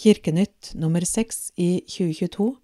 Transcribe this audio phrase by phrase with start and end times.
[0.00, 2.56] Kirkenytt nummer seks i 2022,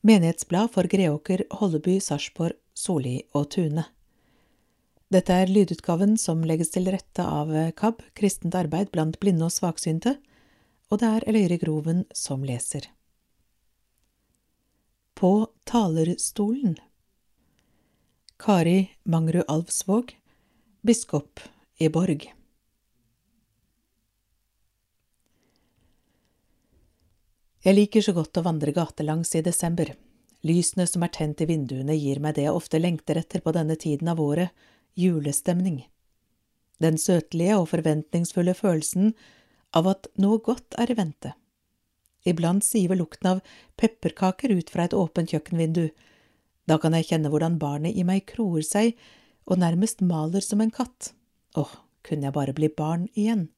[0.00, 3.84] Menighetsblad for Greåker, Holleby, Sarpsborg, Solli og Tune.
[5.06, 10.16] Dette er lydutgaven som legges til rette av KAB, Kristent arbeid blant blinde og svaksynte,
[10.90, 12.90] og det er Eløyre Groven som leser.
[15.14, 16.80] På talerstolen
[18.42, 20.16] Kari Mangrud Alvsvåg,
[20.82, 21.46] biskop
[21.78, 22.32] i Borg.
[27.62, 29.92] Jeg liker så godt å vandre gatelangs i desember.
[30.42, 33.76] Lysene som er tent i vinduene gir meg det jeg ofte lengter etter på denne
[33.78, 34.50] tiden av året,
[34.98, 35.84] julestemning.
[36.82, 39.12] Den søtlige og forventningsfulle følelsen
[39.78, 41.36] av at noe godt er i vente.
[42.26, 43.46] Iblant siver lukten av
[43.78, 45.86] pepperkaker ut fra et åpent kjøkkenvindu.
[46.66, 48.98] Da kan jeg kjenne hvordan barnet i meg kroer seg
[49.46, 51.12] og nærmest maler som en katt.
[51.54, 53.52] Åh, kunne jeg bare bli barn igjen.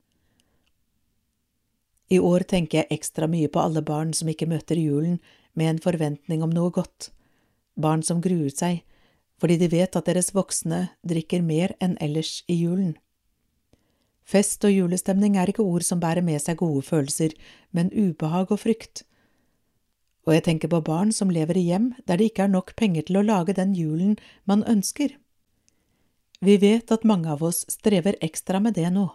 [2.12, 5.20] I år tenker jeg ekstra mye på alle barn som ikke møter julen
[5.54, 7.10] med en forventning om noe godt,
[7.76, 8.82] barn som gruer seg
[9.42, 12.94] fordi de vet at deres voksne drikker mer enn ellers i julen.
[14.24, 17.34] Fest og julestemning er ikke ord som bærer med seg gode følelser,
[17.76, 19.02] men ubehag og frykt.
[20.24, 23.04] Og jeg tenker på barn som lever i hjem der det ikke er nok penger
[23.04, 24.16] til å lage den julen
[24.48, 25.12] man ønsker.
[26.40, 29.10] Vi vet at mange av oss strever ekstra med det nå.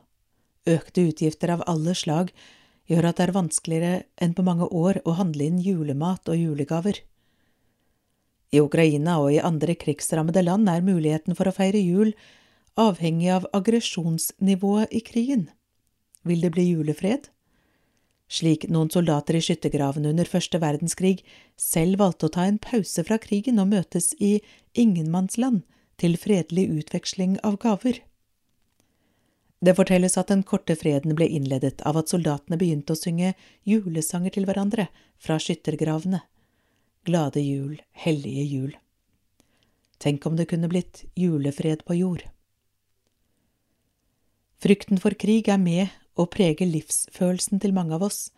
[0.70, 2.30] Økte utgifter av alle slag
[2.90, 7.04] gjør at det er vanskeligere enn på mange år å handle inn julemat og julegaver.
[8.50, 12.16] I Ukraina og i andre krigsrammede land er muligheten for å feire jul
[12.80, 15.50] avhengig av aggresjonsnivået i krigen.
[16.26, 17.30] Vil det bli julefred?
[18.30, 21.24] Slik noen soldater i skyttergravene under første verdenskrig
[21.58, 24.38] selv valgte å ta en pause fra krigen og møtes i
[24.78, 25.64] ingenmannsland
[26.00, 27.98] til fredelig utveksling av gaver.
[29.60, 33.34] Det fortelles at den korte freden ble innledet av at soldatene begynte å synge
[33.68, 34.88] julesanger til hverandre
[35.20, 36.22] fra skyttergravene.
[37.08, 38.74] Glade jul, hellige jul.
[40.00, 42.24] Tenk om det kunne blitt julefred på jord.
[44.64, 48.30] Frykten for krig er med og preger livsfølelsen til mange av oss.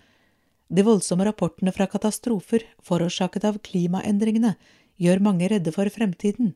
[0.74, 4.56] De voldsomme rapportene fra katastrofer forårsaket av klimaendringene
[5.02, 6.54] gjør mange redde for fremtiden.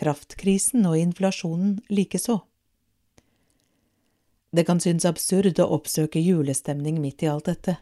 [0.00, 2.40] Kraftkrisen og inflasjonen likeså.
[4.50, 7.76] Det kan synes absurd å oppsøke julestemning midt i alt dette,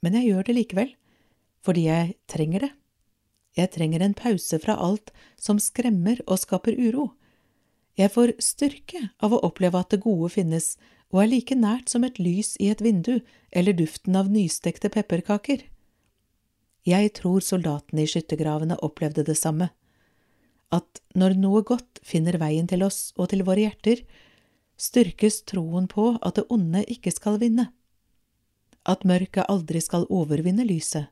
[0.00, 0.94] men jeg gjør det likevel,
[1.64, 2.72] fordi jeg trenger det.
[3.54, 7.12] Jeg trenger en pause fra alt som skremmer og skaper uro.
[7.94, 10.74] Jeg får styrke av å oppleve at det gode finnes
[11.14, 13.20] og er like nært som et lys i et vindu
[13.54, 15.62] eller duften av nystekte pepperkaker.
[16.84, 19.70] Jeg tror soldatene i skyttergravene opplevde det samme,
[20.74, 24.02] at når noe godt finner veien til oss og til våre hjerter,
[24.80, 27.68] styrkes troen på at det onde ikke skal vinne,
[28.84, 31.08] at mørket aldri skal overvinne lyset,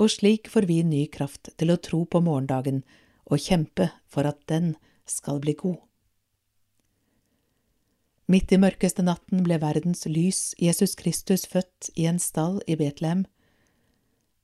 [0.00, 2.82] og slik får vi ny kraft til å tro på morgendagen
[3.30, 4.74] og kjempe for at den
[5.08, 5.78] skal bli god.
[8.32, 13.26] Midt i mørkeste natten ble verdens lys, Jesus Kristus, født i en stall i Betlehem.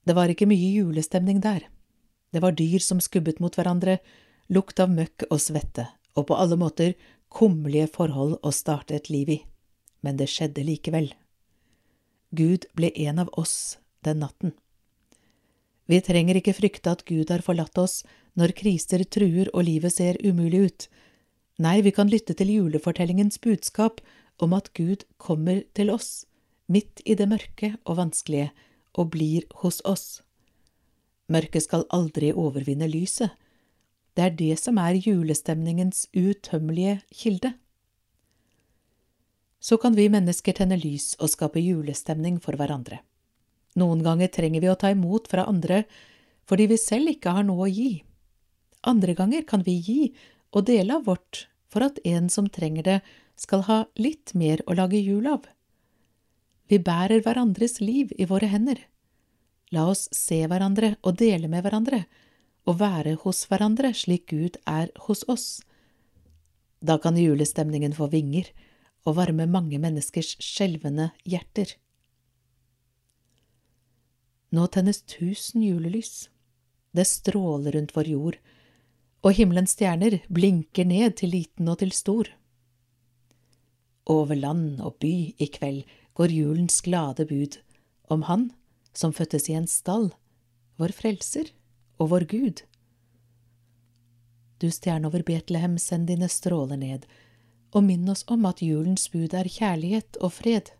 [0.04, 1.68] Det var ikke mye julestemning der.
[2.34, 3.98] Det var dyr som skubbet mot hverandre,
[4.52, 6.94] lukt av møkk og svette, og på alle måter
[7.32, 9.40] kummerlige forhold å starte et liv i,
[10.02, 11.12] men det skjedde likevel.
[12.30, 14.54] Gud ble en av oss den natten.
[15.88, 18.02] Vi trenger ikke frykte at Gud har forlatt oss
[18.36, 20.88] når kriser truer og livet ser umulig ut.
[21.58, 24.02] Nei, vi kan lytte til julefortellingens budskap
[24.38, 26.26] om at Gud kommer til oss,
[26.68, 28.52] midt i det mørke og vanskelige,
[28.98, 30.20] og blir hos oss.
[31.28, 33.32] Mørket skal aldri overvinne lyset,
[34.18, 37.52] det er det som er julestemningens utømmelige kilde.
[39.62, 42.98] Så kan vi mennesker tenne lys og skape julestemning for hverandre.
[43.78, 45.84] Noen ganger trenger vi å ta imot fra andre
[46.50, 48.02] fordi vi selv ikke har noe å gi.
[48.90, 50.02] Andre ganger kan vi gi
[50.50, 53.00] og dele av vårt for at en som trenger det,
[53.38, 55.44] skal ha litt mer å lage jul av.
[56.66, 58.80] Vi bærer hverandres liv i våre hender.
[59.70, 62.00] La oss se hverandre og dele med hverandre,
[62.66, 65.60] å være hos hverandre slik Gud er hos oss.
[66.80, 68.50] Da kan julestemningen få vinger
[69.06, 71.74] og varme mange menneskers skjelvende hjerter.
[74.54, 76.28] Nå tennes tusen julelys.
[76.96, 78.36] Det stråler rundt vår jord,
[79.20, 82.30] og himmelens stjerner blinker ned til liten og til stor.
[84.08, 85.84] Over land og by i kveld
[86.16, 87.58] går julens glade bud
[88.08, 88.48] om Han
[88.96, 90.08] som fødtes i en stall,
[90.80, 91.52] vår frelser
[91.98, 92.62] og vår Gud.
[94.58, 97.06] Du stjerne over Betlehem, send dine stråler ned,
[97.70, 100.72] og minn oss om at julens bud er kjærlighet og fred.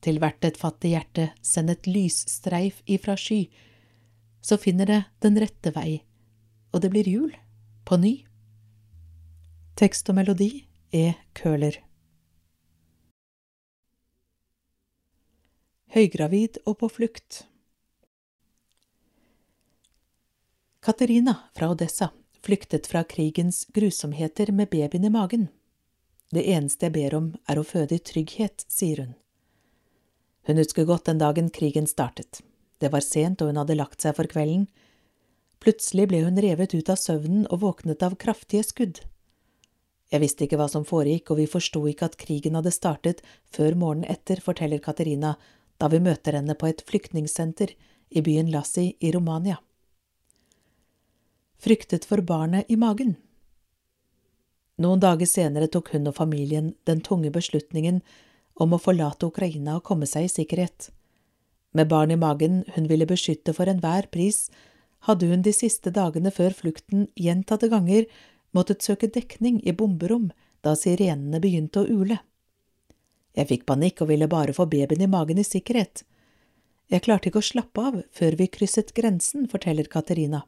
[0.00, 3.48] til hvert et fattig hjerte send et lysstreif ifra sky,
[4.40, 6.04] så finner det den rette vei,
[6.72, 7.34] og det blir jul,
[7.84, 8.14] på ny.
[9.76, 11.82] Tekst og melodi er Køhler.
[15.94, 17.42] Høygravid og på flukt
[20.88, 25.48] Katerina fra Odessa flyktet fra krigens grusomheter med babyen i magen.
[26.30, 29.10] Det eneste jeg ber om er å føde i trygghet, sier hun.
[30.48, 32.40] Hun husker godt den dagen krigen startet.
[32.80, 34.64] Det var sent og hun hadde lagt seg for kvelden.
[35.60, 39.04] Plutselig ble hun revet ut av søvnen og våknet av kraftige skudd.
[40.08, 43.76] Jeg visste ikke hva som foregikk, og vi forsto ikke at krigen hadde startet før
[43.76, 45.36] morgenen etter, forteller Katerina
[45.76, 47.76] da vi møter henne på et flyktningsenter
[48.08, 49.60] i byen Lassi i Romania
[51.58, 53.16] fryktet for barnet i magen.
[54.78, 58.00] Noen dager senere tok hun og familien den tunge beslutningen
[58.62, 60.90] om å forlate Ukraina og komme seg i sikkerhet.
[61.74, 64.46] Med barn i magen hun ville beskytte for enhver pris,
[65.06, 68.06] hadde hun de siste dagene før flukten gjentatte ganger
[68.54, 70.30] måttet søke dekning i bomberom
[70.66, 72.18] da sirenene begynte å ule.
[73.38, 76.02] Jeg fikk panikk og ville bare få babyen i magen i sikkerhet.
[76.90, 80.46] Jeg klarte ikke å slappe av før vi krysset grensen, forteller Katerina.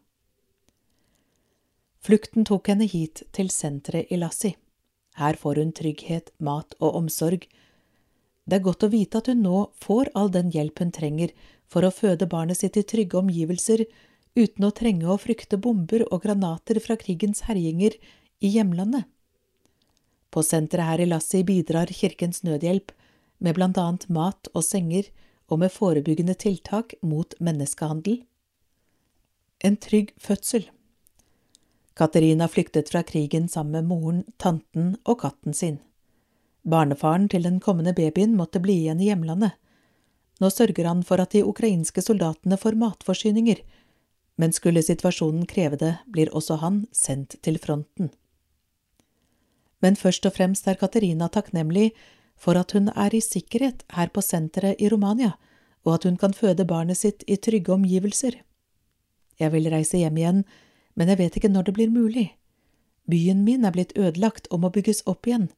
[2.01, 4.55] Flukten tok henne hit til senteret i Lassi.
[5.21, 7.45] Her får hun trygghet, mat og omsorg.
[8.49, 11.35] Det er godt å vite at hun nå får all den hjelp hun trenger
[11.71, 13.85] for å føde barnet sitt i trygge omgivelser,
[14.33, 17.99] uten å trenge å frykte bomber og granater fra krigens herjinger
[18.41, 19.05] i hjemlandet.
[20.31, 22.95] På senteret her i Lassi bidrar Kirkens Nødhjelp
[23.45, 25.11] med blant annet mat og senger
[25.51, 28.23] og med forebyggende tiltak mot menneskehandel.
[29.61, 30.71] En trygg fødsel.
[31.95, 35.79] Katerina flyktet fra krigen sammen med moren, tanten og katten sin.
[36.63, 39.57] Barnefaren til den kommende babyen måtte bli igjen i hjemlandet.
[40.41, 43.61] Nå sørger han for at de ukrainske soldatene får matforsyninger,
[44.41, 48.09] men skulle situasjonen kreve det, blir også han sendt til fronten.
[49.81, 51.91] Men først og fremst er Katerina takknemlig
[52.41, 55.35] for at hun er i sikkerhet her på senteret i Romania,
[55.85, 58.41] og at hun kan føde barnet sitt i trygge omgivelser.
[59.41, 60.43] Jeg vil reise hjem igjen
[61.01, 62.27] men jeg vet ikke når det blir mulig.
[63.09, 65.49] Byen min er blitt ødelagt og må bygges opp igjen.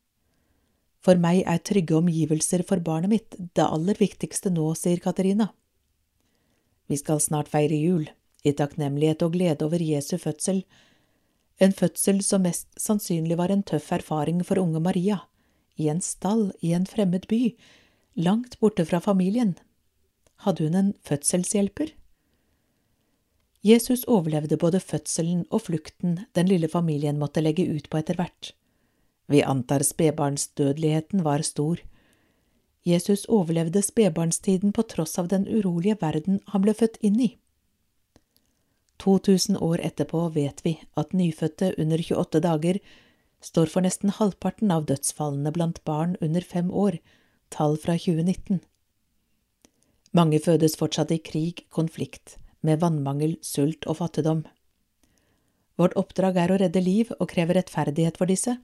[1.03, 5.51] For meg er trygge omgivelser for barnet mitt det aller viktigste nå, sier Katarina.
[6.87, 8.07] Vi skal snart feire jul,
[8.47, 10.63] i takknemlighet og glede over Jesu fødsel,
[11.63, 15.21] en fødsel som mest sannsynlig var en tøff erfaring for unge Maria,
[15.79, 17.53] i en stall i en fremmed by,
[18.15, 19.57] langt borte fra familien.
[20.47, 21.93] Hadde hun en fødselshjelper?
[23.63, 28.51] Jesus overlevde både fødselen og flukten den lille familien måtte legge ut på etter hvert.
[29.31, 31.79] Vi antar spedbarnsdødeligheten var stor.
[32.85, 37.31] Jesus overlevde spedbarnstiden på tross av den urolige verden han ble født inn i.
[38.99, 42.83] 2000 år etterpå vet vi at nyfødte under 28 dager
[43.43, 46.99] står for nesten halvparten av dødsfallene blant barn under fem år,
[47.51, 48.61] tall fra 2019.
[50.13, 54.45] Mange fødes fortsatt i krig, konflikt med vannmangel, sult og fattigdom.
[55.81, 58.57] Vårt oppdrag er å redde liv og kreve rettferdighet for disse.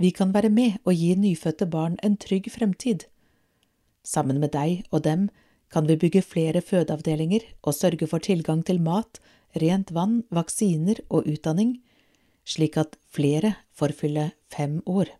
[0.00, 3.06] Vi kan være med og gi nyfødte barn en trygg fremtid.
[4.02, 5.28] Sammen med deg og dem
[5.70, 9.20] kan vi bygge flere fødeavdelinger og sørge for tilgang til mat,
[9.60, 11.78] rent vann, vaksiner og utdanning,
[12.44, 15.12] slik at flere får fylle fem år.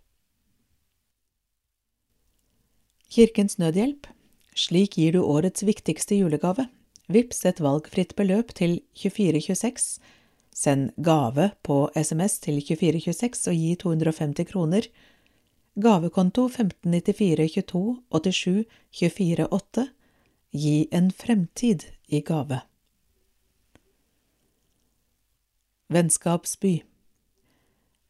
[3.10, 4.06] Kirkens Nødhjelp
[4.54, 6.66] Slik gir du årets viktigste julegave.
[7.10, 9.98] Vips et valgfritt beløp til 2426.
[10.54, 14.86] Send gave på SMS til 2426 og gi 250 kroner.
[15.74, 18.64] Gavekonto 1594 22 87
[19.00, 19.86] 24 8.
[20.54, 22.60] Gi en fremtid i gave.
[25.90, 26.84] Vennskapsby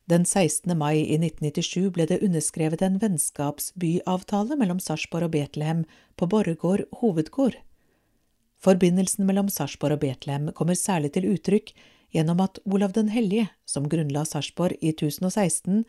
[0.05, 0.77] Den 16.
[0.77, 5.85] mai i 1997 ble det underskrevet en vennskapsbyavtale mellom Sarpsborg og Betlehem
[6.17, 7.57] på Borregaard hovedgård.
[8.61, 11.73] Forbindelsen mellom Sarpsborg og Betlehem kommer særlig til uttrykk
[12.13, 15.85] gjennom at Olav den hellige, som grunnla Sarpsborg i 1016,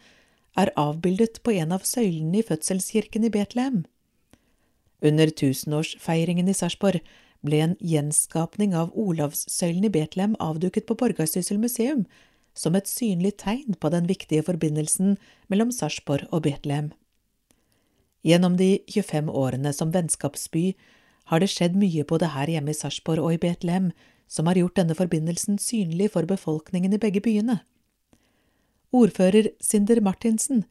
[0.55, 3.83] er avbildet på en av søylene i fødselskirken i Betlehem.
[5.01, 7.01] Under tusenårsfeiringen i Sarpsborg
[7.41, 12.05] ble en gjenskapning av Olavssøylen i Betlehem avduket på Borgarsyssel museum
[12.53, 15.15] som et synlig tegn på den viktige forbindelsen
[15.49, 16.91] mellom Sarpsborg og Betlehem.
[18.21, 20.75] Gjennom de 25 årene som vennskapsby
[21.31, 23.91] har det skjedd mye både her hjemme i Sarpsborg og i Betlehem
[24.31, 27.61] som har gjort denne forbindelsen synlig for befolkningen i begge byene.
[28.91, 30.65] Ordfører Sinder Martinsen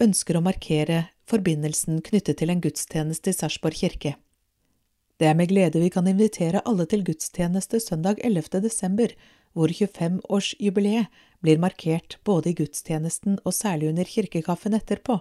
[0.00, 4.14] ønsker å markere forbindelsen knyttet til en gudstjeneste i Sarpsborg kirke.
[5.20, 8.62] Det er med glede vi kan invitere alle til gudstjeneste søndag 11.
[8.64, 9.12] desember,
[9.52, 11.12] hvor 25-årsjubileet
[11.44, 15.18] blir markert både i gudstjenesten og særlig under kirkekaffen etterpå.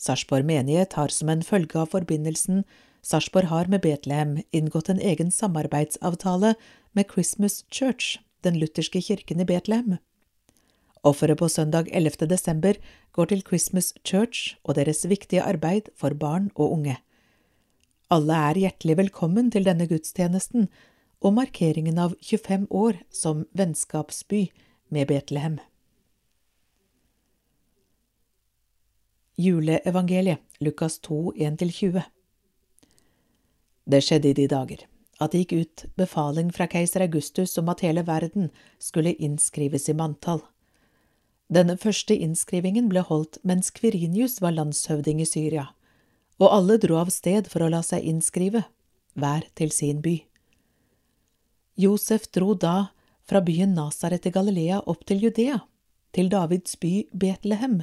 [0.00, 2.64] Sarpsborg menighet har som en følge av forbindelsen
[3.02, 6.54] Sarpsborg har med Betlehem inngått en egen samarbeidsavtale
[6.92, 9.96] med Christmas Church, den lutherske kirken i Betlehem.
[11.02, 12.26] Offeret på søndag 11.
[12.28, 12.76] desember
[13.12, 16.98] går til Christmas Church og deres viktige arbeid for barn og unge.
[18.10, 20.68] Alle er hjertelig velkommen til denne gudstjenesten
[21.20, 24.50] og markeringen av 25 år som vennskapsby
[24.90, 25.58] med Betlehem.
[29.40, 32.02] Juleevangeliet, Lukas 2, 1–20
[33.90, 34.86] Det skjedde i de dager
[35.20, 38.48] at det gikk ut befaling fra keiser Augustus om at hele verden
[38.80, 40.40] skulle innskrives i manntall.
[41.52, 45.66] Denne første innskrivingen ble holdt mens Kvirinius var landshøvding i Syria,
[46.40, 48.64] og alle dro av sted for å la seg innskrive,
[49.18, 50.16] hver til sin by.
[51.80, 52.92] Josef dro da
[53.28, 55.60] fra byen Nasaret i Galilea opp til Judea,
[56.16, 57.82] til Davids by Betlehem,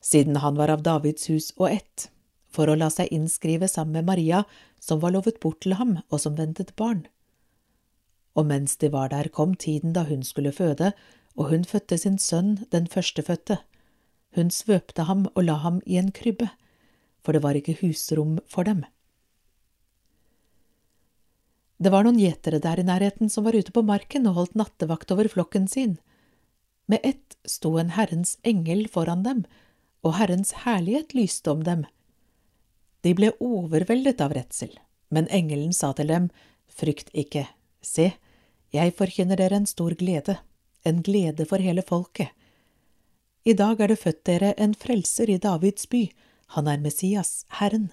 [0.00, 2.10] siden han var av Davids hus og ett,
[2.50, 4.44] for å la seg innskrive sammen med Maria,
[4.80, 7.06] som var lovet bort til ham og som ventet barn.
[8.34, 10.92] Og mens de var der, kom tiden da hun skulle føde,
[11.36, 13.58] og hun fødte sin sønn, den førstefødte.
[14.34, 16.48] Hun svøpte ham og la ham i en krybbe,
[17.20, 18.84] for det var ikke husrom for dem.
[21.80, 25.10] Det var noen gjetere der i nærheten som var ute på marken og holdt nattevakt
[25.14, 25.96] over flokken sin.
[26.86, 29.44] Med ett sto en Herrens engel foran dem,
[30.04, 31.86] og Herrens herlighet lyste om dem.
[33.04, 34.72] De ble overveldet av redsel,
[35.08, 36.30] men engelen sa til dem,
[36.70, 37.46] Frykt ikke,
[37.82, 38.12] se,
[38.72, 40.36] jeg forkynner dere en stor glede,
[40.86, 42.30] en glede for hele folket.
[43.44, 46.04] I dag er det født dere en frelser i Davids by,
[46.54, 47.90] han er Messias, Herren.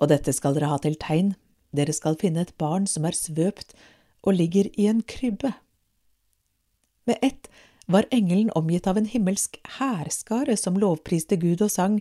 [0.00, 1.34] Og dette skal dere ha til tegn,
[1.76, 3.76] dere skal finne et barn som er svøpt
[4.24, 5.52] og ligger i en krybbe.
[7.06, 7.48] Med ett
[7.90, 12.00] var engelen omgitt av en himmelsk hærskare som lovpriste Gud og sang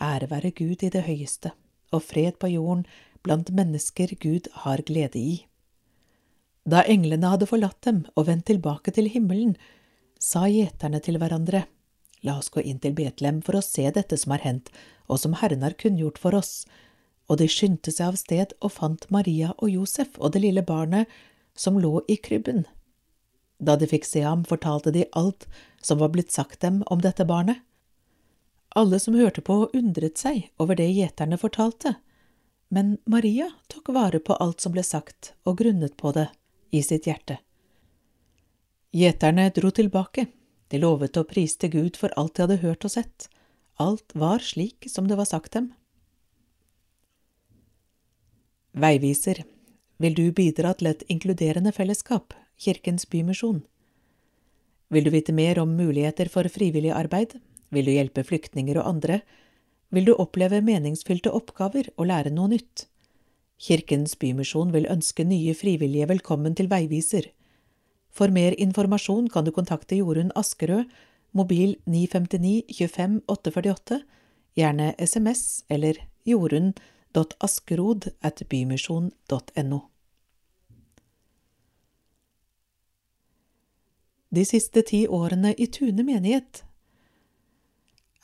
[0.00, 1.52] Ære være Gud i det høyeste,
[1.92, 2.86] og fred på jorden
[3.22, 5.34] blant mennesker Gud har glede i.
[6.64, 9.56] Da englene hadde forlatt dem og vendt tilbake til himmelen,
[10.20, 11.66] sa gjeterne til hverandre,
[12.20, 14.66] La oss gå inn til Betlehem for å se dette som har hendt,
[15.08, 16.66] og som Herren har kunngjort for oss
[17.30, 21.10] og de skyndte seg av sted og fant Maria og Josef og det lille barnet
[21.54, 22.64] som lå i krybben.
[23.62, 25.46] Da de fikk se ham, fortalte de alt
[25.84, 27.60] som var blitt sagt dem om dette barnet.
[28.74, 31.96] Alle som hørte på, undret seg over det gjeterne fortalte,
[32.70, 36.28] men Maria tok vare på alt som ble sagt, og grunnet på det
[36.70, 37.40] i sitt hjerte.
[38.94, 40.28] Gjeterne dro tilbake,
[40.70, 43.26] de lovet og priste Gud for alt de hadde hørt og sett,
[43.82, 45.72] alt var slik som det var sagt dem.
[48.70, 49.42] Veiviser,
[49.98, 53.64] vil du bidra til et inkluderende fellesskap, Kirkens Bymisjon?
[54.90, 57.40] Vil du vite mer om muligheter for frivillig arbeid?
[57.70, 59.20] Vil du hjelpe flyktninger og andre?
[59.90, 62.86] Vil du oppleve meningsfylte oppgaver og lære noe nytt?
[63.60, 67.28] Kirkens Bymisjon vil ønske nye frivillige velkommen til Veiviser.
[68.10, 70.88] For mer informasjon kan du kontakte Jorunn Askerød,
[71.32, 74.00] mobil 959 25 848,
[74.58, 79.80] gjerne SMS eller jorunn.askerod at bymisjon.no.
[84.30, 86.64] De siste ti årene i Tune menighet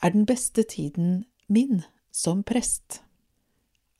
[0.03, 3.01] er den beste tiden min som prest.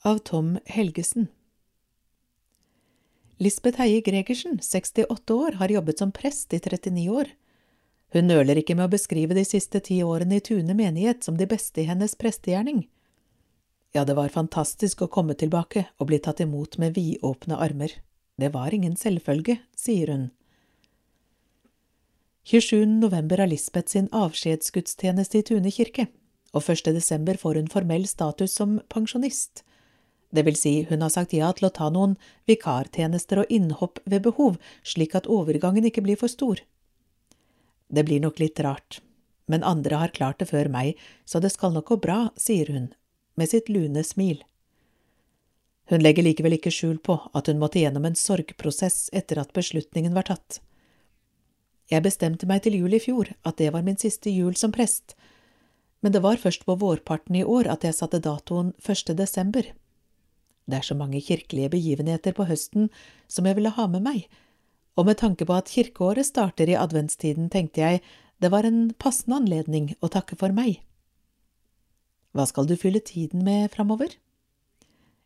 [0.05, 1.27] Av Tom Helgesen
[3.37, 7.27] Lisbeth Heie Gregersen, 68 år, har jobbet som prest i 39 år.
[8.13, 11.45] Hun nøler ikke med å beskrive de siste ti årene i Tune menighet som de
[11.49, 12.87] beste i hennes prestegjerning.
[13.93, 17.93] Ja, det var fantastisk å komme tilbake og bli tatt imot med vidåpne armer.
[18.37, 20.25] Det var ingen selvfølge, sier hun.
[22.47, 22.85] 27.
[23.01, 26.05] november er Lisbeth sin avskjedsgudstjeneste i Tune kirke,
[26.55, 26.93] og 1.
[26.95, 29.65] desember får hun formell status som pensjonist.
[30.31, 32.13] Det vil si, hun har sagt ja til å ta noen
[32.47, 36.61] vikartjenester og innhopp ved behov, slik at overgangen ikke blir for stor.
[37.91, 39.01] Det blir nok litt rart,
[39.51, 40.95] men andre har klart det før meg,
[41.27, 42.93] så det skal nok gå bra, sier hun
[43.35, 44.39] med sitt lune smil.
[45.91, 50.15] Hun legger likevel ikke skjul på at hun måtte gjennom en sorgprosess etter at beslutningen
[50.15, 50.61] var tatt.
[51.87, 55.15] Jeg bestemte meg til jul i fjor at det var min siste jul som prest,
[56.03, 59.13] men det var først på vårparten i år at jeg satte datoen 1.
[59.17, 59.63] desember.
[60.67, 62.89] Det er så mange kirkelige begivenheter på høsten
[63.31, 64.27] som jeg ville ha med meg,
[64.99, 68.01] og med tanke på at kirkeåret starter i adventstiden, tenkte jeg
[68.43, 70.81] det var en passende anledning å takke for meg.
[72.35, 74.11] Hva skal du fylle tiden med framover?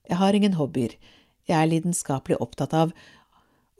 [0.07, 0.93] Jeg har ingen hobbyer,
[1.49, 2.93] jeg er lidenskapelig opptatt av,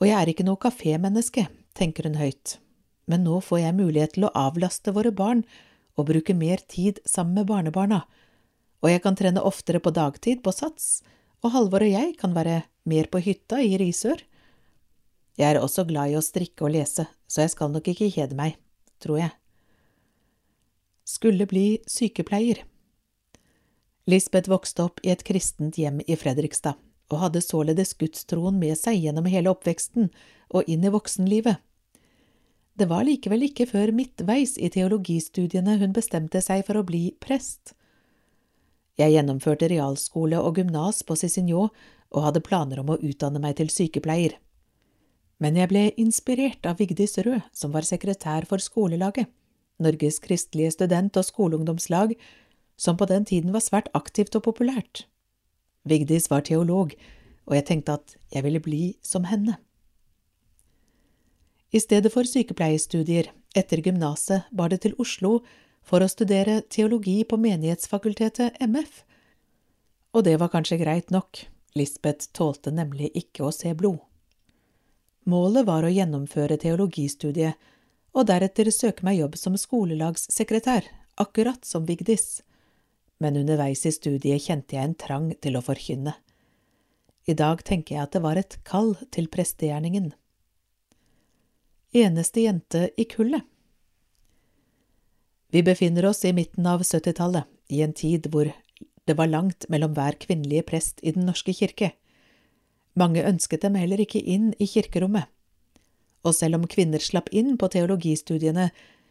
[0.02, 1.46] og jeg er ikke noe kafémenneske,
[1.78, 2.58] tenker hun høyt,
[3.12, 5.44] men nå får jeg mulighet til å avlaste våre barn
[6.00, 8.06] og bruke mer tid sammen med barnebarna,
[8.82, 11.02] og jeg kan trene oftere på dagtid på Sats,
[11.44, 14.24] og Halvor og jeg kan være mer på hytta i Risør.
[15.38, 18.38] Jeg er også glad i å strikke og lese, så jeg skal nok ikke kjede
[18.38, 18.58] meg,
[19.02, 19.34] tror jeg.
[21.08, 22.64] Skulle bli sykepleier.
[24.10, 26.80] Lisbeth vokste opp i et kristent hjem i Fredrikstad,
[27.12, 30.10] og hadde således gudstroen med seg gjennom hele oppveksten
[30.56, 31.60] og inn i voksenlivet.
[32.82, 37.76] Det var likevel ikke før midtveis i teologistudiene hun bestemte seg for å bli prest.
[38.98, 41.70] Jeg gjennomførte realskole og gymnas på Cicignon
[42.10, 44.34] og hadde planer om å utdanne meg til sykepleier.
[45.38, 49.30] Men jeg ble inspirert av Vigdis Rød, som var sekretær for skolelaget,
[49.78, 52.16] Norges kristelige student- og skoleungdomslag,
[52.82, 55.06] som på den tiden var svært aktivt og populært.
[55.86, 56.98] Vigdis var teolog,
[57.46, 59.62] og jeg tenkte at jeg ville bli som henne.
[61.72, 65.38] I stedet for sykepleiestudier etter gymnaset bar det til Oslo
[65.88, 69.06] for å studere teologi på Menighetsfakultetet MF.
[70.12, 71.46] Og det var kanskje greit nok,
[71.80, 74.02] Lisbeth tålte nemlig ikke å se blod.
[75.32, 77.56] Målet var å gjennomføre teologistudiet
[78.12, 80.84] og deretter søke meg jobb som skolelagssekretær,
[81.24, 82.42] akkurat som Vigdis.
[83.24, 86.18] Men underveis i studiet kjente jeg en trang til å forkynne.
[87.32, 90.12] I dag tenker jeg at det var et kall til prestegjerningen
[91.92, 93.44] eneste jente i kullet.
[95.52, 98.52] Vi befinner oss i midten av 70-tallet, i en tid hvor
[99.08, 101.92] det var langt mellom hver kvinnelige prest i Den norske kirke.
[102.96, 105.28] Mange ønsket dem heller ikke inn i kirkerommet.
[106.24, 108.70] Og selv om kvinner slapp inn på teologistudiene,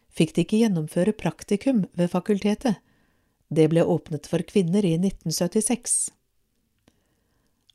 [0.09, 2.79] fikk de ikke gjennomføre praktikum ved fakultetet.
[3.51, 6.09] Det ble åpnet for kvinner i 1976.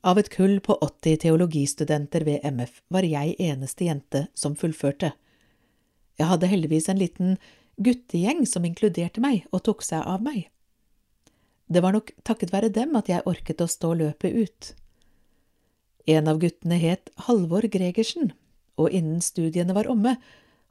[0.07, 5.11] Av et kull på 80 teologistudenter ved MF var jeg eneste jente som fullførte.
[6.15, 7.33] Jeg hadde heldigvis en liten
[7.83, 10.47] guttegjeng som inkluderte meg og tok seg av meg.
[11.67, 14.71] Det var nok takket være dem at jeg orket å stå løpet ut.
[16.07, 18.31] En av guttene het Halvor Gregersen,
[18.79, 20.15] og innen studiene var omme,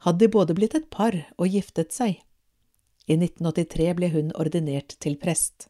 [0.08, 2.22] hadde de både blitt et par og giftet seg.
[3.04, 5.68] I 1983 ble hun ordinert til prest.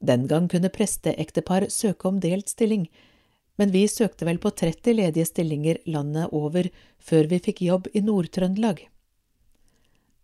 [0.00, 2.86] Den gang kunne presteektepar søke om delt stilling,
[3.60, 8.00] men vi søkte vel på 30 ledige stillinger landet over før vi fikk jobb i
[8.00, 8.86] Nord-Trøndelag.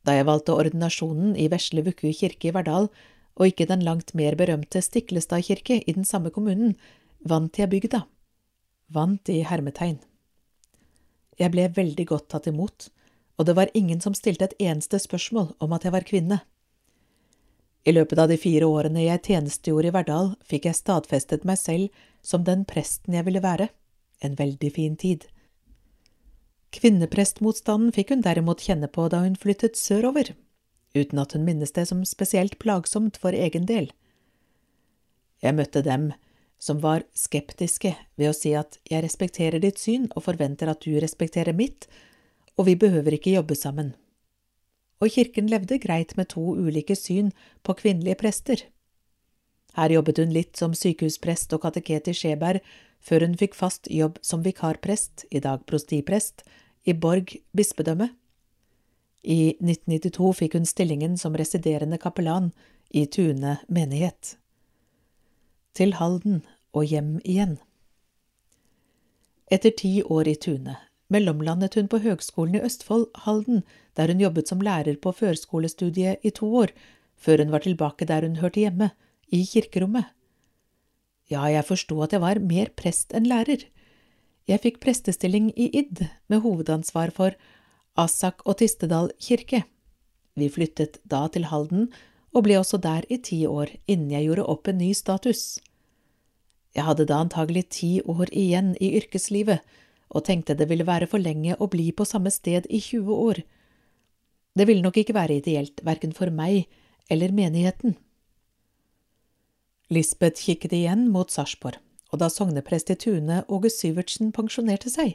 [0.07, 2.89] Da jeg valgte ordinasjonen i Vesle Vuku kirke i Verdal,
[3.37, 6.77] og ikke den langt mer berømte Stiklestad kirke i den samme kommunen,
[7.21, 8.07] vant jeg bygda.
[8.89, 9.99] Vant i hermetegn.
[11.37, 12.89] Jeg ble veldig godt tatt imot,
[13.37, 16.41] og det var ingen som stilte et eneste spørsmål om at jeg var kvinne.
[17.87, 22.07] I løpet av de fire årene jeg tjenestegjorde i Verdal, fikk jeg stadfestet meg selv
[22.27, 23.69] som den presten jeg ville være.
[24.27, 25.29] En veldig fin tid.
[26.75, 30.33] Kvinneprestmotstanden fikk hun derimot kjenne på da hun flyttet sørover,
[30.99, 33.93] uten at hun minnes det som spesielt plagsomt for egen del.
[35.45, 36.11] Jeg møtte dem
[36.59, 40.97] som var skeptiske ved å si at jeg respekterer ditt syn og forventer at du
[40.99, 41.87] respekterer mitt,
[42.59, 43.95] og vi behøver ikke jobbe sammen
[45.01, 47.33] og kirken levde greit med to ulike syn
[47.63, 48.63] på kvinnelige prester.
[49.77, 52.63] Her jobbet hun litt som sykehusprest og kateket i Skjeberg,
[53.01, 56.47] før hun fikk fast jobb som vikarprest, i dag prostiprest,
[56.89, 58.09] i Borg bispedømme.
[59.27, 62.53] I 1992 fikk hun stillingen som residerende kapellan
[62.89, 64.37] i Tune menighet.
[65.77, 67.59] Til Halden og hjem igjen.
[69.53, 70.79] Etter ti år i Tune
[71.13, 73.63] mellomlandet hun på Høgskolen i Østfold, Halden,
[73.97, 76.73] der hun jobbet som lærer på førskolestudiet i to år,
[77.17, 78.91] før hun var tilbake der hun hørte hjemme,
[79.33, 80.07] i kirkerommet.
[81.31, 83.65] Ja, jeg forsto at jeg var mer prest enn lærer.
[84.47, 87.35] Jeg fikk prestestilling i Id, med hovedansvar for
[87.99, 89.65] Asak og Tistedal kirke.
[90.39, 91.89] Vi flyttet da til Halden,
[92.37, 95.57] og ble også der i ti år, innen jeg gjorde opp en ny status.
[96.77, 99.65] Jeg hadde da antagelig ti år igjen i yrkeslivet,
[100.11, 103.43] og tenkte det ville være for lenge å bli på samme sted i 20 år.
[104.57, 106.67] Det ville nok ikke være ideelt, verken for meg
[107.13, 107.97] eller menigheten.
[109.93, 111.79] Lisbeth kikket igjen mot Sarpsborg,
[112.11, 115.15] og da sogneprest i Tune, Åge Syvertsen, pensjonerte seg,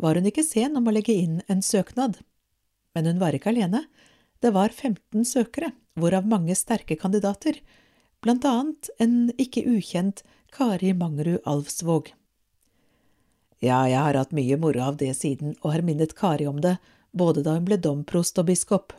[0.00, 2.20] var hun ikke sen om å legge inn en søknad.
[2.96, 3.84] Men hun var ikke alene.
[4.40, 7.58] Det var 15 søkere, hvorav mange sterke kandidater,
[8.24, 10.22] blant annet en ikke ukjent
[10.52, 12.12] Kari Mangerud Alvsvåg.
[13.66, 16.76] Ja, jeg har hatt mye moro av det siden, og har minnet Kari om det,
[17.16, 18.92] både da hun ble domprost og biskop.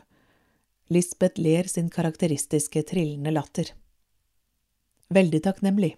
[0.92, 3.72] Lisbeth ler sin karakteristiske trillende latter.
[5.14, 5.94] Veldig takknemlig.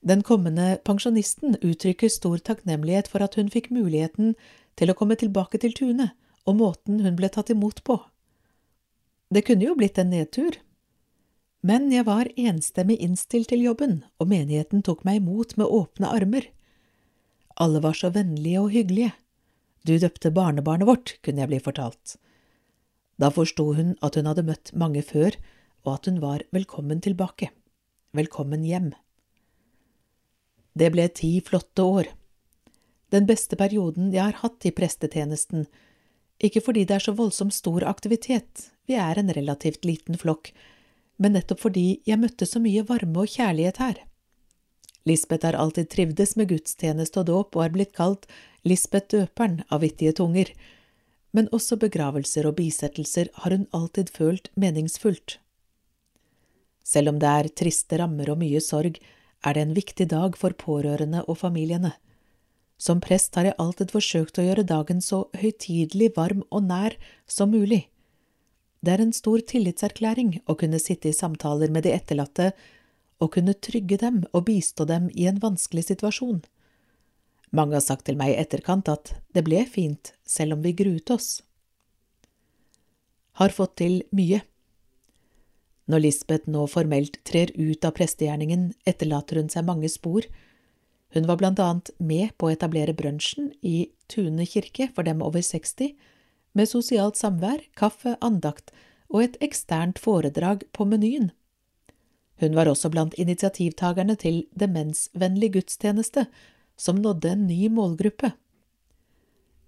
[0.00, 4.34] Den kommende pensjonisten uttrykker stor takknemlighet for at hun fikk muligheten
[4.78, 6.14] til å komme tilbake til tunet,
[6.46, 7.98] og måten hun ble tatt imot på.
[9.28, 10.56] Det kunne jo blitt en nedtur,
[11.60, 16.46] men jeg var enstemmig innstilt til jobben, og menigheten tok meg imot med åpne armer.
[17.58, 19.12] Alle var så vennlige og hyggelige.
[19.82, 22.14] Du døpte barnebarnet vårt, kunne jeg bli fortalt.
[23.18, 25.34] Da forsto hun at hun hadde møtt mange før,
[25.82, 27.50] og at hun var velkommen tilbake.
[28.14, 28.92] Velkommen hjem.
[30.78, 32.12] Det ble ti flotte år.
[33.10, 35.66] Den beste perioden jeg har hatt i prestetjenesten,
[36.38, 40.52] ikke fordi det er så voldsomt stor aktivitet, vi er en relativt liten flokk,
[41.18, 43.98] men nettopp fordi jeg møtte så mye varme og kjærlighet her.
[45.08, 48.26] Lisbeth har alltid trivdes med gudstjeneste og dåp og er blitt kalt
[48.68, 50.50] Lisbeth døperen av vittige tunger,
[51.32, 55.38] men også begravelser og bisettelser har hun alltid følt meningsfullt.
[56.84, 58.98] Selv om det er triste rammer og mye sorg,
[59.44, 61.92] er det en viktig dag for pårørende og familiene.
[62.78, 67.52] Som prest har jeg alltid forsøkt å gjøre dagen så høytidelig, varm og nær som
[67.52, 67.86] mulig.
[68.80, 72.52] Det er en stor tillitserklæring å kunne sitte i samtaler med de etterlatte
[73.18, 76.42] og kunne trygge dem og bistå dem i en vanskelig situasjon.
[77.50, 81.10] Mange har sagt til meg i etterkant at det ble fint, selv om vi gruet
[81.10, 81.40] oss.
[83.40, 84.42] Har fått til mye.
[85.88, 90.26] Når Lisbeth nå formelt trer ut av prestegjerningen, etterlater hun seg mange spor.
[91.16, 95.40] Hun var blant annet med på å etablere brunsjen i Tune kirke for dem over
[95.40, 95.94] 60,
[96.52, 98.74] med sosialt samvær, kaffe, andakt
[99.08, 101.30] og et eksternt foredrag på menyen.
[102.38, 106.26] Hun var også blant initiativtakerne til Demensvennlig gudstjeneste,
[106.78, 108.32] som nådde en ny målgruppe.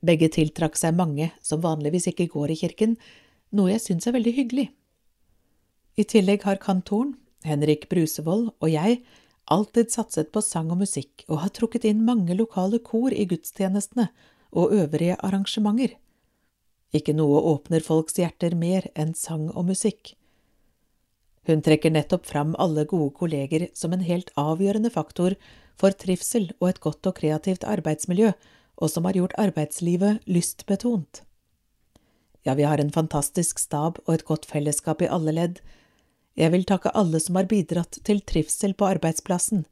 [0.06, 2.94] Begge tiltrakk seg mange som vanligvis ikke går i kirken,
[3.50, 4.68] noe jeg syns er veldig hyggelig.
[5.98, 9.00] I tillegg har kantoren, Henrik Brusevold og jeg
[9.50, 14.10] alltid satset på sang og musikk og har trukket inn mange lokale kor i gudstjenestene
[14.52, 15.96] og øvrige arrangementer.
[16.94, 20.14] Ikke noe åpner folks hjerter mer enn sang og musikk.
[21.48, 25.36] Hun trekker nettopp fram alle gode kolleger som en helt avgjørende faktor
[25.80, 28.32] for trivsel og et godt og kreativt arbeidsmiljø,
[28.80, 31.22] og som har gjort arbeidslivet lystbetont.
[32.44, 35.60] Ja, vi har en fantastisk stab og et godt fellesskap i alle ledd.
[36.36, 39.66] Jeg vil takke alle som har bidratt til trivsel på arbeidsplassen.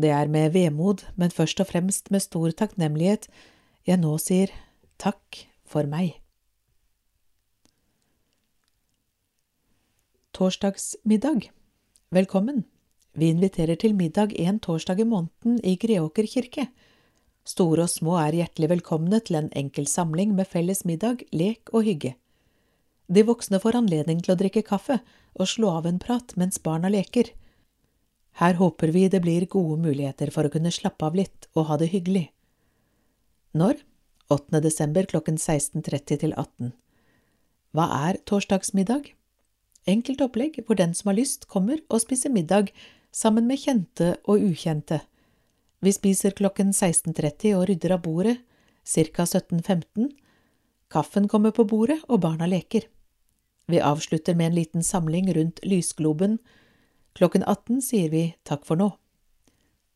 [0.00, 3.28] Det er med vemod, men først og fremst med stor takknemlighet,
[3.86, 4.52] jeg nå sier
[4.98, 6.23] takk for meg.
[10.34, 11.52] Torsdagsmiddag
[12.10, 12.64] Velkommen.
[13.14, 16.64] Vi inviterer til middag en torsdag i måneden i Greåker kirke.
[17.46, 21.86] Store og små er hjertelig velkomne til en enkel samling med felles middag, lek og
[21.86, 22.16] hygge.
[23.06, 24.98] De voksne får anledning til å drikke kaffe
[25.38, 27.30] og slå av en prat mens barna leker.
[28.42, 31.78] Her håper vi det blir gode muligheter for å kunne slappe av litt og ha
[31.78, 32.32] det hyggelig.
[33.54, 33.86] Når?
[34.34, 34.58] 8.
[34.66, 36.74] desember klokken 16.30 til 18.
[37.70, 39.14] Hva er torsdagsmiddag?
[39.86, 42.72] Enkelt opplegg hvor den som har lyst, kommer og spiser middag
[43.12, 45.02] sammen med kjente og ukjente.
[45.84, 48.38] Vi spiser klokken 16.30 og rydder av bordet
[48.84, 50.10] ca 17.15.
[50.88, 52.86] Kaffen kommer på bordet, og barna leker.
[53.66, 56.38] Vi avslutter med en liten samling rundt lysgloben.
[57.16, 58.90] Klokken 18 sier vi takk for nå.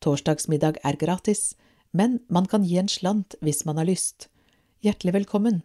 [0.01, 1.55] Torsdagsmiddag er gratis,
[1.91, 4.29] men man kan gi en slant hvis man har lyst.
[4.81, 5.61] Hjertelig velkommen.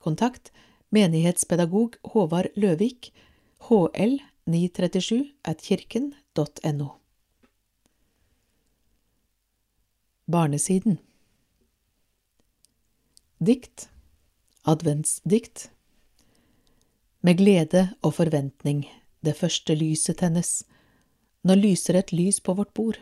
[0.00, 0.52] Kontakt
[0.90, 3.12] menighetspedagog Håvard Løvik
[3.68, 5.68] hl937 at.
[10.26, 10.98] Barnesiden
[13.38, 13.88] Dikt
[14.64, 15.70] Adventsdikt
[17.20, 18.84] Med glede og forventning
[19.22, 20.64] det første lyset tennes.
[21.46, 22.98] Nå lyser et lys på vårt bord.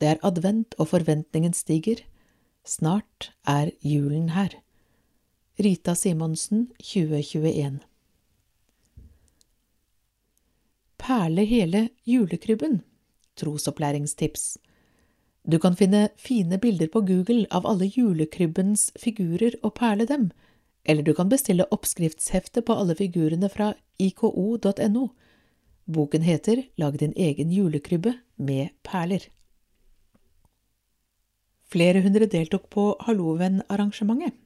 [0.00, 2.00] Det er advent og forventningen stiger.
[2.64, 4.56] Snart er julen her.
[5.60, 7.87] Rita Simonsen 2021
[11.08, 12.82] perle hele julekrybben.
[13.40, 14.58] Trosopplæringstips.
[15.42, 20.28] Du kan finne fine bilder på Google av alle julekrybbens figurer og perle dem,
[20.84, 25.06] eller du kan bestille oppskriftshefte på alle figurene fra iko.no.
[25.88, 29.24] Boken heter Lag din egen julekrybbe med perler.
[31.72, 34.36] Flere hundre deltok på Halloven-arrangementet.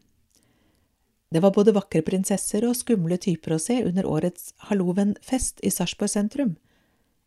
[1.32, 6.12] Det var både vakre prinsesser og skumle typer å se under årets Halloven-fest i Sarpsborg
[6.12, 6.56] sentrum.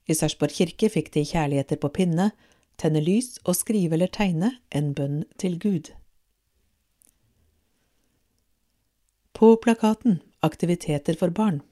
[0.05, 2.29] I Sarpsborg kirke fikk de kjærligheter på pinne,
[2.77, 5.89] tenne lys og skrive eller tegne en bønn til Gud.
[9.33, 11.63] På plakaten Aktiviteter for barn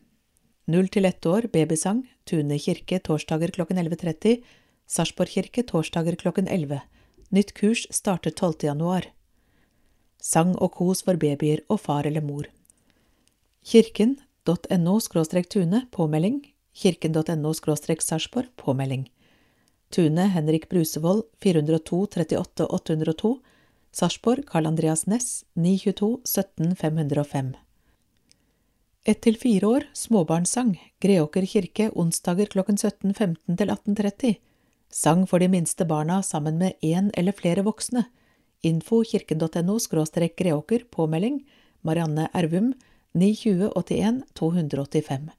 [0.66, 4.40] Null til ett år babysang, Tune kirke torsdager klokken 11.30,
[4.88, 6.82] Sarpsborg kirke torsdager klokken 11.
[7.30, 8.64] Nytt kurs starter 12.
[8.72, 9.12] januar.
[10.24, 12.48] Sang og kos for babyer og far eller mor.
[13.68, 15.00] Kirken.no
[15.50, 16.42] tune påmelding,
[16.74, 19.10] kirken.no sarpsborg påmelding.
[19.92, 23.42] Tune Henrik Brusevold 402 38 802,
[23.92, 27.54] Sarpsborg Karl Andreas Næss 922 17 505.
[29.06, 34.36] Ett til fire år småbarnssang, Greåker kirke onsdager klokken 17.15 til 18.30.
[34.90, 38.06] Sang for de minste barna sammen med én eller flere voksne.
[38.64, 41.42] Info kirken.no skråstrek Greåker, påmelding,
[41.82, 42.74] Marianne Ervum,
[43.14, 45.32] 92081 285.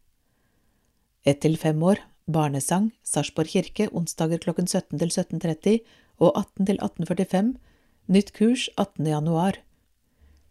[1.25, 5.79] Ett til fem år, barnesang, Sarpsborg kirke, onsdager klokken 17 til 17.30
[6.21, 7.55] og 18 til 18.45,
[8.13, 9.09] nytt kurs 18.
[9.09, 9.57] januar.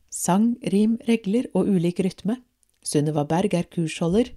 [0.10, 2.40] Sang, rim, regler og ulik rytme.
[2.82, 4.34] Sunniva Berg er kursholder.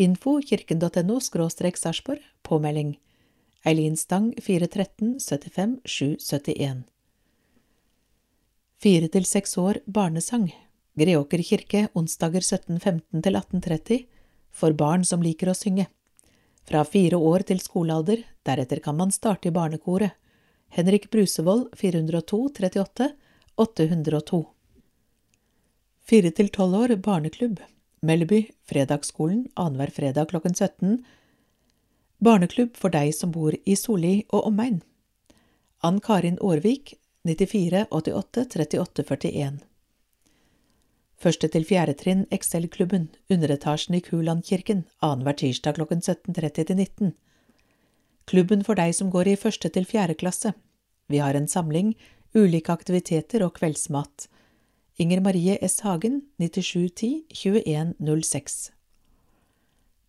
[0.00, 2.96] Info kirken.no Sarpsborg, påmelding.
[3.64, 6.93] Eileen Stang 413 75 771.
[8.84, 10.50] Fire til seks år barnesang.
[11.00, 14.00] Greåker kirke onsdager 17.15 til 18.30
[14.52, 15.86] for barn som liker å synge.
[16.68, 20.12] Fra fire år til skolealder, deretter kan man starte i barnekoret.
[20.76, 23.06] Henrik Brusevold 402 38
[23.64, 24.40] 802.
[26.04, 27.62] Fire til tolv år barneklubb.
[28.04, 30.98] Melleby, Fredagsskolen, annenhver fredag klokken 17.
[32.20, 34.82] Barneklubb for deg som bor i Solli og omegn.
[35.80, 39.54] Ann Karin Aarvik, 94 88 38 41.
[41.16, 47.14] Første til fjerde trinn Excel-klubben, underetasjen i Kulandkirken, annenhver tirsdag klokken 17.30 til 19.
[48.28, 50.52] Klubben for deg som går i første til fjerde klasse.
[51.08, 51.94] Vi har en samling,
[52.36, 54.26] ulike aktiviteter og kveldsmat.
[55.00, 55.80] Inger Marie S.
[55.80, 58.58] Hagen, 9710 2106.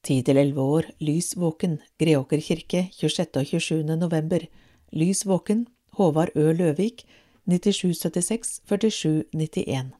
[0.04, 3.39] 10 til 11 år, Lys våken, Greåker kirke, 26.
[3.39, 3.95] og 27.
[3.95, 4.43] november.
[4.91, 5.63] Lys våken,
[5.98, 6.52] Håvard Ø.
[6.54, 7.06] Løvik,
[7.46, 9.94] 9776 4791.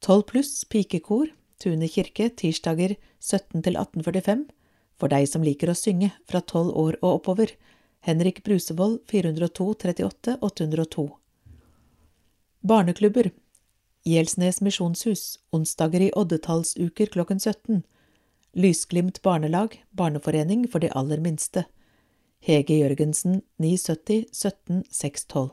[0.00, 1.26] 12 pluss pikekor,
[1.58, 4.44] Tune kirke, tirsdager 17 til 1845.
[4.98, 7.54] For deg som liker å synge, fra 12 år og oppover.
[8.06, 11.08] Henrik Brusevold, 402 38 802.
[12.62, 13.30] Barneklubber
[14.08, 17.82] Gjelsnes misjonshus, onsdager i oddetallsuker klokken 17.
[18.56, 21.66] Lysglimt barnelag, barneforening for de aller minste.
[22.38, 25.50] Hege Jørgensen, 970 17 612.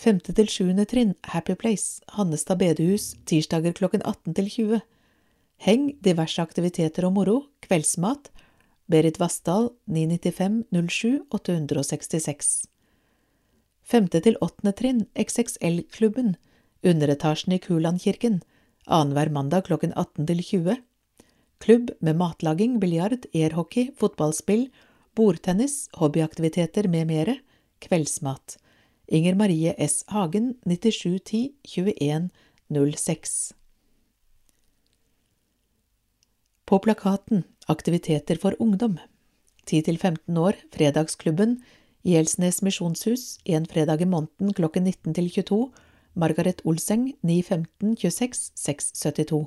[0.00, 4.80] Femte til sjuende trinn, Happy Place, Hannestad bedehus, tirsdager klokken 18 til 20.
[5.60, 8.30] Heng, diverse aktiviteter og moro, kveldsmat.
[8.90, 12.64] Berit Vassdal, 995 07 866.
[13.84, 16.36] Femte til åttende trinn, XXL-klubben,
[16.82, 18.40] underetasjen i Kulandkirken,
[18.88, 20.76] annenhver mandag klokken 18 til 20.
[21.60, 24.70] Klubb med matlaging, biljard, airhockey, fotballspill,
[25.16, 27.36] bordtennis, hobbyaktiviteter med mere,
[27.80, 28.56] kveldsmat.
[29.10, 30.04] Inger Marie S.
[30.08, 32.30] Hagen, 9710 21
[32.96, 33.52] 06.
[36.64, 38.98] På plakaten Aktiviteter for ungdom
[39.66, 41.60] 10–15 år, Fredagsklubben,
[42.02, 45.58] Gjelsnes misjonshus, en fredag i måneden klokken 19 til 22,
[46.14, 49.46] Margaret Olseng 915 26 672.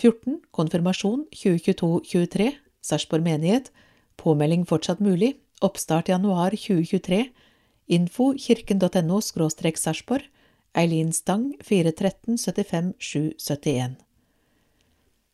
[0.00, 0.40] 14.
[0.50, 2.50] Konfirmasjon 2022-23,
[2.82, 3.70] Sarpsborg menighet,
[4.16, 7.28] påmelding fortsatt mulig, oppstart januar 2023,
[7.86, 10.22] info kirken.no Sarpsborg,
[10.76, 13.96] Eileen Stang 413 75 771.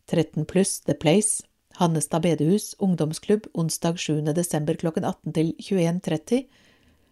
[0.07, 1.43] 13 pluss The Place,
[1.73, 4.21] Hannestad bedehus, ungdomsklubb, onsdag 7.
[4.33, 6.43] desember klokken 18 til 21.30.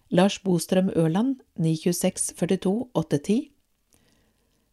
[0.10, 3.52] Lars Bostrøm Ørland, 926 42 810.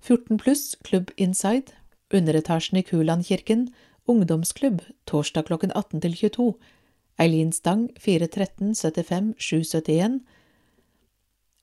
[0.01, 1.73] 14 pluss, Klubb Inside,
[2.15, 3.69] underetasjen i Kulandkirken,
[4.07, 6.55] ungdomsklubb, torsdag klokken 18 til 22.
[7.19, 10.21] Eileen Stang, 413 75 771.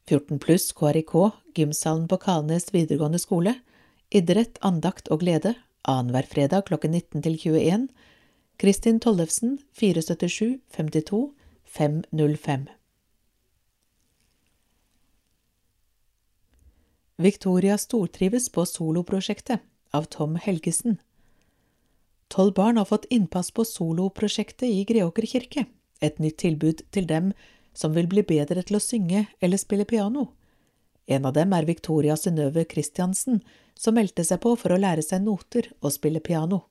[0.08, 1.14] 14 pluss KRIK,
[1.56, 3.56] gymsalen på Kalnes videregående skole.
[4.12, 5.56] Idrett, andakt og glede,
[5.88, 7.88] annenhver fredag klokken 19 til 21.
[8.60, 11.32] Kristin Tollefsen 477 52
[11.66, 12.68] 505
[17.18, 19.64] Victoria stortrives på soloprosjektet
[19.96, 21.00] av Tom Helgesen.
[22.28, 25.66] Tolv barn har fått innpass på soloprosjektet i Greåker kirke,
[26.02, 27.34] et nytt tilbud til dem
[27.76, 30.30] som vil bli bedre til å synge eller spille piano.
[31.06, 33.42] En av dem er Victoria Synnøve Christiansen,
[33.78, 36.64] som meldte seg på for å lære seg noter og spille piano.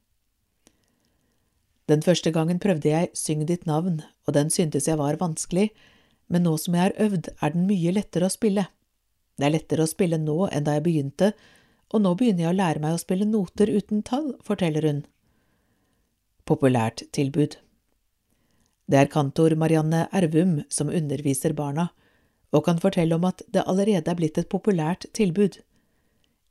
[1.87, 5.69] Den første gangen prøvde jeg Syng ditt navn, og den syntes jeg var vanskelig,
[6.33, 8.67] men nå som jeg har øvd, er den mye lettere å spille.
[9.37, 11.35] Det er lettere å spille nå enn da jeg begynte,
[11.93, 15.05] og nå begynner jeg å lære meg å spille noter uten tall, forteller hun.
[16.44, 17.54] Populært tilbud
[18.85, 21.87] Det er kantor Marianne Ervum som underviser barna,
[22.52, 25.57] og kan fortelle om at det allerede er blitt et populært tilbud.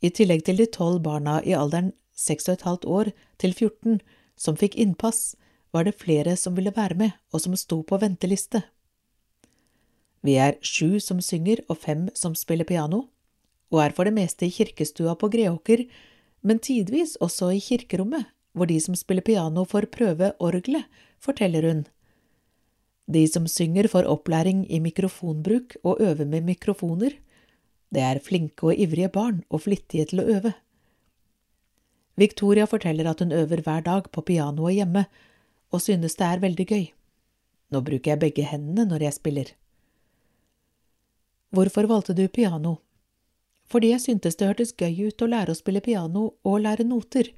[0.01, 4.01] I tillegg til de tolv barna i alderen seks og et halvt år til 14
[4.35, 5.35] som fikk innpass,
[5.71, 8.63] var det flere som ville være med, og som sto på venteliste.
[10.25, 13.09] Vi er sju som synger og fem som spiller piano,
[13.69, 15.85] og er for det meste i kirkestua på Greåker,
[16.41, 20.85] men tidvis også i kirkerommet, hvor de som spiller piano får prøve orgelet,
[21.19, 21.83] forteller hun.
[23.05, 27.17] De som synger får opplæring i mikrofonbruk og øver med mikrofoner.
[27.93, 30.53] Det er flinke og ivrige barn og flittige til å øve.
[32.15, 35.05] Victoria forteller at hun øver hver dag på pianoet hjemme,
[35.73, 36.85] og synes det er veldig gøy.
[37.73, 39.47] Nå bruker jeg begge hendene når jeg spiller.
[41.53, 42.77] Hvorfor valgte du piano?
[43.69, 47.31] Fordi jeg syntes det hørtes gøy ut å lære å spille piano og lære noter.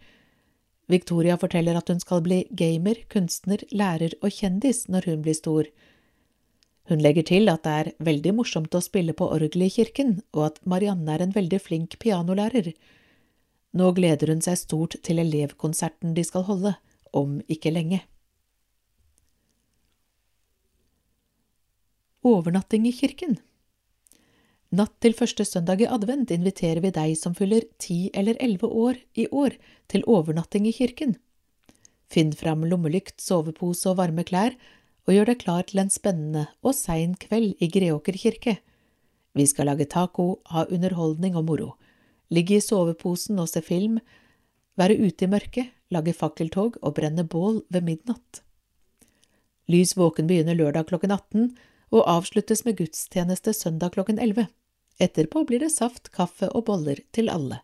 [0.91, 5.69] Victoria forteller at hun skal bli gamer, kunstner, lærer og kjendis når hun blir stor.
[6.89, 10.51] Hun legger til at det er veldig morsomt å spille på orgel i kirken, og
[10.51, 12.75] at Marianne er en veldig flink pianolærer.
[13.75, 16.75] Nå gleder hun seg stort til elevkonserten de skal holde,
[17.15, 18.03] om ikke lenge.
[22.25, 23.39] Overnatting i kirken
[24.75, 28.99] Natt til første søndag i advent inviterer vi deg som fyller ti eller elleve år
[29.15, 29.55] i år,
[29.87, 31.15] til overnatting i kirken.
[32.11, 34.57] Finn fram lommelykt, sovepose og varme klær,
[35.05, 38.57] og gjør deg klar til en spennende og sein kveld i Greåker kirke.
[39.37, 41.75] Vi skal lage taco, ha underholdning og moro
[42.33, 43.99] ligge i soveposen og se film,
[44.79, 48.41] være ute i mørket, lage fakkeltog og brenne bål ved midnatt.
[49.71, 51.55] Lys våken begynner lørdag klokken 18
[51.93, 54.47] og avsluttes med gudstjeneste søndag klokken 11.
[54.99, 57.61] Etterpå blir det saft, kaffe og boller til alle.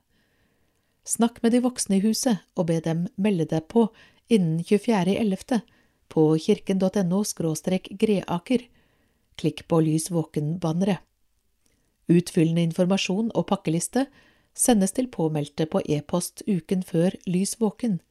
[1.07, 3.87] Snakk med de voksne i huset og be dem melde deg på
[4.31, 5.61] innen 24.11.
[6.07, 7.23] på kirken.no
[7.97, 8.67] greaker.
[9.35, 10.99] Klikk på Lys våken-banneret.
[12.11, 14.05] Utfyllende informasjon og pakkeliste
[14.53, 18.01] sendes til påmeldte på e-post uken før lys våken.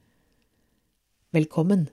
[1.36, 1.90] Velkommen!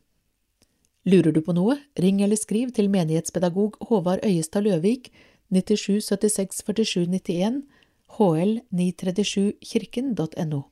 [1.08, 5.12] Lurer du på noe, ring eller skriv til menighetspedagog Håvard Øyestad Løvik
[5.54, 7.62] 97 76 47 91
[8.18, 10.64] hl 937 kirken.no.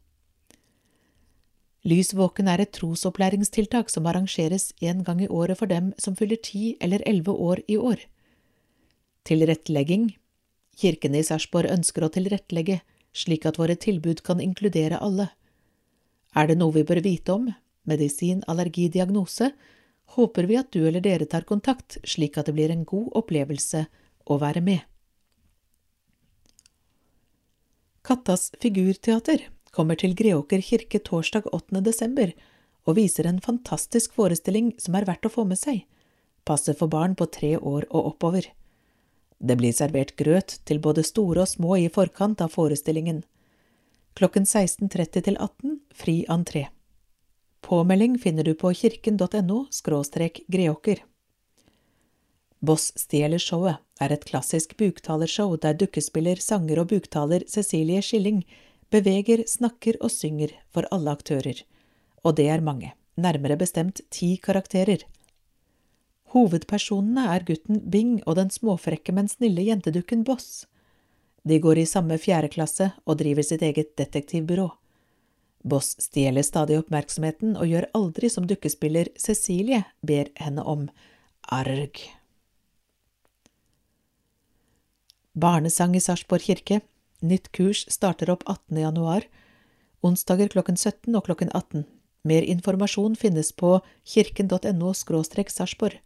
[1.86, 6.42] Lys våken er et trosopplæringstiltak som arrangeres en gang i året for dem som fyller
[6.42, 8.02] ti eller elleve år i år.
[9.24, 10.16] Tilrettelegging
[10.76, 12.82] Kirkene i Sarpsborg ønsker å tilrettelegge
[13.16, 15.30] slik at våre tilbud kan inkludere alle.
[16.36, 17.48] Er det noe vi bør vite om,
[17.88, 19.54] medisin, allergi, diagnose,
[20.18, 23.86] håper vi at du eller dere tar kontakt, slik at det blir en god opplevelse
[24.26, 24.84] å være med.
[28.06, 31.82] Kattas figurteater kommer til Greåker kirke torsdag 8.
[31.86, 32.34] desember
[32.86, 35.82] og viser en fantastisk forestilling som er verdt å få med seg,
[36.46, 38.52] passer for barn på tre år og oppover.
[39.42, 43.24] Det blir servert grøt til både store og små i forkant av forestillingen.
[44.16, 46.68] Klokken 16.30 til 18 fri entré.
[47.66, 51.02] Påmelding finner du på kirken.no skråstrek greåker.
[52.62, 58.43] Boss stjeler showet er et klassisk buktalershow der dukkespiller, sanger og buktaler Cecilie Skilling
[58.91, 61.63] beveger, snakker og synger for alle aktører.
[62.23, 65.05] Og det er mange, nærmere bestemt ti karakterer.
[66.36, 70.65] Hovedpersonene er gutten Bing og den småfrekke, men snille jentedukken Boss.
[71.45, 74.67] De går i samme fjerde klasse og driver sitt eget detektivbyrå.
[75.65, 80.89] Boss stjeler stadig oppmerksomheten og gjør aldri som dukkespiller Cecilie ber henne om.
[81.53, 82.01] Arg.
[85.36, 86.80] Barnesang i Sarpsborg kirke.
[87.19, 88.78] Nytt kurs starter opp 18.
[88.80, 89.26] januar.
[90.00, 91.84] Onsdager klokken 17 og klokken 18.
[92.24, 96.00] Mer informasjon finnes på kirken.no sarpsborg.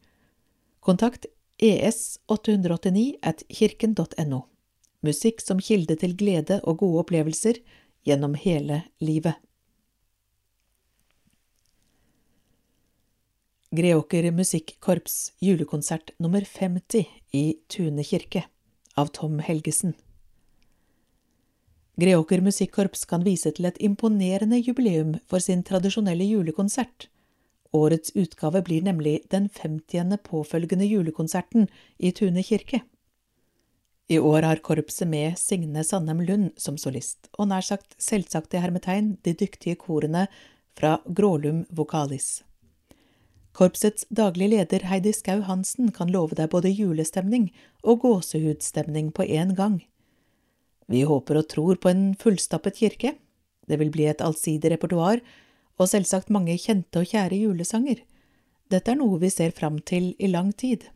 [0.81, 1.27] Kontakt
[1.61, 4.41] es889 at kirken.no.
[5.05, 7.61] Musikk som kilde til glede og gode opplevelser
[8.09, 9.37] gjennom hele livet.
[13.69, 17.05] Greåker Musikkorps julekonsert nummer 50
[17.37, 18.47] i Tune kirke
[18.99, 19.95] av Tom Helgesen.
[21.99, 27.09] Greåker Musikkorps kan vise til et imponerende jubileum for sin tradisjonelle julekonsert
[27.71, 32.81] Årets utgave blir nemlig den femtiende påfølgende julekonserten i Tune kirke.
[34.09, 38.61] I år har korpset med Signe Sandem Lund som solist, og nær sagt selvsagt i
[38.63, 40.25] hermetegn de dyktige korene
[40.73, 42.39] fra Grålum Vokalis.
[43.59, 47.49] Korpsets daglige leder Heidi Skau Hansen kan love deg både julestemning
[47.83, 49.81] og gåsehudstemning på én gang.
[50.87, 53.17] Vi håper og tror på en fullstappet kirke,
[53.69, 55.19] Det vil bli et allsidig repertoar,
[55.77, 57.99] og selvsagt mange kjente og kjære julesanger.
[58.71, 60.87] Dette er noe vi ser fram til i lang tid.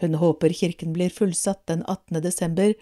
[0.00, 2.22] Hun håper kirken blir fullsatt den 18.
[2.24, 2.74] desember,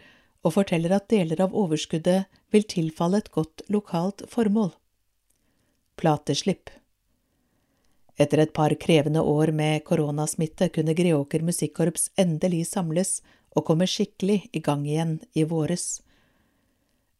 [0.43, 4.73] og forteller at deler av overskuddet vil tilfalle et godt lokalt formål.
[5.97, 6.71] Plateslipp
[8.21, 13.21] Etter et par krevende år med koronasmitte kunne Greåker musikkorps endelig samles
[13.57, 16.03] og komme skikkelig i gang igjen i våres.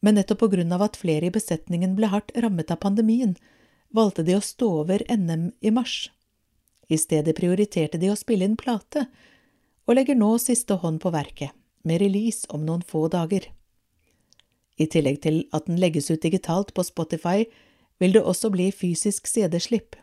[0.03, 3.37] Men nettopp på grunn av at flere i besetningen ble hardt rammet av pandemien,
[3.93, 6.11] valgte de å stå over NM i mars.
[6.89, 9.07] I stedet prioriterte de å spille inn plate,
[9.87, 13.49] og legger nå siste hånd på verket med release om noen få dager.
[14.79, 17.45] I tillegg til at den legges ut digitalt på Spotify,
[17.99, 19.95] vil det også bli fysisk CD-slipp.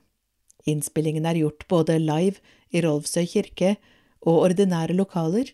[0.68, 2.40] Innspillingen er gjort både live
[2.70, 3.76] i Rolvsøy kirke
[4.20, 5.52] og ordinære lokaler,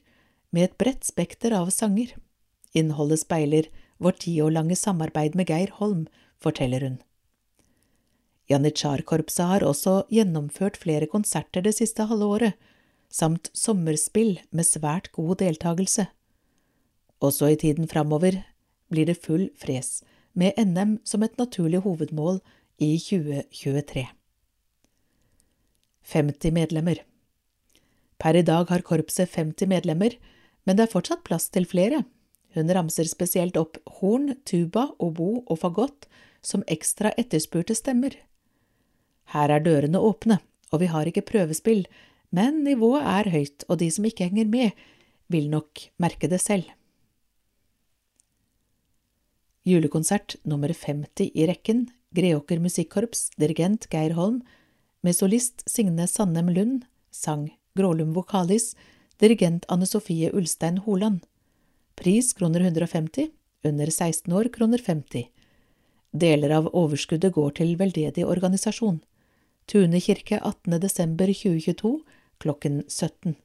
[0.50, 2.14] med et bredt spekter av sanger.
[2.74, 3.68] Innholdet speiler
[4.02, 6.06] vårt ti år lange samarbeid med Geir Holm,
[6.40, 6.96] forteller hun.
[8.50, 12.58] Janitsjar-korpset har også gjennomført flere konserter det siste halve året,
[13.10, 16.06] samt sommerspill med svært god deltakelse.
[17.22, 18.42] Også i tiden framover
[18.92, 20.02] blir det full fres,
[20.34, 22.40] med NM som et naturlig hovedmål
[22.78, 24.06] i 2023.
[26.06, 27.02] 50 medlemmer
[28.18, 30.14] Per i dag har korpset 50 medlemmer,
[30.64, 32.04] men det er fortsatt plass til flere.
[32.56, 36.08] Hun ramser spesielt opp horn, tuba, obo og fagott
[36.40, 38.16] som ekstra etterspurte stemmer.
[39.34, 40.38] Her er dørene åpne,
[40.72, 41.84] og vi har ikke prøvespill,
[42.32, 44.72] men nivået er høyt, og de som ikke henger med,
[45.28, 46.70] vil nok merke det selv.
[49.66, 54.44] Julekonsert nummer 50 i rekken, Greåker Musikkorps, dirigent Geir Holm,
[55.06, 57.46] med solist Signe Sandem Lund, sang
[57.78, 58.72] Grålum Vokalis,
[59.22, 61.20] dirigent Anne Sofie Ulstein Holand.
[61.94, 63.28] Pris kroner 150,
[63.64, 65.28] under 16 år kroner 50.
[66.10, 68.98] Deler av overskuddet går til veldedig organisasjon.
[69.70, 70.80] Tune kirke 18.
[70.82, 71.92] desember 2022
[72.42, 73.36] klokken 17.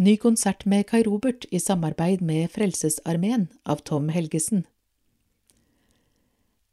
[0.00, 4.66] Ny konsert med Kai Robert i samarbeid med Frelsesarmeen av Tom Helgesen.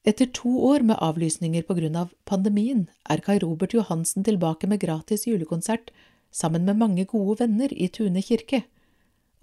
[0.08, 4.80] Etter to år med avlysninger på grunn av pandemien er Kai Robert Johansen tilbake med
[4.80, 5.91] gratis julekonsert
[6.32, 8.62] sammen med mange gode venner i Tune kirke.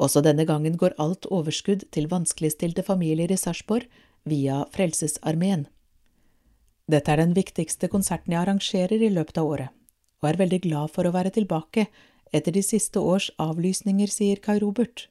[0.01, 3.85] Også denne gangen går alt overskudd til vanskeligstilte familier i Sarpsborg
[4.25, 5.67] via Frelsesarmeen.
[6.89, 9.71] Dette er den viktigste konserten jeg arrangerer i løpet av året,
[10.25, 11.91] og er veldig glad for å være tilbake
[12.33, 15.11] etter de siste års avlysninger, sier Kai Robert.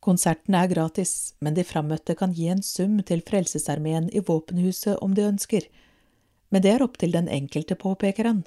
[0.00, 5.12] Konserten er gratis, men de frammøtte kan gi en sum til Frelsesarmeen i våpenhuset om
[5.16, 5.66] de ønsker,
[6.48, 8.40] men det er opp til den enkelte, påpeker han.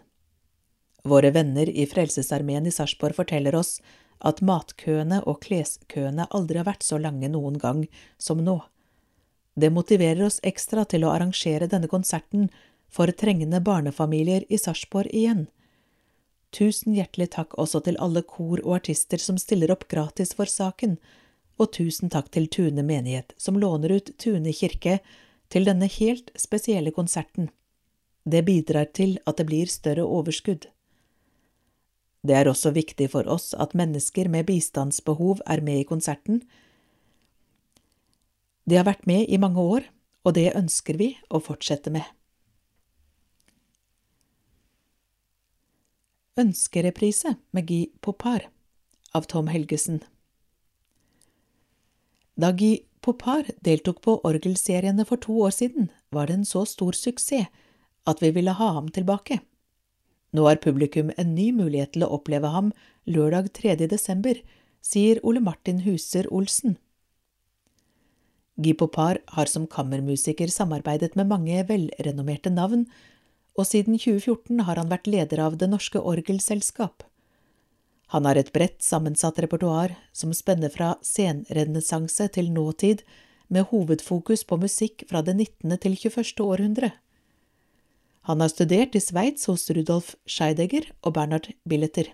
[1.05, 3.77] Våre venner i Frelsesarmeen i Sarpsborg forteller oss
[4.23, 7.85] at matkøene og kleskøene aldri har vært så lange noen gang
[8.17, 8.57] som nå.
[9.53, 12.47] Det motiverer oss ekstra til å arrangere denne konserten
[12.93, 15.47] for trengende barnefamilier i Sarpsborg igjen.
[16.53, 20.97] Tusen hjertelig takk også til alle kor og artister som stiller opp gratis for saken,
[21.61, 24.99] og tusen takk til Tune menighet som låner ut Tune kirke
[25.53, 27.49] til denne helt spesielle konserten.
[28.25, 30.69] Det bidrar til at det blir større overskudd.
[32.23, 36.41] Det er også viktig for oss at mennesker med bistandsbehov er med i konserten,
[38.63, 39.87] de har vært med i mange år,
[40.23, 42.05] og det ønsker vi å fortsette med.
[46.39, 48.47] Ønskereprise med Guy Popar
[49.13, 49.99] av Tom Helgesen
[52.35, 56.95] Da Guy Popar deltok på orgelseriene for to år siden, var det en så stor
[56.97, 57.51] suksess
[58.09, 59.39] at vi ville ha ham tilbake.
[60.33, 62.71] Nå har publikum en ny mulighet til å oppleve ham
[63.05, 63.75] lørdag 3.
[63.91, 64.39] desember,
[64.81, 66.77] sier Ole Martin Huser Olsen.
[68.57, 72.87] Guy Popar har som kammermusiker samarbeidet med mange velrenommerte navn,
[73.53, 77.05] og siden 2014 har han vært leder av Det Norske Orgelselskap.
[78.13, 83.01] Han har et bredt sammensatt repertoar som spenner fra senrenessanse til nåtid,
[83.49, 85.73] med hovedfokus på musikk fra det 19.
[85.81, 86.45] til 21.
[86.45, 86.91] århundre.
[88.29, 92.13] Han har studert i Sveits hos Rudolf Scheidegger og Bernhard Billeter.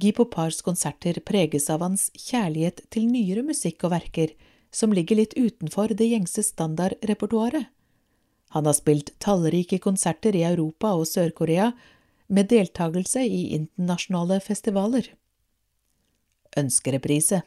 [0.00, 4.32] Guy Popars konserter preges av hans kjærlighet til nyere musikk og verker
[4.72, 7.66] som ligger litt utenfor det gjengse standardrepertoaret.
[8.54, 11.72] Han har spilt tallrike konserter i Europa og Sør-Korea,
[12.30, 15.10] med deltakelse i internasjonale festivaler.
[16.56, 17.42] Ønskereprise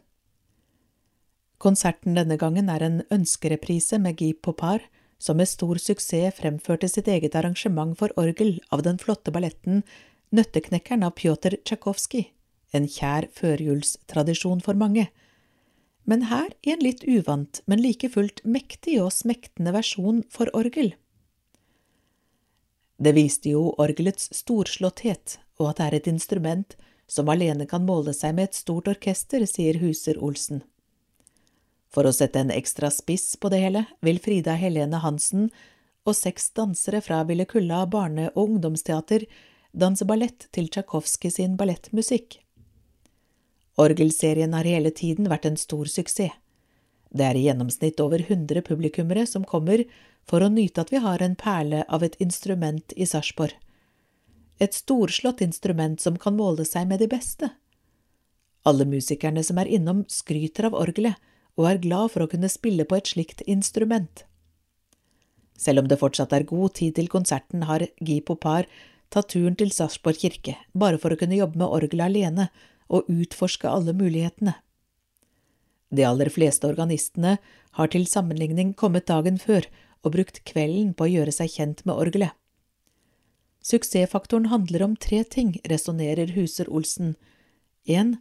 [1.64, 4.84] Konserten denne gangen er en ønskereprise med Guy Popar,
[5.20, 9.84] som med stor suksess fremførte sitt eget arrangement for orgel av den flotte balletten
[10.34, 12.28] Nøtteknekkeren av Pjotr Tsjajkovskij
[12.74, 15.08] en kjær førjulstradisjon for mange.
[16.06, 20.90] men her i en litt uvant, men like fullt mektig og smektende versjon for orgel.
[23.04, 26.76] Det viste jo orgelets storslåtthet, og at det er et instrument
[27.10, 30.62] som alene kan måle seg med et stort orkester, sier Huser Olsen.
[31.92, 35.50] For å sette en ekstra spiss på det hele, vil Frida Helene Hansen
[36.08, 39.28] og seks dansere fra Ville Kulla barne- og ungdomsteater
[39.74, 42.40] danse ballett til Tsjajkovskij sin ballettmusikk.
[43.84, 46.32] Orgelserien har hele tiden vært en stor suksess.
[47.14, 49.84] Det er i gjennomsnitt over 100 publikummere som kommer
[50.30, 53.56] for å nyte at vi har en perle av et instrument i Sarpsborg.
[54.62, 57.50] Et storslått instrument som kan måle seg med de beste.
[58.64, 61.20] Alle musikerne som er innom, skryter av orgelet
[61.60, 64.24] og er glad for å kunne spille på et slikt instrument.
[65.60, 68.68] Selv om det fortsatt er god tid til konserten, har Guy Popar
[69.14, 72.48] tatt turen til Sarpsborg kirke, bare for å kunne jobbe med orgelet alene
[72.90, 74.56] og utforske alle mulighetene.
[75.94, 77.38] De aller fleste organistene
[77.78, 79.68] har til sammenligning kommet dagen før
[80.04, 82.36] og brukt kvelden på å gjøre seg kjent med orgelet.
[83.64, 87.16] Suksessfaktoren handler om tre ting, resonnerer Huser Olsen.
[87.88, 88.18] 1.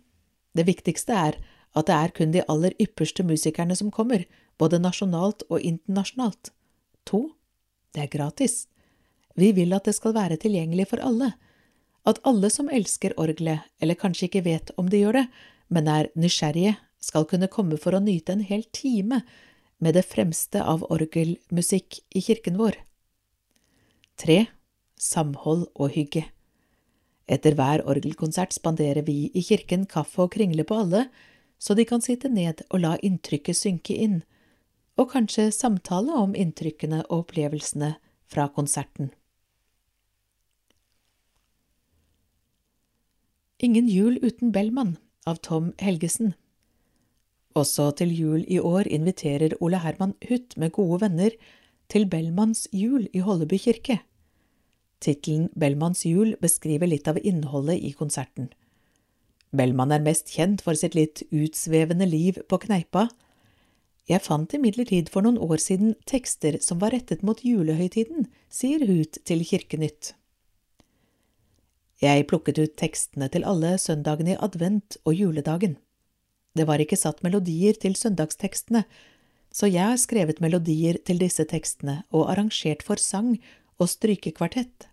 [0.55, 1.39] det viktigste er
[1.75, 4.25] at det er kun de aller ypperste musikerne som kommer,
[4.59, 6.53] både nasjonalt og internasjonalt.
[7.11, 7.33] To,
[7.95, 8.67] det er gratis.
[9.35, 11.33] Vi vil at det skal være tilgjengelig for alle,
[12.07, 15.27] at alle som elsker orgelet, eller kanskje ikke vet om de gjør det,
[15.73, 19.23] men er nysgjerrige, skal kunne komme for å nyte en hel time
[19.83, 22.79] med det fremste av orgelmusikk i kirken vår.
[24.23, 24.45] Tre.
[25.03, 26.29] Samhold og hygge.
[27.27, 31.09] Etter hver orgelkonsert spanderer vi i kirken kaffe og kringle på alle,
[31.59, 34.21] så de kan sitte ned og la inntrykket synke inn,
[34.99, 37.95] og kanskje samtale om inntrykkene og opplevelsene
[38.31, 39.11] fra konserten.
[43.63, 46.35] Ingen jul uten Bellman av Tom Helgesen.
[47.55, 51.35] Også til jul i år inviterer Ole Herman Huth med gode venner
[51.93, 53.99] til Bellmanns jul i Holleby kirke.
[55.03, 58.49] Tittelen Bellmanns jul beskriver litt av innholdet i konserten.
[59.53, 63.11] Bellman er mest kjent for sitt litt utsvevende liv på kneipa.
[64.09, 69.21] Jeg fant imidlertid for noen år siden tekster som var rettet mot julehøytiden, sier Huth
[69.29, 70.15] til Kirkenytt.
[72.03, 75.77] Jeg plukket ut tekstene til alle søndagene i advent og juledagen.
[76.53, 78.85] Det var ikke satt melodier til søndagstekstene,
[79.53, 83.37] så jeg har skrevet melodier til disse tekstene og arrangert for sang
[83.81, 84.89] og strykekvartett.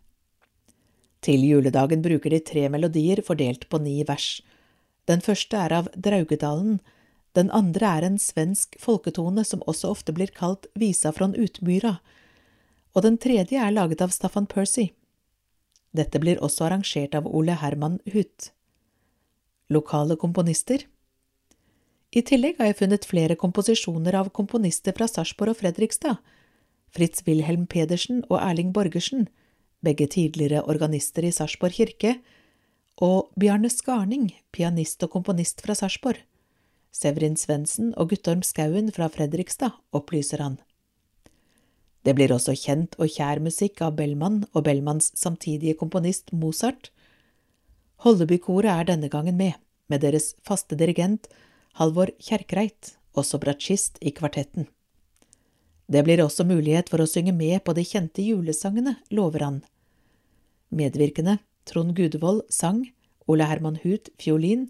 [1.24, 4.39] Til juledagen bruker de tre melodier fordelt på ni vers.
[5.07, 6.80] Den første er av Draugedalen,
[7.36, 11.97] den andre er en svensk folketone som også ofte blir kalt Visa från Utmyra,
[12.95, 14.89] og den tredje er laget av Staffan Percy.
[15.95, 18.51] Dette blir også arrangert av Ole Herman Huth.
[19.70, 20.88] Lokale komponister
[22.10, 26.18] I tillegg har jeg funnet flere komposisjoner av komponister fra Sarpsborg og Fredrikstad,
[26.89, 29.28] Fritz Wilhelm Pedersen og Erling Borgersen,
[29.86, 32.16] begge tidligere organister i Sarpsborg kirke,
[32.99, 36.18] og Bjarne Skarning, pianist og komponist fra Sarpsborg.
[36.89, 40.57] Severin Svendsen og Guttorm Skauen fra Fredrikstad, opplyser han.
[42.01, 46.89] Det blir også kjent og kjær musikk av Bellman og Bellmans samtidige komponist Mozart.
[48.01, 49.53] Hollebykoret er denne gangen med,
[49.88, 51.30] med deres faste dirigent
[51.78, 54.67] Halvor Kjerkreit, også bratsjist i kvartetten.
[55.89, 59.61] Det blir også mulighet for å synge med på de kjente julesangene, lover han.
[60.70, 62.84] Medvirkende Trond Gudevold sang,
[63.30, 64.67] Ole Herman Huth fiolin,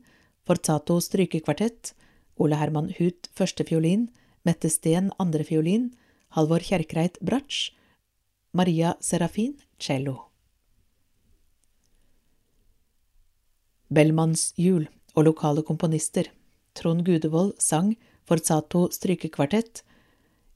[0.47, 1.93] Forzato strykekvartett,
[2.39, 4.07] Ole Herman Huth førstefiolin,
[4.47, 5.91] Mette Steen andrefiolin,
[6.35, 7.73] Halvor Kjerkreit bratsj,
[8.55, 10.15] Maria Serafin cello.
[13.89, 14.87] Bellmanns jul
[15.17, 16.29] og lokale komponister
[16.73, 17.95] Trond Gudevold sang
[18.25, 19.83] Forzato strykekvartett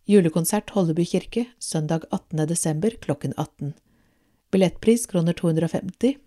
[0.05, 2.47] Julekonsert Holleby kirke søndag 18.
[2.47, 3.73] desember klokken 18.
[4.51, 6.17] Billettpris kroner 250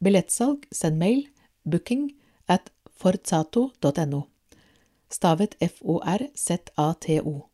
[0.00, 1.26] Billettsalg send mail
[1.64, 2.10] booking
[2.46, 4.26] at forzato.no
[5.10, 7.50] Stavet F-O-R-Z-A-T-O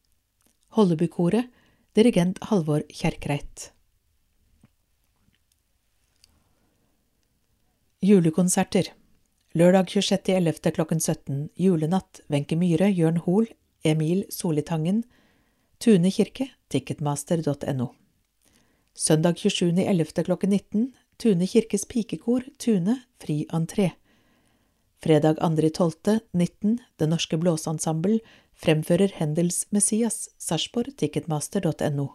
[0.77, 1.49] Hollebykoret,
[1.97, 3.71] dirigent Halvor Kjerkreit.
[8.05, 8.93] Julekonserter
[9.57, 10.71] Lørdag 26.11.
[10.71, 13.47] klokken 17 Julenatt Wenche Myhre, Jørn Hoel,
[13.89, 14.99] Emil Solitangen
[15.81, 17.87] Tune kirke Ticketmaster.no
[18.93, 20.25] Søndag 27.11.
[20.29, 23.95] klokken 19 Tune kirkes pikekor Tune fri entré
[25.01, 26.21] Fredag 2.12.
[26.37, 28.21] 19 Det Norske Blåseensemble
[28.53, 32.11] fremfører Hendels Messias, Sarpsborg, ticketmaster.no.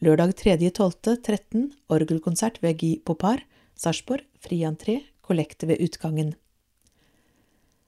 [0.00, 1.20] Lørdag 3.12.
[1.20, 1.72] 13.
[1.92, 3.44] Orgelkonsert ved Guy Popar,
[3.76, 6.34] Sarpsborg, fri entré, kollekte ved utgangen.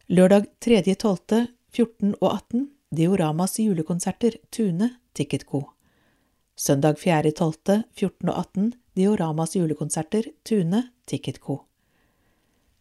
[0.06, 1.48] Lørdag 3.12.
[1.72, 5.64] 14 og 18 Dioramas julekonserter Tune Ticket Co.
[6.54, 7.82] Søndag 4.12.
[7.96, 11.62] 14 og 18 Dioramas julekonserter Tune Ticket Co.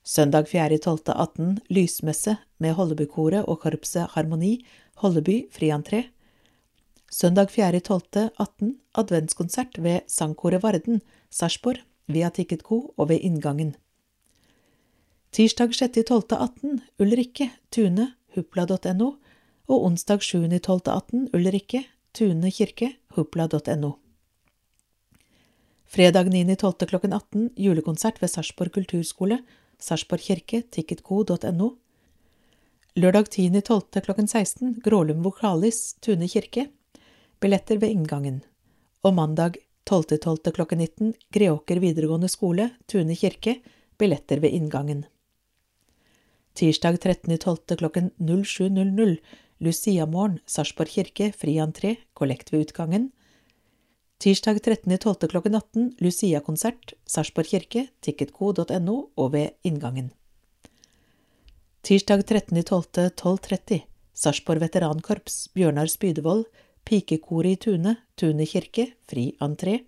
[0.03, 4.57] Søndag 4.12.18 Lysmesse med Hollebykoret og korpset Harmoni
[5.01, 6.03] Holleby fri entré.
[7.09, 13.75] Søndag 4.12.18 adventskonsert ved Sangkoret Varden, Sarpsborg, via Ticket Co og ved inngangen.
[15.31, 19.05] Tirsdag 6.12.18 Ulrikke, Tune, hupla.no
[19.71, 23.91] og onsdag 7.12.18 Ulrikke, Tune kirke, hupla.no.
[25.87, 26.85] Fredag 9.12.
[26.91, 29.37] klokken 18 julekonsert ved Sarpsborg kulturskole,
[29.79, 31.69] Sarpsborg kirke, ticketco.no.
[32.99, 34.03] Lørdag 10.12.
[34.03, 36.67] klokken 16 Grålum vokalis, Tune kirke,
[37.39, 38.43] billetter ved inngangen.
[39.07, 40.51] Og mandag 12.12.
[40.51, 43.61] klokken 19 Greåker videregående skole, Tune kirke,
[43.95, 45.05] billetter ved inngangen.
[46.53, 47.75] Tirsdag 13.12.
[47.75, 49.17] klokken 07.00
[49.61, 53.11] Luciamorgen, Sarpsborg kirke, fri entré, kollekt ved utgangen.
[54.19, 55.27] Tirsdag 13.12.
[55.27, 60.11] klokken 18 Lucia-konsert, Sarpsborg kirke, ticketco.no og ved inngangen.
[61.83, 63.13] Tirsdag 13.12.
[63.15, 63.81] 12.30
[64.13, 66.45] Sarpsborg veterankorps, Bjørnar Spydevold,
[66.85, 69.79] Pikekoret i Tune, Tune kirke, fri entré.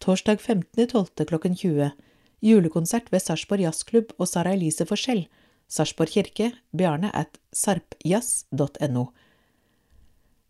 [0.00, 1.24] Torsdag 15.12.
[1.24, 1.92] klokken 20
[2.44, 5.24] Julekonsert ved Sarpsborg jazzklubb og Sara Elise Forskjell,
[5.68, 9.06] Sarpsborg kirke, Bjarne at sarpjazz.no.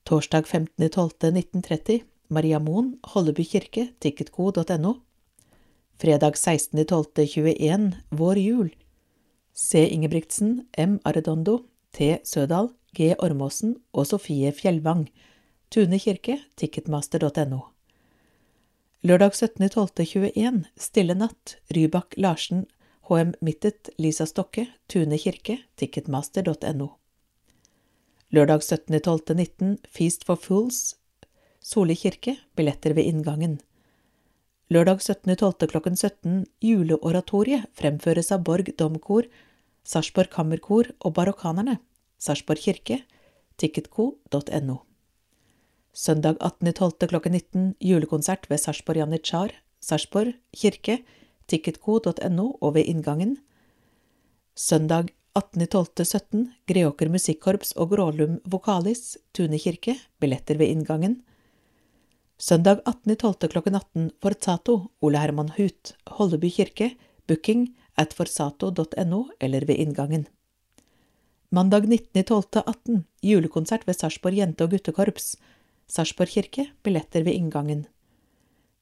[0.04, 4.94] Torsdag 15.12.1930 Maria Moen, Holleby kirke, ticketco.no.
[6.00, 8.74] Fredag 16.12.21 Vår jul.
[9.54, 9.86] C.
[9.86, 10.98] Ingebrigtsen, M.
[11.04, 11.60] Arredondo,
[11.92, 12.18] T.
[12.24, 13.14] Sødal, G.
[13.18, 15.06] Ormåsen og Sofie Fjellvang.
[15.70, 17.60] Tune kirke, ticketmaster.no.
[19.04, 22.64] Lørdag 17.12.21 Stille natt, Rybak Larsen,
[23.08, 26.86] HM Mittet, Lisa Stokke, Tune kirke, ticketmaster.no.
[28.32, 30.96] Lørdag 17.12.19 Feast for Fools,
[31.60, 33.58] Soli kirke, billetter ved inngangen.
[34.72, 35.66] Lørdag 17.12.
[35.68, 39.28] klokken 17 Juleoratoriet fremføres av Borg Domkor,
[39.84, 41.76] Sarpsborg Kammerkor og Barokkanerne,
[42.16, 43.02] Sarpsborg kirke,
[43.60, 44.78] ticketco.no.
[45.92, 47.06] Søndag 18.12.
[47.12, 49.52] klokken 19 julekonsert ved Sarpsborg Janitsjar,
[49.84, 51.02] Sarpsborg kirke,
[51.50, 53.36] ticketco.no og ved inngangen.
[54.54, 61.22] Søndag 18.12.17 Greåker musikkorps og Grålum vokalis, Tune kirke, billetter ved inngangen.
[62.38, 63.48] Søndag 18.12.
[63.48, 66.92] klokken 18 Forzato, Ole Herman Hut, Holleby kirke,
[67.26, 70.26] booking at forzato.no eller ved inngangen.
[71.50, 75.36] Mandag 19.12.18 julekonsert ved Sarpsborg jente- og guttekorps,
[75.86, 77.86] Sarpsborg kirke, billetter ved inngangen.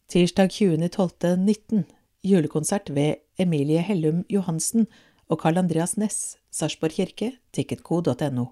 [0.09, 1.85] Tirsdag 20.12.19
[2.23, 4.87] julekonsert ved Emilie Hellum Johansen
[5.29, 8.47] og Carl Andreas Næss, Sarpsborg kirke, ticketco.no.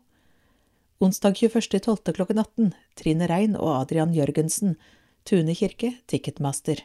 [1.00, 2.12] Onsdag 21.12.
[2.12, 4.74] klokken 18 Trine Rein og Adrian Jørgensen,
[5.24, 6.82] Tune kirke, Ticketmaster.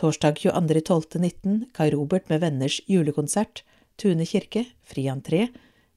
[0.00, 3.62] Torsdag 22.12.19 Kai Robert med venners julekonsert,
[4.00, 5.50] Tune kirke, fri entré,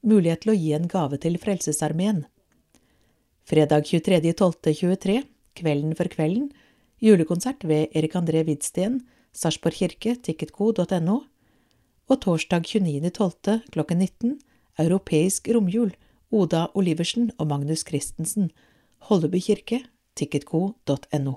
[0.03, 2.25] mulighet til å gi en gave til Frelsesarmeen.
[3.45, 5.21] Fredag 23.12.23
[5.55, 6.49] Kvelden for kvelden,
[6.99, 8.99] julekonsert ved Erik André Widsten,
[9.35, 11.15] Sarpsborg kirke, ticketco.no.
[12.07, 13.59] Og torsdag 29.12.
[13.73, 14.37] klokken 19
[14.79, 15.93] Europeisk romjul,
[16.31, 18.51] Oda Oliversen og Magnus Christensen,
[19.07, 19.81] Holleby kirke,
[20.15, 21.33] ticketco.no.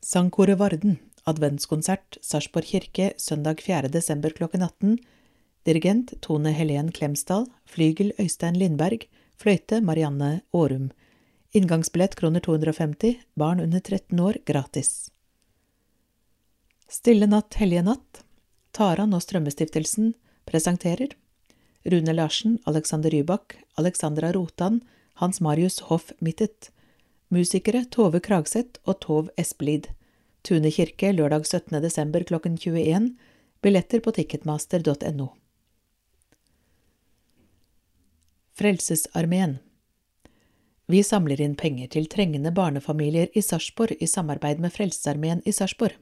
[0.00, 3.88] Sangkoret Varden, adventskonsert, Sarpsborg kirke, søndag 4.
[3.92, 4.98] desember klokken 18.
[5.68, 9.04] Dirigent Tone Helen Klemsdal, flygel Øystein Lindberg,
[9.36, 10.90] fløyte Marianne Aarum.
[11.52, 15.10] Inngangsbillett kroner 250, barn under 13 år gratis.
[16.90, 18.24] Stille natt, hellige natt.
[18.74, 20.14] Taran og Strømmestiftelsen
[20.50, 21.14] presenterer
[21.86, 24.80] Rune Larsen, Alexander Rybak, Alexandra Rotan,
[25.22, 26.72] Hans Marius Hoff Mittet.
[27.30, 29.86] Musikere Tove Kragseth og Tov Espelid.
[30.42, 31.78] Tune kirke lørdag 17.
[31.82, 33.14] desember klokken 21.
[33.62, 35.30] Billetter på ticketmaster.no.
[38.58, 39.58] Frelsesarmeen
[40.90, 45.94] Vi samler inn penger til trengende barnefamilier i Sarpsborg i samarbeid med Frelsesarmeen i Sarpsborg.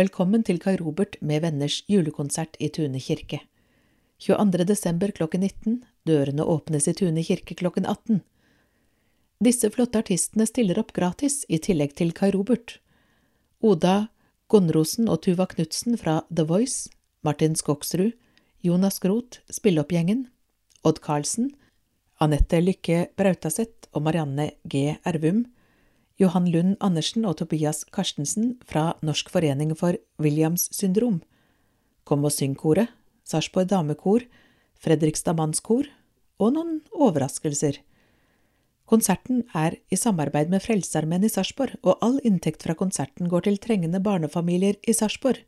[0.00, 3.40] Velkommen til Kai Robert med venners julekonsert i Tune kirke.
[4.22, 4.64] 22.
[4.64, 5.74] desember klokken 19.
[6.08, 8.22] Dørene åpnes i Tune kirke klokken 18.
[9.44, 12.78] Disse flotte artistene stiller opp gratis, i tillegg til Kai Robert.
[13.60, 14.08] Oda
[14.48, 16.88] Gonrosen og Tuva Knutsen fra The Voice,
[17.26, 18.14] Martin Skogsrud,
[18.64, 20.28] Jonas Groth, Spilleoppgjengen,
[20.80, 21.50] Odd Karlsen,
[22.22, 24.94] Anette Lykke Brautaseth og Marianne G.
[25.04, 25.44] Ervum,
[26.20, 31.22] Johan Lund Andersen og Tobias Karstensen fra Norsk forening for Williams syndrom,
[32.04, 32.90] Kom og syng-koret,
[33.24, 34.26] Sarpsborg damekor,
[34.76, 35.88] Fredrikstad Mannskor
[36.40, 37.78] og noen overraskelser.
[38.90, 43.60] Konserten er i samarbeid med Frelsesarmeen i Sarpsborg, og all inntekt fra konserten går til
[43.62, 45.40] trengende barnefamilier i Sarpsborg.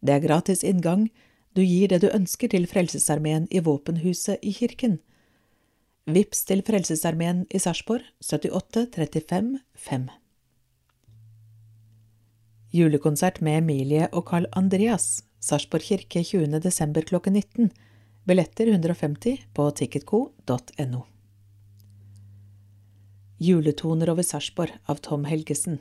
[0.00, 1.10] Det er gratis inngang,
[1.54, 4.98] du gir det du ønsker til Frelsesarmeen i våpenhuset i kirken.
[6.06, 10.04] Vips til Frelsesarmeen i Sarpsborg 78 35 5.
[12.78, 16.60] Julekonsert med Emilie og Carl Andreas, Sarpsborg kirke 20.
[16.62, 17.72] desember klokken 19.
[18.22, 21.02] Billetter 150 på ticketco.no.
[23.42, 25.80] Juletoner over Sarpsborg av Tom Helgesen.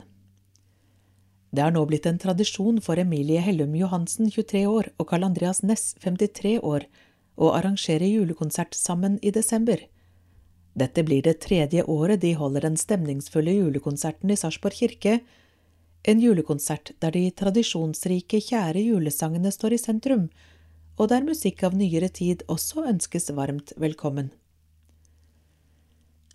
[1.53, 5.61] Det har nå blitt en tradisjon for Emilie Hellum Johansen, 23 år, og Carl Andreas
[5.61, 6.89] Næss, 53 år,
[7.38, 9.86] å arrangere julekonsert sammen i desember.
[10.76, 15.19] Dette blir det tredje året de holder den stemningsfulle julekonserten i Sarpsborg kirke,
[16.03, 20.28] en julekonsert der de tradisjonsrike, kjære julesangene står i sentrum,
[20.99, 24.30] og der musikk av nyere tid også ønskes varmt velkommen.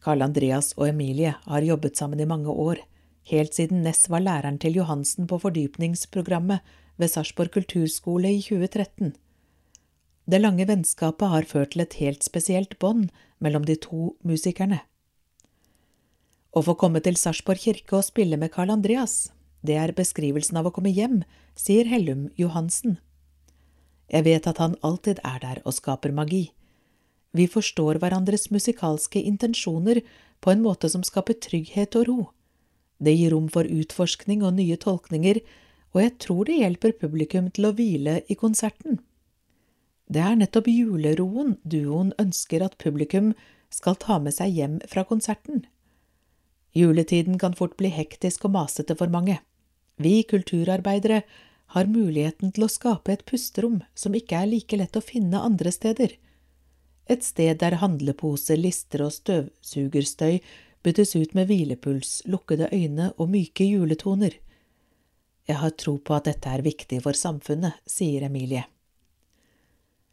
[0.01, 2.81] Karl Andreas og Emilie har jobbet sammen i mange år,
[3.31, 6.65] helt siden Ness var læreren til Johansen på fordypningsprogrammet
[6.97, 9.13] ved Sarpsborg kulturskole i 2013.
[10.31, 13.09] Det lange vennskapet har ført til et helt spesielt bånd
[13.43, 14.79] mellom de to musikerne.
[16.55, 19.33] Å få komme til Sarpsborg kirke og spille med Carl Andreas,
[19.67, 21.25] det er beskrivelsen av å komme hjem,
[21.59, 23.01] sier Hellum Johansen.
[24.11, 26.53] Jeg vet at han alltid er der og skaper magi.
[27.35, 30.03] Vi forstår hverandres musikalske intensjoner
[30.43, 32.21] på en måte som skaper trygghet og ro.
[33.03, 35.43] Det gir rom for utforskning og nye tolkninger,
[35.91, 39.01] og jeg tror det hjelper publikum til å hvile i konserten.
[40.11, 43.31] Det er nettopp juleroen duoen ønsker at publikum
[43.71, 45.63] skal ta med seg hjem fra konserten.
[46.75, 49.39] Juletiden kan fort bli hektisk og masete for mange.
[50.03, 51.23] Vi kulturarbeidere
[51.75, 55.71] har muligheten til å skape et pusterom som ikke er like lett å finne andre
[55.75, 56.17] steder.
[57.11, 60.41] Et sted der handleposer, lister og støvsugerstøy
[60.83, 64.35] byttes ut med hvilepuls, lukkede øyne og myke juletoner.
[65.47, 68.67] Jeg har tro på at dette er viktig for samfunnet, sier Emilie.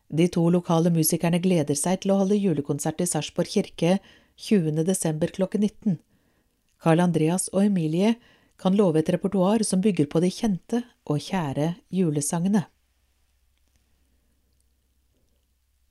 [0.08, 3.98] De to lokale musikerne gleder seg til å holde julekonsert i Sarpsborg kirke
[4.40, 4.86] 20.
[4.88, 5.98] desember klokken 19.
[6.80, 8.16] Carl Andreas og Emilie
[8.58, 12.64] kan love et repertoar som bygger på de kjente og kjære julesangene.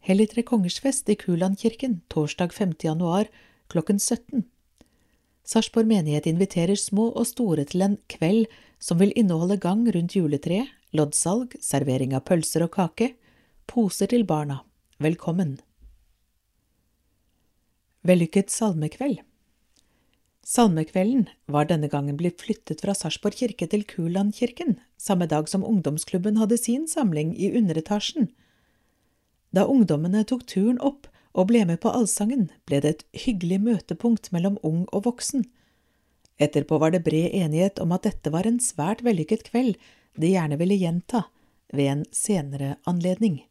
[0.06, 2.76] Hellig Tre Kongers fest i Kulandkirken torsdag 5.
[2.86, 3.28] januar
[3.68, 4.46] klokken 17.
[5.46, 8.48] Sarpsborg menighet inviterer små og store til en kveld
[8.82, 13.12] som vil inneholde gang rundt juletreet, loddsalg, servering av pølser og kake,
[13.66, 14.62] poser til barna.
[15.02, 15.58] Velkommen!
[18.06, 19.24] Vellykket salmekveld
[20.46, 26.38] Salmekvelden var denne gangen blitt flyttet fra Sarpsborg kirke til Kulandkirken, samme dag som ungdomsklubben
[26.38, 28.28] hadde sin samling i underetasjen.
[29.50, 34.30] Da ungdommene tok turen opp, og ble med på allsangen, ble det et hyggelig møtepunkt
[34.32, 35.42] mellom ung og voksen.
[36.38, 39.74] Etterpå var det bred enighet om at dette var en svært vellykket kveld
[40.16, 41.26] de gjerne ville gjenta
[41.74, 43.42] ved en senere anledning.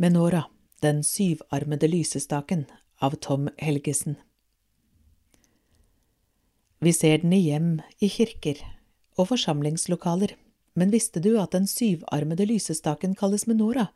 [0.00, 0.46] Menora,
[0.80, 2.64] den syvarmede lysestaken,
[3.00, 4.16] av Tom Helgesen.
[6.80, 8.60] Vi ser den i hjem, i kirker
[9.20, 10.36] og forsamlingslokaler
[10.80, 13.88] men visste du at den syvarmede lysestaken kalles menora,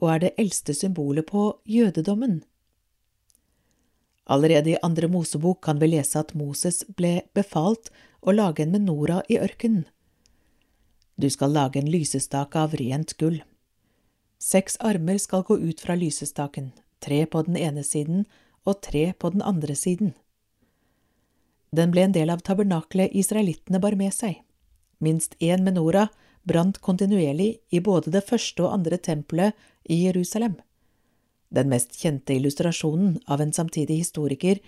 [0.00, 2.40] og er det eldste symbolet på jødedommen?
[4.28, 9.22] Allerede i andre Mosebok kan vi lese at Moses ble befalt å lage en menora
[9.28, 9.86] i ørkenen.
[11.16, 13.40] Du skal lage en lysestake av rent gull.
[14.38, 16.70] Seks armer skal gå ut fra lysestaken,
[17.02, 18.24] tre på den ene siden
[18.66, 20.14] og tre på den andre siden.
[21.74, 24.38] Den ble en del av tabernaklet israelittene bar med seg.
[25.04, 26.08] Minst én menora
[26.48, 30.56] brant kontinuerlig i både det første og andre tempelet i Jerusalem.
[31.50, 34.60] Den mest kjente illustrasjonen av en samtidig historiker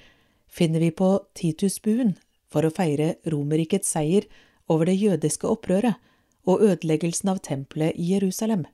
[0.51, 2.17] finner vi på Titusbuen
[2.51, 4.27] for å feire Romerrikets seier
[4.71, 5.97] over det jødiske opprøret
[6.49, 8.67] og ødeleggelsen av tempelet i Jerusalem.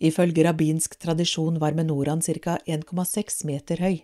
[0.00, 2.58] Ifølge rabbinsk tradisjon var menoraen ca.
[2.66, 4.00] 1,6 meter høy.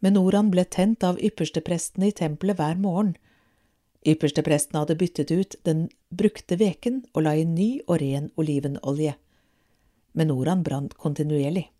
[0.00, 3.14] Menoraen ble tent av yppersteprestene i tempelet hver morgen,
[4.04, 9.14] Ypperstepresten hadde byttet ut den brukte veken og la inn ny og ren olivenolje.
[10.12, 11.70] Menoraen brant kontinuerlig.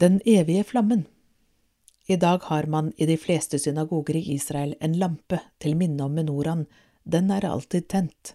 [0.00, 1.06] Den evige flammen
[2.08, 6.16] I dag har man i de fleste synagoger i Israel en lampe til minne om
[6.16, 6.66] menoraen,
[7.04, 8.34] den er alltid tent.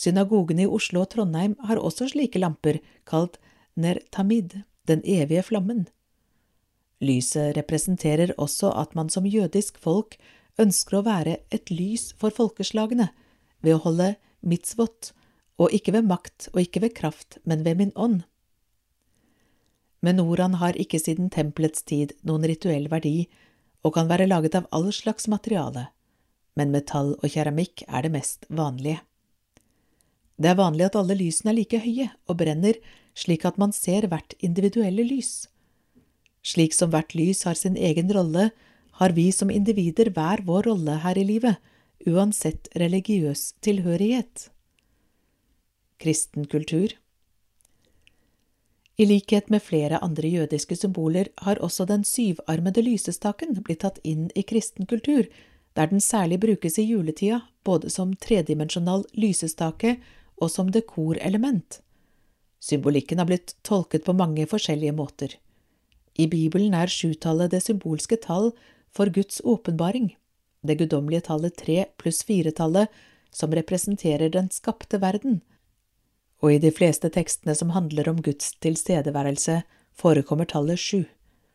[0.00, 3.36] Synagogene i Oslo og Trondheim har også slike lamper, kalt
[3.76, 5.86] Ner Tamid, den evige flammen.
[7.04, 10.16] Lyset representerer også at man som jødisk folk
[10.60, 13.10] ønsker å være et lys for folkeslagene
[13.64, 15.12] ved å holde mitzvot
[15.60, 18.22] og ikke ved makt og ikke ved kraft, men ved min ånd.
[20.00, 23.28] Menoraen har ikke siden tempelets tid noen rituell verdi
[23.84, 25.90] og kan være laget av all slags materiale,
[26.56, 29.02] men metall og keramikk er det mest vanlige.
[30.40, 32.78] Det er vanlig at alle lysene er like høye og brenner
[33.18, 35.48] slik at man ser hvert individuelle lys.
[36.46, 38.50] Slik som hvert lys har sin egen rolle,
[39.00, 41.60] har vi som individer hver vår rolle her i livet,
[42.08, 44.48] uansett religiøs tilhørighet.
[46.00, 46.94] Kristen kultur
[48.96, 54.30] I likhet med flere andre jødiske symboler har også den syvarmede lysestaken blitt tatt inn
[54.34, 55.28] i kristen kultur,
[55.76, 59.98] der den særlig brukes i juletida, både som tredimensjonal lysestake
[60.40, 61.80] og som dekorelement.
[62.60, 65.36] Symbolikken har blitt tolket på mange forskjellige måter.
[66.18, 68.50] I Bibelen er sjutallet det symbolske tall
[68.92, 70.14] for Guds åpenbaring,
[70.66, 72.90] det guddommelige tallet tre pluss firetallet
[73.32, 75.40] som representerer den skapte verden,
[76.40, 79.60] og i de fleste tekstene som handler om Guds tilstedeværelse,
[79.92, 81.04] forekommer tallet sju.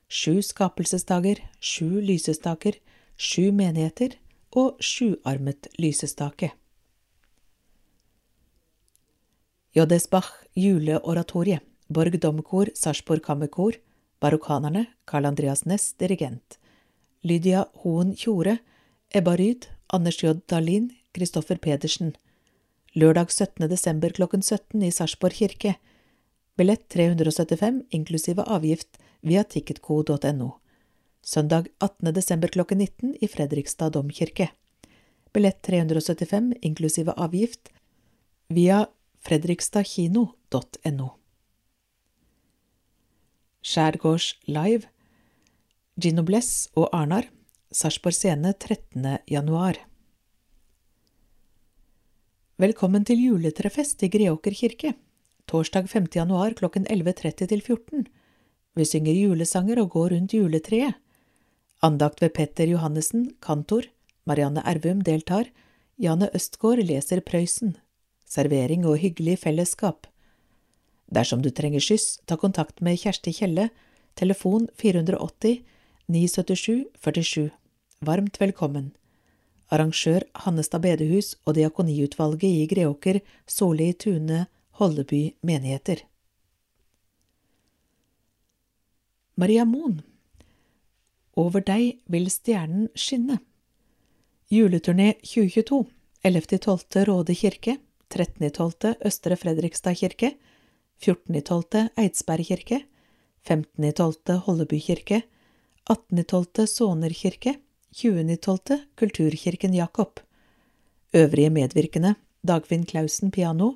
[0.08, 2.78] Sju skapelsesdager, sju lysestaker,
[3.18, 4.14] sju menigheter
[4.54, 6.52] og sjuarmet lysestake.
[9.76, 13.73] JS Bach juleoratorie, Borg Domkor, Sarpsborg Kammerkor,
[14.21, 16.59] Barokkanerne, Carl Andreas Næss, dirigent,
[17.21, 18.57] Lydia Hoen Tjore,
[19.11, 20.39] Ebba Ryd, Anders J.
[20.47, 22.15] Dahlin, Kristoffer Pedersen.
[22.95, 23.67] Lørdag 17.
[23.67, 25.76] desember klokken 17 i Sarpsborg kirke.
[26.55, 30.51] Billett 375 inklusive avgift via ticketco.no.
[31.21, 32.13] Søndag 18.
[32.13, 34.53] desember klokken 19 i Fredrikstad domkirke.
[35.34, 37.73] Billett 375 inklusive avgift
[38.47, 38.86] via
[39.26, 41.07] fredrikstadkino.no.
[43.65, 44.86] Skjærgårds Live,
[45.97, 47.26] Gino Bless og Arnar,
[47.73, 49.17] Sarpsborg Scene 13.
[49.32, 49.80] januar.
[52.61, 54.93] Velkommen til juletrefest i Greåker kirke,
[55.49, 56.05] torsdag 5.
[56.15, 58.05] januar klokken 11.30 til 14.
[58.78, 60.93] Vi synger julesanger og går rundt juletreet.
[61.82, 63.89] Andakt ved Petter Johannessen, kantor,
[64.26, 65.49] Marianne Ervum deltar,
[65.97, 67.76] Jane Østgård leser Prøysen,
[68.26, 70.07] servering og hyggelig fellesskap.
[71.07, 73.69] Dersom du trenger skyss, ta kontakt med Kjersti Kjelle,
[74.17, 75.61] telefon 480
[76.07, 77.51] 977 47.
[78.05, 78.91] Varmt velkommen.
[79.73, 84.45] Arrangør Hannestad bedehus og Diakoniutvalget i Greåker, Solli, Tune,
[84.78, 86.03] Holleby menigheter.
[89.36, 90.01] Maria Moen
[91.36, 93.39] Over deg vil stjernen skinne.
[94.51, 95.82] Juleturné 2022
[96.23, 97.03] 11.12.
[97.09, 97.78] Råde kirke
[98.10, 98.95] 13.12.
[99.06, 100.36] Østre Fredrikstad kirke
[101.01, 101.89] 14.12.
[101.97, 102.82] Eidsberg kirke
[103.47, 104.38] 15.12.
[104.45, 105.24] Holleby kirke
[105.89, 106.66] 18.12.
[106.66, 107.58] Såner kirke
[107.95, 108.80] 20.12.
[108.95, 110.20] Kulturkirken Jakob
[111.14, 112.16] Øvrige medvirkende
[112.47, 113.76] Dagfinn Klausen piano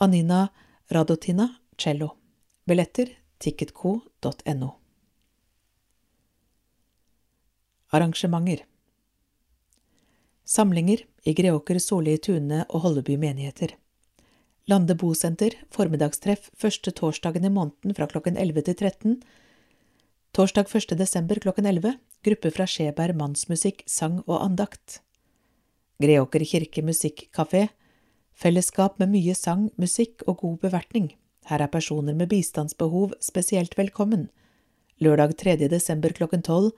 [0.00, 0.48] Anina
[0.90, 1.48] Radotina
[1.78, 2.08] cello
[2.66, 4.68] Billetter ticketco.no
[7.92, 8.64] Arrangementer
[10.44, 13.76] Samlinger i Greåker, Solli, Tune og Holleby menigheter.
[14.70, 19.16] Lande bosenter, formiddagstreff første torsdagen i måneden fra klokken 11 til 13.
[20.34, 20.94] Torsdag 1.
[20.98, 21.96] desember klokken 11,
[22.26, 25.00] gruppe fra Skjeberg Mannsmusikk, sang og andakt.
[26.02, 27.68] Greåker kirke musikkafé,
[28.34, 31.12] fellesskap med mye sang, musikk og god bevertning.
[31.50, 34.28] Her er personer med bistandsbehov spesielt velkommen.
[35.02, 35.56] Lørdag 3.
[35.70, 36.70] desember klokken 12,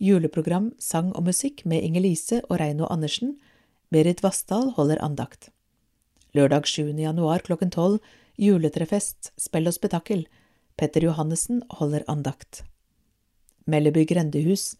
[0.00, 3.38] juleprogram, sang og musikk med Inger-Lise og Reino Andersen,
[3.90, 5.48] Berit Vassdal holder andakt.
[6.30, 6.94] Lørdag 7.
[6.94, 7.98] januar klokken tolv,
[8.38, 10.28] juletrefest, spill og spetakkel,
[10.78, 12.62] Petter Johannessen holder andakt.
[13.66, 14.76] Melleby grendehus,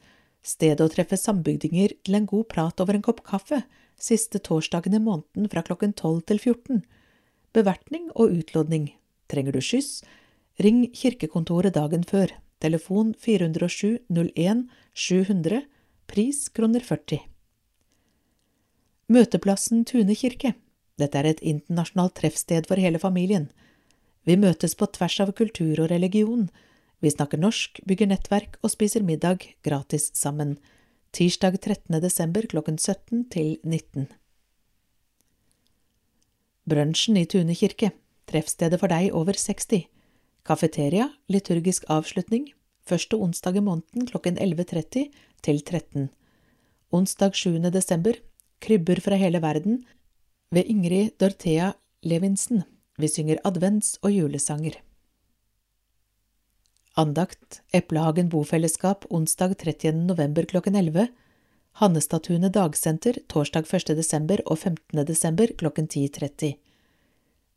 [0.47, 3.65] stedet å treffe sambygdinger til en god prat over en kopp kaffe,
[3.99, 6.85] siste torsdagen i måneden fra klokken tolv til 14.
[7.51, 8.93] Bevertning og utlodning.
[9.27, 10.05] Trenger du skyss?
[10.63, 12.31] Ring kirkekontoret dagen før.
[12.63, 15.65] Telefon 407 01 700.
[16.07, 17.25] Pris kroner 40.
[19.11, 20.53] Møteplassen Tune kirke.
[21.01, 23.49] Dette er et internasjonalt treffsted for hele familien.
[24.23, 26.45] Vi møtes på tvers av kultur og religion.
[27.03, 30.61] Vi snakker norsk, bygger nettverk og spiser middag gratis sammen.
[31.11, 31.99] Tirsdag 13.
[32.05, 34.07] desember klokken 17 til 19.
[36.71, 37.91] Brunsjen i Tune kirke.
[38.31, 39.89] Treffstedet for deg over 60.
[40.47, 42.47] Kafeteria, liturgisk avslutning,
[42.87, 45.11] første onsdag i måneden klokken 11.30
[45.43, 46.11] til 13.
[46.95, 47.59] Onsdag 7.
[47.75, 48.15] desember
[48.61, 49.85] Krybber fra hele verden
[50.53, 52.63] ved Ingrid Dorthea Levinsen.
[52.99, 54.75] Vi synger advents- og julesanger.
[57.01, 60.05] Andakt Eplehagen bofellesskap onsdag 30.
[60.07, 61.09] november klokken 11.
[61.81, 63.95] Hannestatuene dagsenter torsdag 1.
[63.97, 65.07] desember og 15.
[65.07, 66.59] desember klokken 10.30.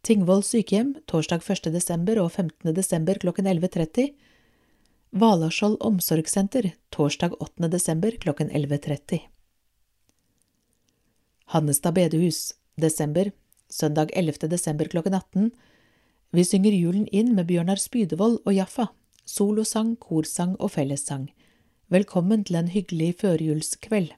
[0.03, 1.73] Tingvoll sykehjem torsdag 1.
[1.73, 2.73] desember og 15.
[2.75, 4.13] desember klokken 11.30.
[5.11, 7.67] Valaskjold omsorgssenter torsdag 8.
[7.67, 9.32] desember klokken 11.30.
[11.53, 13.31] Hannestad bedehus desember
[13.69, 14.47] søndag 11.
[14.49, 15.51] desember klokken 18.
[16.31, 18.87] Vi synger julen inn med Bjørnar Spydevold og Jaffa.
[19.25, 21.27] Solosang, korsang og fellessang.
[21.93, 24.15] Velkommen til en hyggelig førjulskveld.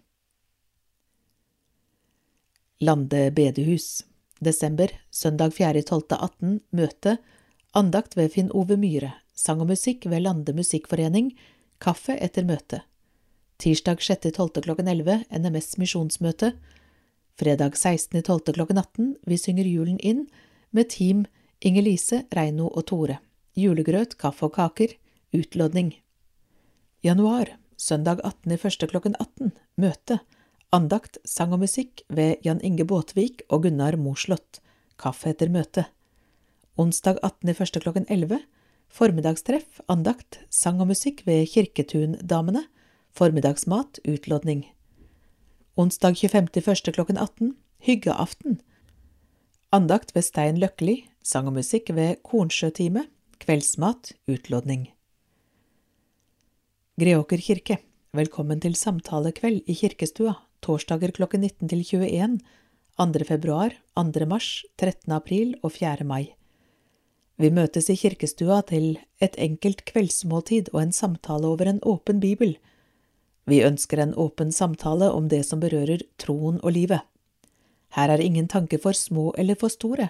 [2.79, 4.05] Lande bedehus
[4.39, 7.17] Desember, søndag 4.12.18, møte,
[7.75, 11.33] andakt ved Finn Ove Myhre, sang og musikk ved Lande musikkforening,
[11.83, 12.85] kaffe etter møte.
[13.59, 14.63] Tirsdag 6.12.
[14.63, 16.53] klokken 11, NMS misjonsmøte.
[17.35, 18.53] Fredag 16.12.
[18.53, 20.27] klokken 18, Vi synger julen inn,
[20.71, 21.25] med team
[21.59, 23.19] Inger-Lise, Reino og Tore.
[23.55, 24.95] Julegrøt, kaffe og kaker.
[25.35, 25.93] Utlodning.
[27.03, 28.87] Januar, søndag 18.1.
[28.87, 30.19] klokken 18, møte
[30.75, 34.59] andakt, sang og musikk ved Jan Inge Båtvik og Gunnar Morslott,
[34.99, 35.85] kaffe etter møte.
[36.79, 37.79] Onsdag 18.1.
[37.83, 38.41] klokken 11,
[38.91, 42.65] formiddagstreff, andakt, sang og musikk ved Kirketundamene,
[43.15, 44.65] formiddagsmat, utlodning.
[45.75, 46.91] Onsdag 25.1.
[46.91, 48.61] klokken 18, hyggeaften,
[49.75, 53.03] andakt ved Stein Løkkeli, sang og musikk ved Kornsjøtime,
[53.43, 54.85] kveldsmat, utlodning.
[56.95, 57.81] Greåker kirke,
[58.15, 62.39] velkommen til samtalekveld i kirkestua torsdager klokken 19 til 21,
[62.95, 63.25] 2.
[63.27, 64.25] februar, 2.
[64.31, 65.11] mars, 13.
[65.11, 66.07] april og 4.
[66.07, 66.31] mai.
[67.35, 72.55] Vi møtes i kirkestua til et enkelt kveldsmåltid og en samtale over en åpen bibel.
[73.45, 77.01] Vi ønsker en åpen samtale om det som berører troen og livet.
[77.93, 80.09] Her er ingen tanker for små eller for store.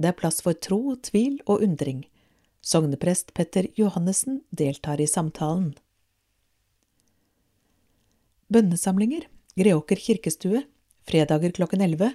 [0.00, 2.04] Det er plass for tro, tvil og undring.
[2.62, 5.74] Sogneprest Petter Johannessen deltar i samtalen.
[8.50, 9.26] Bønnesamlinger
[9.58, 10.62] Greåker kirkestue,
[11.06, 12.14] fredager klokken 11.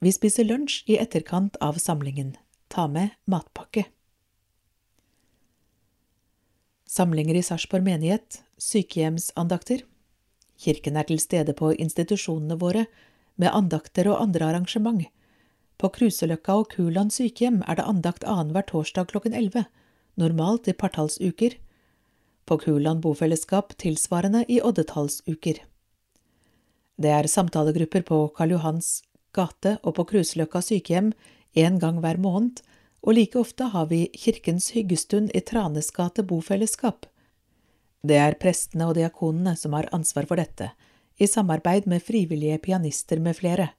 [0.00, 2.36] Vi spiser lunsj i etterkant av samlingen.
[2.70, 3.84] Ta med matpakke.
[6.90, 9.84] Samlinger i Sarpsborg menighet, sykehjemsandakter.
[10.58, 12.88] Kirken er til stede på institusjonene våre
[13.38, 15.04] med andakter og andre arrangement.
[15.78, 19.68] På Kruseløkka og Kuland sykehjem er det andakt annenhver torsdag klokken 11,
[20.18, 21.54] normalt i partallsuker.
[22.50, 25.62] På Kuland bofellesskap tilsvarende i oddetallsuker.
[26.98, 31.14] Det er samtalegrupper på Karl Johans gate og på Kruseløkka sykehjem
[31.54, 32.64] en gang hver måned,
[33.00, 37.06] og like ofte har vi Kirkens hyggestund i Tranes gate bofellesskap.
[38.02, 40.70] Det er prestene og diakonene som har ansvar for dette,
[41.20, 43.70] i samarbeid med frivillige pianister med flere.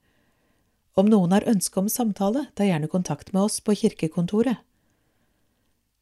[0.97, 4.59] Om noen har ønske om samtale, ta gjerne kontakt med oss på kirkekontoret.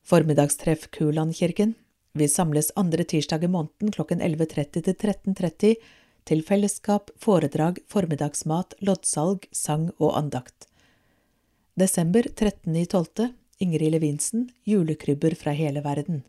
[0.03, 1.75] Formiddagstreff Kulandkirken.
[2.17, 5.75] Vi samles andre tirsdag i måneden klokken 11.30 til 13.30
[6.29, 10.68] til fellesskap, foredrag, formiddagsmat, loddsalg, sang og andakt.
[11.79, 13.29] Desember 13.12.
[13.57, 16.23] Ingrid Levinsen, julekrybber fra hele verden.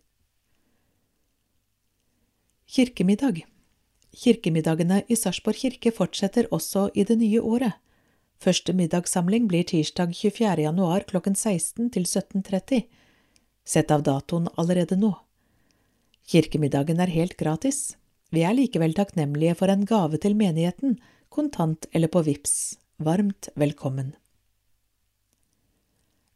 [2.70, 3.40] Kirkemiddag
[4.14, 7.80] Kirkemiddagene i Sarpsborg kirke fortsetter også i det nye året.
[8.38, 10.62] Første middagssamling blir tirsdag 24.
[10.68, 12.86] januar klokken 16 til 17.30.
[13.66, 15.16] Sett av datoen allerede nå.
[16.30, 17.96] Kirkemiddagen er helt gratis.
[18.30, 22.76] Vi er likevel takknemlige for en gave til menigheten, kontant eller på VIPS.
[23.02, 24.14] Varmt velkommen.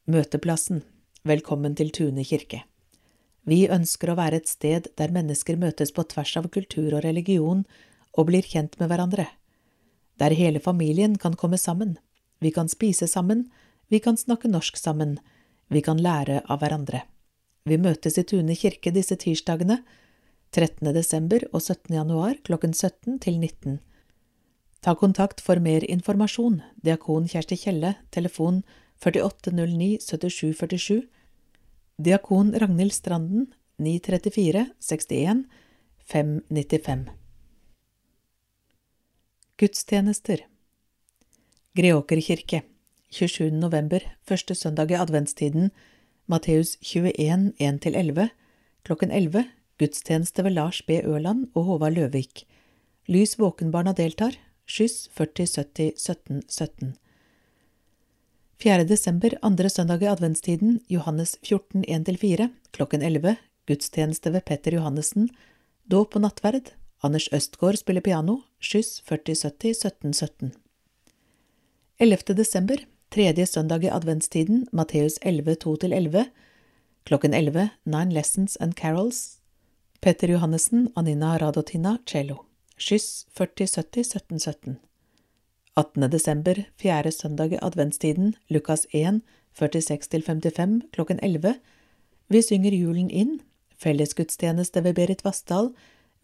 [0.05, 0.83] Møteplassen
[1.25, 2.59] Velkommen til Tune kirke.
[3.49, 7.63] Vi ønsker å være et sted der mennesker møtes på tvers av kultur og religion
[8.13, 9.25] og blir kjent med hverandre.
[10.21, 11.97] Der hele familien kan komme sammen.
[12.45, 13.47] Vi kan spise sammen,
[13.89, 15.17] vi kan snakke norsk sammen,
[15.73, 17.07] vi kan lære av hverandre.
[17.65, 19.81] Vi møtes i Tune kirke disse tirsdagene
[20.53, 20.93] 13.
[20.93, 21.97] desember og 17.
[21.97, 23.81] januar klokken 17 til 19.
[24.85, 28.67] Ta kontakt for mer informasjon, diakon Kjersti Kjelle, telefon
[29.03, 31.03] 4809 7747,
[31.97, 35.45] diakon Ragnhild Stranden 934 61
[36.07, 37.11] 595.
[39.57, 40.47] Gudstjenester
[41.75, 42.63] Greåker kirke
[43.11, 43.51] 27.
[43.51, 45.71] november, første søndag i adventstiden,
[46.27, 48.29] Matteus 21, 1–11,
[48.83, 49.45] klokken 11
[49.79, 50.91] Gudstjeneste ved Lars B.
[51.05, 52.45] Ørland og Håvard Løvik.
[53.11, 54.37] Lys våkenbarna deltar.
[54.67, 56.95] Skyss 40 70 17 17.
[58.63, 58.85] 4.
[58.85, 63.37] desember, andre søndag i adventstiden, Johannes 14 1–4, klokken 11,
[63.67, 65.29] gudstjeneste ved Petter Johannessen,
[65.91, 66.71] dåp og nattverd,
[67.05, 70.53] Anders Østgaard spiller piano, skyss 40 70 17 17.
[71.99, 72.35] 11.
[72.39, 72.79] desember,
[73.11, 76.25] tredje søndag i adventstiden, Matteus 11 2–11,
[77.05, 79.39] klokken 11, Nine Lessons and Carols,
[80.01, 82.45] Petter Johannessen, Anina Radotina, cello.
[82.79, 84.79] Skyss 4070 1717.
[85.77, 86.11] 18.
[86.11, 89.23] desember, fjerde søndag i adventstiden, Lukas 1,
[89.59, 91.55] 46–55 klokken 11.
[92.29, 93.41] Vi synger julen inn.
[93.83, 95.73] Fellesgudstjeneste ved Berit Vassdal.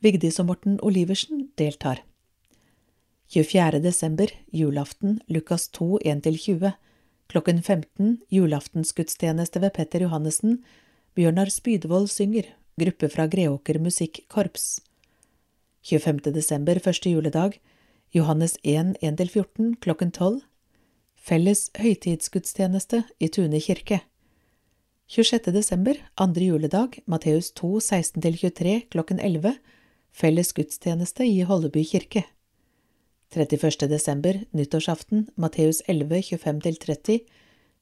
[0.00, 2.04] Vigdis og Morten Oliversen deltar.
[3.34, 3.82] 24.
[3.82, 6.70] desember, julaften, Lukas 2, 1–20.
[7.26, 10.60] Klokken 15, julaftensgudstjeneste ved Petter Johannessen.
[11.14, 12.46] Bjørnar Spydvold synger.
[12.78, 14.80] Gruppe fra Greåker Musikkorps.
[15.82, 16.30] 25.
[16.34, 17.58] desember, første juledag.
[18.12, 20.40] Johannes 1, 1–14 klokken 12.
[21.14, 24.00] Felles høytidsgudstjeneste i Tune kirke.
[25.06, 25.52] 26.
[25.54, 29.54] desember, andre juledag, Matteus 2, 16–23 klokken 11.
[30.10, 32.24] Felles gudstjeneste i Holleby kirke.
[33.30, 33.86] 31.
[33.86, 37.20] desember, nyttårsaften, Matteus 11, 25–30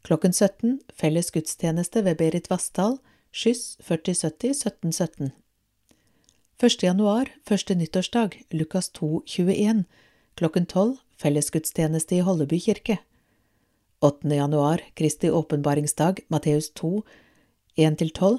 [0.04, 0.80] klokken 17.
[0.92, 2.98] Felles gudstjeneste ved Berit Vassdal,
[3.32, 5.32] skyss 4070 1717.
[6.60, 6.82] 1.
[6.82, 9.86] januar, første nyttårsdag, Lukas 2, 21
[10.38, 10.96] klokken 12.
[11.18, 12.98] Fellesgudstjeneste i Holleby kirke.
[14.00, 14.34] 8.
[14.34, 17.02] januar, Kristi åpenbaringsdag, Matteus 2,
[17.76, 18.38] 1–12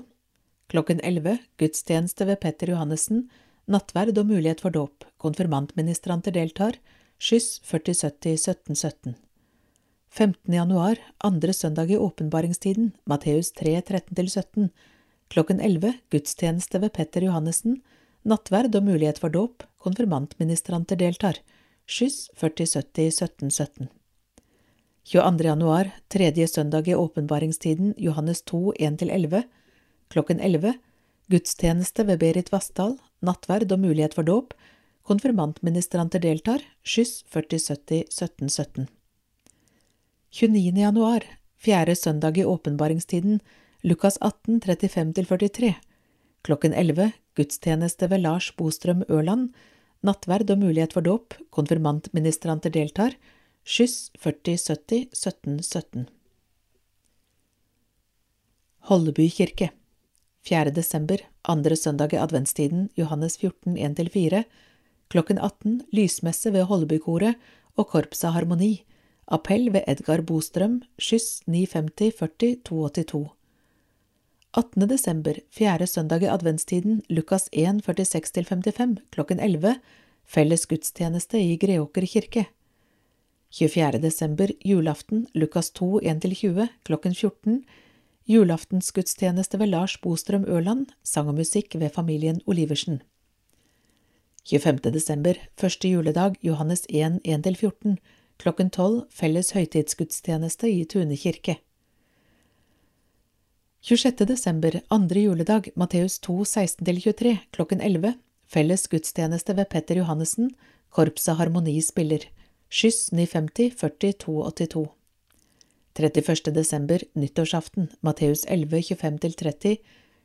[0.72, 3.26] Klokken 11, gudstjeneste ved Petter Johannessen,
[3.68, 6.80] nattverd og mulighet for dåp, konfirmantministranter deltar,
[7.20, 9.18] skyss 4070 1717.
[10.10, 10.54] 15.
[10.54, 14.72] januar, andre søndag i åpenbaringstiden, Matteus 3, 13–17
[15.28, 17.82] Klokken 11, gudstjeneste ved Petter Johannessen,
[18.24, 21.44] nattverd og mulighet for dåp, konfirmantministranter deltar,
[21.90, 23.88] skyss 4070 1717.
[25.04, 25.46] 22.
[25.48, 29.44] januar, tredje søndag i åpenbaringstiden, Johannes 2, 1–11,
[30.08, 30.74] klokken 11,
[31.28, 34.54] gudstjeneste ved Berit Vassdal, nattverd og mulighet for dåp,
[35.10, 38.86] konfirmantministranter deltar, skyss 4070 1717.
[40.30, 40.78] 29.
[40.78, 41.26] januar,
[41.58, 43.42] fjerde søndag i åpenbaringstiden,
[43.82, 45.74] Lukas 18, 35–43,
[46.46, 49.50] klokken 11, gudstjeneste ved Lars Bostrøm Ørland,
[50.06, 53.18] nattverd og mulighet for dåp, konfirmantministranter deltar,
[53.68, 56.08] Skyss 4070 1717
[58.90, 59.70] Holleby kirke.
[60.48, 60.72] 4.
[60.74, 64.44] desember, andre søndag i adventstiden, Johannes 14, 1–4,
[65.12, 67.36] klokken 18, lysmesse ved Hollebykoret
[67.76, 68.86] og Korpset Harmoni,
[69.28, 73.39] appell ved Edgar Bostrøm, skyss 950 40 282.
[74.60, 74.88] 18.
[74.90, 79.78] desember, fjerde søndag i adventstiden, Lukas 1, 46–55, klokken 11,
[80.28, 82.44] felles gudstjeneste i Greåker kirke.
[83.56, 84.02] 24.
[84.04, 87.64] desember, julaften, Lukas 2, 1–20, klokken 14,
[88.26, 93.00] julaftensgudstjeneste ved Lars Bostrøm Ørland, sang og musikk ved familien Oliversen.
[94.44, 94.92] 25.
[94.92, 97.96] desember, første juledag, Johannes 1, 1–14,
[98.44, 101.62] klokken 12, felles høytidsgudstjeneste i Tune kirke.
[103.82, 104.26] 26.
[104.26, 108.14] desember, andre juledag, Matteus 2, 16–23, klokken 11,
[108.48, 110.50] felles gudstjeneste ved Petter Johannessen,
[110.90, 112.26] Korpset Harmoni spiller.
[112.70, 114.90] Skyss 950 40 282
[115.94, 116.52] 31.
[116.56, 119.78] desember, nyttårsaften, Matteus 11, 25–30,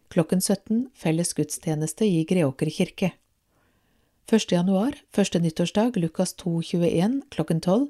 [0.09, 3.13] klokken 17, felles gudstjeneste i Greåker kirke.
[4.33, 4.53] 1.
[4.53, 7.89] januar, første nyttårsdag, Lukas 2, 21, klokken 12,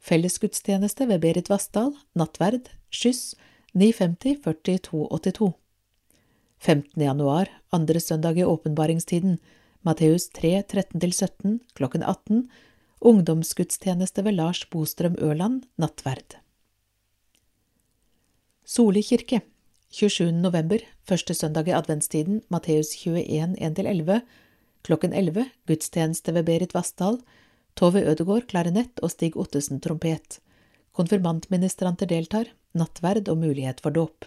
[0.00, 3.34] felles gudstjeneste ved Berit Vassdal, nattverd, skyss,
[3.72, 5.52] 950 40 282.
[6.58, 7.02] 15.
[7.02, 9.38] januar, andre søndag i åpenbaringstiden,
[9.80, 12.48] Matteus 3, 13–17, klokken 18,
[13.00, 16.36] Ungdomsgudstjeneste ved Lars Bostrøm Ørland, nattverd.
[18.64, 19.40] Soli kirke
[19.90, 20.30] 27.
[20.32, 24.20] november, første søndag i adventstiden, Matteus 21, 1–11,
[24.86, 27.18] klokken 11, gudstjeneste ved Berit Vassdal,
[27.74, 30.38] Tove Ødegård klarinett og Stig Ottesen trompet.
[30.92, 34.26] Konfirmantministranter deltar, nattverd og mulighet for dåp.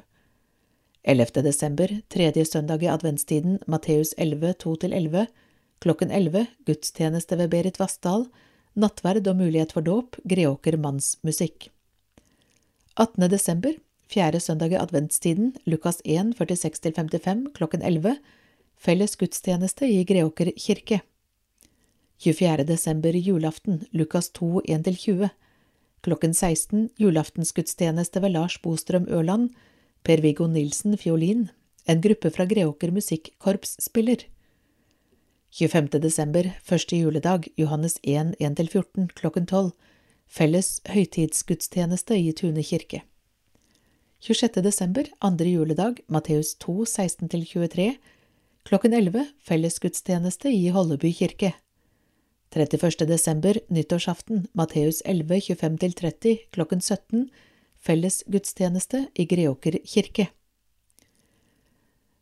[1.05, 1.41] 11.
[1.45, 5.27] desember, tredje søndag i adventstiden, Matteus 11, 2–11,
[5.79, 8.25] klokken 11, gudstjeneste ved Berit Vassdal,
[8.73, 11.69] nattverd og mulighet for dåp, Greåker mannsmusikk.
[12.95, 13.29] 18.
[13.29, 13.77] desember,
[14.09, 18.17] fjerde søndag i adventstiden, Lukas 1, 46–55, klokken 11,
[18.77, 21.01] felles gudstjeneste i Greåker kirke.
[22.17, 22.63] 24.
[22.63, 25.29] desember, julaften, Lukas 2, 1–20,
[26.05, 29.49] klokken 16, julaftensgudstjeneste ved Lars Bostrøm Ørland,
[30.05, 31.47] Per-Viggo Nilsen fiolin,
[31.89, 34.27] en gruppe fra Greåker musikkorps spiller.
[35.55, 36.01] 25.
[36.03, 39.71] desember, første juledag, Johannes 1, 1–14, klokken 12,
[40.27, 43.01] felles høytidsgudstjeneste i Tune kirke.
[44.25, 44.61] 26.
[44.65, 47.91] desember, andre juledag, Matteus 2, 16–23,
[48.65, 51.53] klokken 11, fellesgudstjeneste i Holleby kirke.
[52.55, 53.05] 31.
[53.07, 57.29] desember, nyttårsaften, Matteus 11, 25–30, klokken 17,
[57.75, 60.29] felles gudstjeneste i Greåker kirke.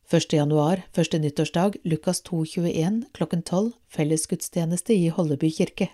[0.10, 0.34] 1.
[0.34, 5.91] januar, første nyttårsdag, Lukas 2,21, klokken 12, felles gudstjeneste i Holleby kirke.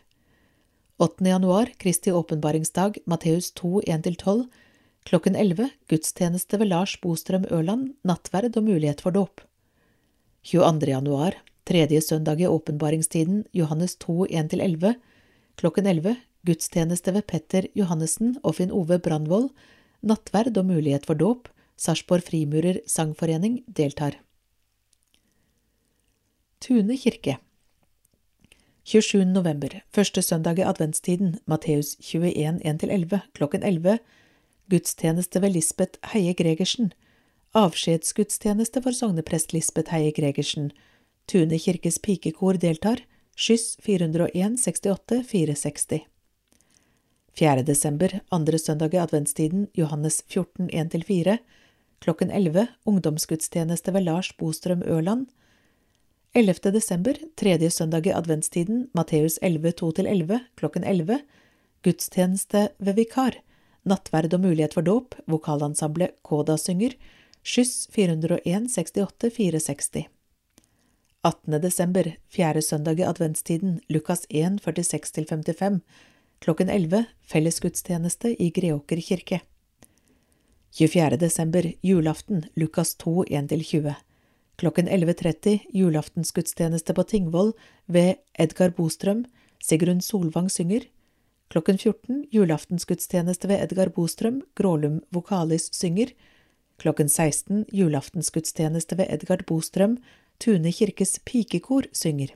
[1.04, 1.28] 8.
[1.28, 4.48] januar, Kristi åpenbaringsdag, Matteus 2, 1–12,
[5.04, 9.42] Klokken 11 gudstjeneste ved Lars Bostrøm Ørland, nattverd og mulighet for dåp.
[10.48, 10.92] 22.
[10.92, 14.94] januar, tredje søndag i åpenbaringstiden, Johannes 2, 1–11.
[15.56, 16.16] Klokken 11
[16.48, 19.50] gudstjeneste ved Petter Johannessen og Finn Ove Brandvold,
[20.02, 21.50] nattverd og mulighet for dåp.
[21.80, 24.18] Sarpsborg Frimurer Sangforening deltar.
[26.60, 27.38] Tune kirke
[28.84, 29.24] 27.
[29.32, 34.00] november, første søndag i adventstiden, Matteus 21, 1–11, klokken 11,
[34.72, 36.92] gudstjeneste ved Lisbeth Heie Gregersen,
[37.54, 40.72] avskjedsgudstjeneste for sogneprest Lisbeth Heie Gregersen,
[41.30, 43.04] Tune kirkes pikekor deltar,
[43.38, 46.00] skyss 401 68 460.
[47.40, 47.64] 4.
[47.64, 51.38] desember, andre søndag i adventstiden, Johannes 14, 1–4,
[52.00, 55.30] klokken 11, ungdomsgudstjeneste ved Lars Bostrøm Ørland,
[56.34, 56.72] 11.
[56.74, 61.22] desember, tredje søndag i adventstiden, Matteus 11, 2–11, klokken 11,
[61.86, 63.38] gudstjeneste ved vikar,
[63.86, 66.98] nattverd og mulighet for dåp, vokalensemblet Koda synger,
[67.46, 70.10] skyss 401 68 460.
[71.22, 71.62] 18.
[71.62, 75.80] desember, fjerde søndag i adventstiden, Lukas 1, 46–55,
[76.40, 79.42] klokken 11, fellesgudstjeneste i Greåker kirke.
[80.72, 81.18] 24.
[81.20, 83.98] desember, julaften, Lukas 2, 1–20.
[84.56, 87.52] Klokken 11.30 julaftensgudstjeneste på Tingvoll
[87.86, 89.26] ved Edgar Bostrøm,
[89.60, 90.88] Sigrun Solvang synger.
[91.52, 96.16] Klokken 14 julaftensgudstjeneste ved Edgar Bostrøm, Grålum Vokalis synger.
[96.80, 99.98] Klokken 16 julaftensgudstjeneste ved Edgar Bostrøm,
[100.40, 102.30] Tune kirkes pikekor synger.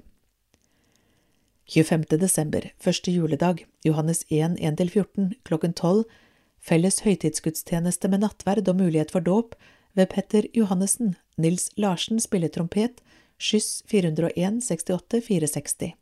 [1.71, 2.17] 25.
[2.19, 6.03] desember, første juledag, Johannes 1, 1–14, klokken 12,
[6.59, 9.55] felles høytidsgudstjeneste med nattverd og mulighet for dåp
[9.95, 12.99] ved Petter Johannessen, Nils Larsen spiller trompet,
[13.39, 15.95] skyss 401 68 460.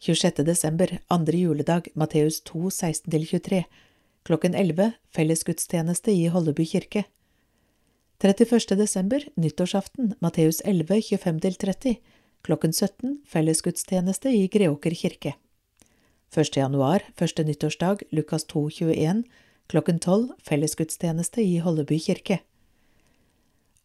[0.00, 0.42] 26.
[0.42, 3.62] desember, andre juledag, Matteus 2, 16–23,
[4.26, 7.06] klokken 11, fellesgudstjeneste i Holleby kirke.
[8.22, 8.76] 31.
[8.76, 11.94] desember, nyttårsaften, Matteus 11, 25–30,
[12.42, 15.32] klokken 17, fellesgudstjeneste i Greåker kirke.
[16.36, 16.56] 1.
[16.56, 19.24] januar, første nyttårsdag, Lukas 2, 21,
[19.72, 22.42] klokken 12, fellesgudstjeneste i Holleby kirke.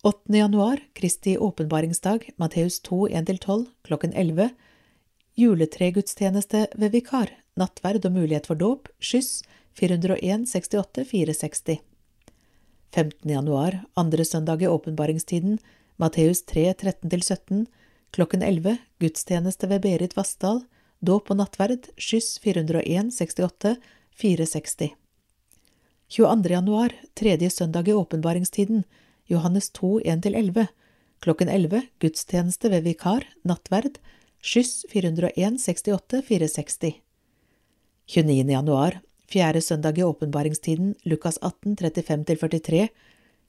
[0.03, 0.35] 8.
[0.35, 4.51] januar, Kristi åpenbaringsdag, Matteus 2, 1–12, klokken 11,
[5.39, 9.45] juletregudstjeneste ved vikar, nattverd og mulighet for dåp, skyss
[9.79, 11.94] 401 68 460.
[12.95, 13.31] 15.
[13.31, 15.57] januar, andre søndag i åpenbaringstiden,
[15.95, 17.65] Matteus 3, 13–17,
[18.15, 20.61] klokken 11, gudstjeneste ved Berit Vassdal,
[21.03, 23.73] dåp og nattverd, skyss 401 68
[24.15, 24.93] 460.
[26.07, 26.53] 22.
[26.53, 28.85] januar, tredje søndag i åpenbaringstiden,
[29.27, 30.67] Johannes 2, 1–11,
[31.19, 33.99] klokken 11, gudstjeneste ved vikar, nattverd,
[34.39, 36.95] skyss 401 68 460.
[38.07, 38.55] 29.
[38.55, 42.87] januar, fjerde søndag i åpenbaringstiden, Lukas 18, 35–43,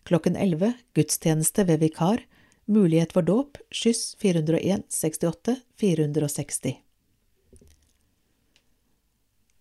[0.07, 2.25] klokken 11, gudstjeneste ved vikar,
[2.67, 6.77] mulighet for dåp, skyss 401 68 460.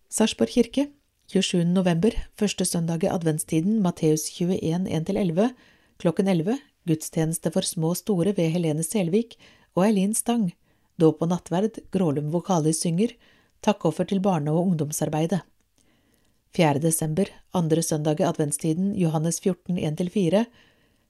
[0.08, 0.88] Sarpsborg kirke,
[1.32, 1.64] 27.
[1.64, 5.50] november, første søndag i adventstiden, Matteus 21, 1–11,
[5.96, 9.36] Klokken 11 gudstjeneste for små og store ved Helene Selvik
[9.74, 10.50] og Eileen Stang.
[11.00, 13.14] Dåp og nattverd, Grålum Vokalis synger.
[13.64, 15.42] Takkoffer til barne- og ungdomsarbeidet.
[16.56, 16.80] 4.
[16.80, 20.44] desember, andre søndag i adventstiden, Johannes 14, 1–4.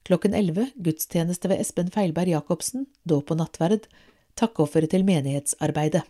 [0.03, 2.87] Klokken 11 gudstjeneste ved Espen Feilberg Jacobsen.
[3.07, 3.87] Dåp og nattverd.
[4.35, 6.03] Takkoffer til menighetsarbeidet.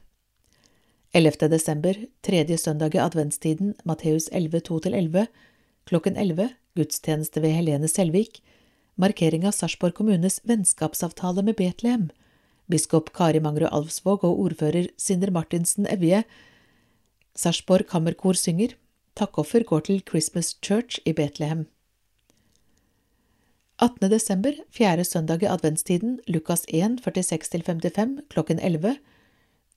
[1.13, 1.51] 11.
[1.53, 1.95] desember,
[2.25, 5.27] tredje søndag i adventstiden, Matteus 11, 2–11.
[5.87, 8.43] Klokken 11 gudstjeneste ved Helene Selvik
[8.97, 12.09] markering av Sarpsborg kommunes vennskapsavtale med Betlehem.
[12.67, 16.25] Biskop Kari Mangrud Alvsvåg og ordfører Sinder Martinsen Evje.
[17.37, 18.75] Sarpsborg Kammerkor synger.
[19.17, 21.65] Takkoffer går til Christmas Church i Betlehem.
[23.81, 24.11] 18.
[24.11, 28.97] desember, fjerde søndag i adventstiden, Lukas 1, 46–55, klokken 11.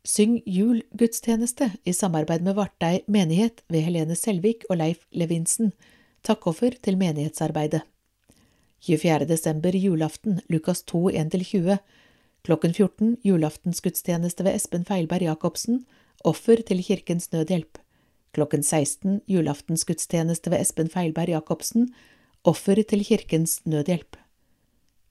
[0.04, 5.72] Syng jul-gudstjeneste i samarbeid med Vartei menighet ved Helene Selvik og Leif Levinsen.
[6.24, 7.82] Takkoffer til menighetsarbeidet.
[8.84, 9.26] 24.
[9.26, 11.78] desember julaften, Lukas 2, 1–20,
[12.44, 15.86] klokken 14 julaftensgudstjeneste ved Espen Feilberg Jacobsen,
[16.24, 17.80] offer til Kirkens Nødhjelp,
[18.34, 21.90] klokken 16 julaftensgudstjeneste ved Espen Feilberg Jacobsen,
[22.44, 24.18] offer til Kirkens Nødhjelp.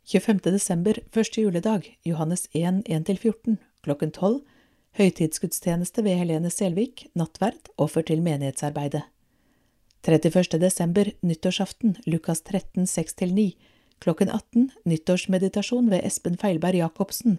[0.08, 0.38] 25.
[0.52, 4.40] desember, første juledag, Johannes 1, 1–14, klokken 12,
[4.96, 9.02] høytidsgudstjeneste ved Helene Selvik, nattverd, offer til menighetsarbeidet.
[10.08, 10.60] 31.
[10.60, 13.50] desember, nyttårsaften, Lukas 13, 6–9,
[14.00, 17.38] klokken 18, nyttårsmeditasjon ved Espen Feilberg Jacobsen.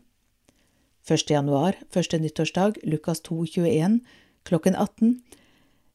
[1.09, 1.31] 1.
[1.31, 3.99] januar, første nyttårsdag, Lukas 2, 21,
[4.43, 5.23] klokken 18,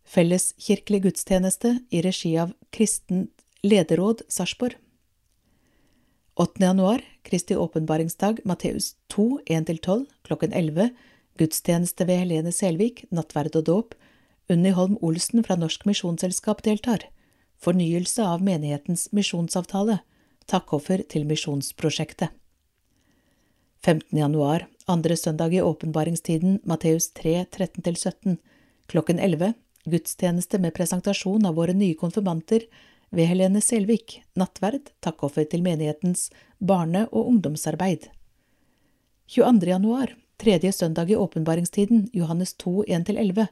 [0.05, 3.29] Felleskirkelig gudstjeneste i regi av Kristen
[3.65, 4.77] lederråd Sarpsborg.
[6.35, 6.65] 8.
[6.65, 10.89] januar, Kristi åpenbaringsdag, Matteus 2, 1–12, klokken 11,
[11.39, 13.95] gudstjeneste ved Helene Selvik, nattverd og dåp.
[14.51, 17.07] Unni Holm Olsen fra Norsk Misjonsselskap deltar.
[17.63, 20.01] Fornyelse av menighetens misjonsavtale.
[20.51, 22.35] Takkoffer til misjonsprosjektet.
[23.85, 24.19] 15.
[24.19, 28.37] januar, andre søndag i åpenbaringstiden, Matteus 3, 13–17,
[28.89, 29.55] klokken 11,
[29.85, 32.67] gudstjeneste med presentasjon av våre nye konfirmanter
[33.15, 38.09] ved Helene Selvik, nattverd, takkoffer til menighetens barne- og ungdomsarbeid.
[39.29, 39.69] 22.
[39.71, 43.47] januar, tredje søndag i åpenbaringstiden, Johannes 2, 1–11,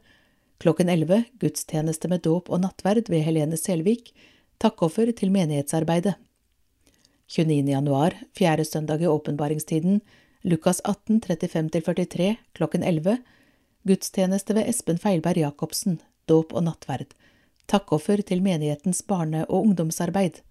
[0.58, 4.12] klokken 11, gudstjeneste med dåp og nattverd ved Helene Selvik,
[4.58, 6.14] takkoffer til menighetsarbeidet.
[7.32, 7.70] 29.
[7.70, 10.00] januar, fjerde søndag i åpenbaringstiden,
[10.42, 13.16] Lukas 18, 35–43, klokken 11,
[13.88, 16.00] gudstjeneste ved Espen Feilberg Jacobsen,
[16.30, 17.14] dåp og nattverd,
[17.70, 20.42] takkoffer til menighetens barne- og ungdomsarbeid.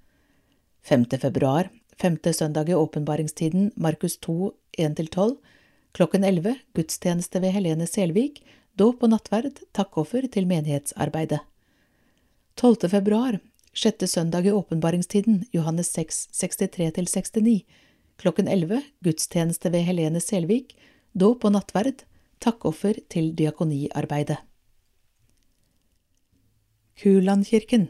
[0.83, 1.05] 5.
[1.21, 5.37] februar, femte søndag i åpenbaringstiden, Markus 2, 1–12,
[5.91, 8.41] klokken 11, gudstjeneste ved Helene Selvik,
[8.77, 11.41] dåp og nattverd, takkoffer til menighetsarbeidet.
[12.55, 12.89] 12.
[12.89, 13.39] februar,
[13.73, 17.61] sjette søndag i åpenbaringstiden, Johannes 6, 63–69,
[18.21, 20.75] klokken 11, gudstjeneste ved Helene Selvik,
[21.13, 22.05] dåp og nattverd,
[22.41, 24.39] takkoffer til diakoniarbeidet.
[27.01, 27.87] Kulandkirken,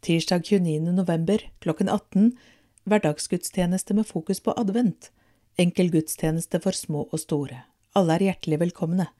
[0.00, 0.92] tirsdag 29.
[0.96, 2.30] november klokken 18,
[2.88, 5.10] hverdagsgudstjeneste med fokus på advent,
[5.60, 7.58] enkel gudstjeneste for små og store.
[7.92, 9.10] Alle er hjertelig velkomne.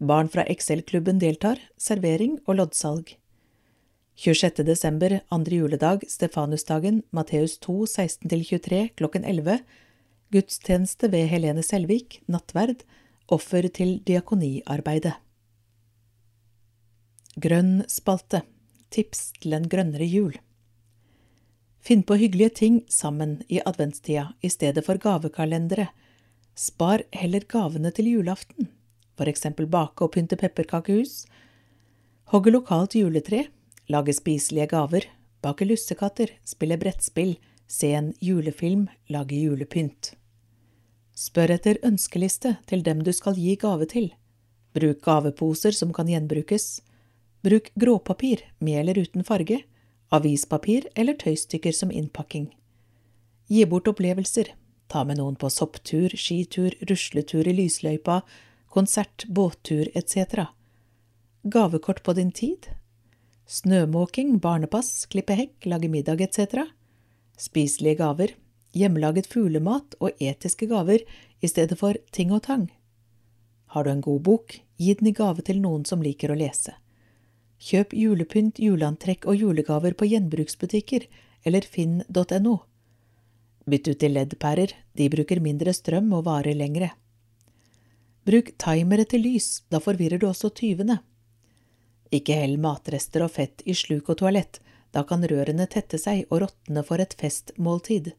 [0.00, 3.10] Barn fra XL-klubben deltar, servering og loddsalg.
[4.16, 4.64] 26.
[4.64, 9.58] desember, andre juledag, Stefanusdagen, Matteus 2, 16–23, klokken 11,
[10.32, 12.86] gudstjeneste ved Helene Selvik, nattverd,
[13.28, 15.18] offer til diakoniarbeidet.
[17.36, 18.40] Grønn spalte
[18.90, 20.34] tips til en grønnere jul.
[21.80, 25.88] Finn på hyggelige ting sammen i adventstida i stedet for gavekalendere.
[26.54, 28.68] Spar heller gavene til julaften,
[29.16, 31.24] for eksempel bake og pynte pepperkakehus,
[32.34, 33.46] hogge lokalt juletre,
[33.88, 35.08] lage spiselige gaver,
[35.42, 40.12] bake lussekatter, spille brettspill, se en julefilm, lage julepynt.
[41.16, 44.10] Spør etter ønskeliste til dem du skal gi gave til.
[44.74, 46.80] Bruk gaveposer som kan gjenbrukes.
[47.42, 49.62] Bruk gråpapir med eller uten farge,
[50.12, 52.50] avispapir eller tøystykker som innpakking.
[53.48, 54.52] Gi bort opplevelser.
[54.90, 58.20] Ta med noen på sopptur, skitur, rusletur i lysløypa,
[58.68, 60.50] konsert, båttur etc.
[61.42, 62.68] Gavekort på din tid.
[63.46, 66.66] Snømåking, barnepass, klippe hekk, lage middag etc.
[67.38, 68.34] Spiselige gaver.
[68.76, 71.02] Hjemmelaget fuglemat og etiske gaver
[71.40, 72.68] i stedet for ting og tang.
[73.74, 76.76] Har du en god bok, gi den i gave til noen som liker å lese.
[77.60, 81.04] Kjøp julepynt, juleantrekk og julegaver på gjenbruksbutikker
[81.44, 82.54] eller finn.no.
[83.68, 86.94] Bytt ut til LED-pærer, de bruker mindre strøm og varer lengre.
[88.24, 90.98] Bruk timere til lys, da forvirrer du også tyvene.
[92.10, 94.58] Ikke hell matrester og fett i sluk og toalett,
[94.90, 98.12] da kan rørene tette seg og råtne for et festmåltid.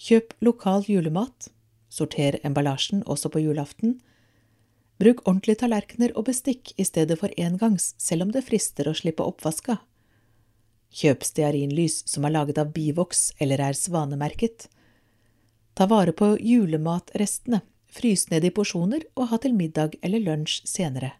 [0.00, 1.50] Kjøp lokal julemat,
[1.92, 3.98] sorter emballasjen også på julaften,
[4.96, 9.24] Bruk ordentlige tallerkener og bestikk i stedet for engangs, selv om det frister å slippe
[9.24, 9.78] oppvaska.
[10.96, 14.70] Kjøp stearinlys som er laget av bivoks eller er svanemerket.
[15.76, 17.60] Ta vare på julematrestene,
[17.92, 21.12] frys ned i porsjoner og ha til middag eller lunsj senere.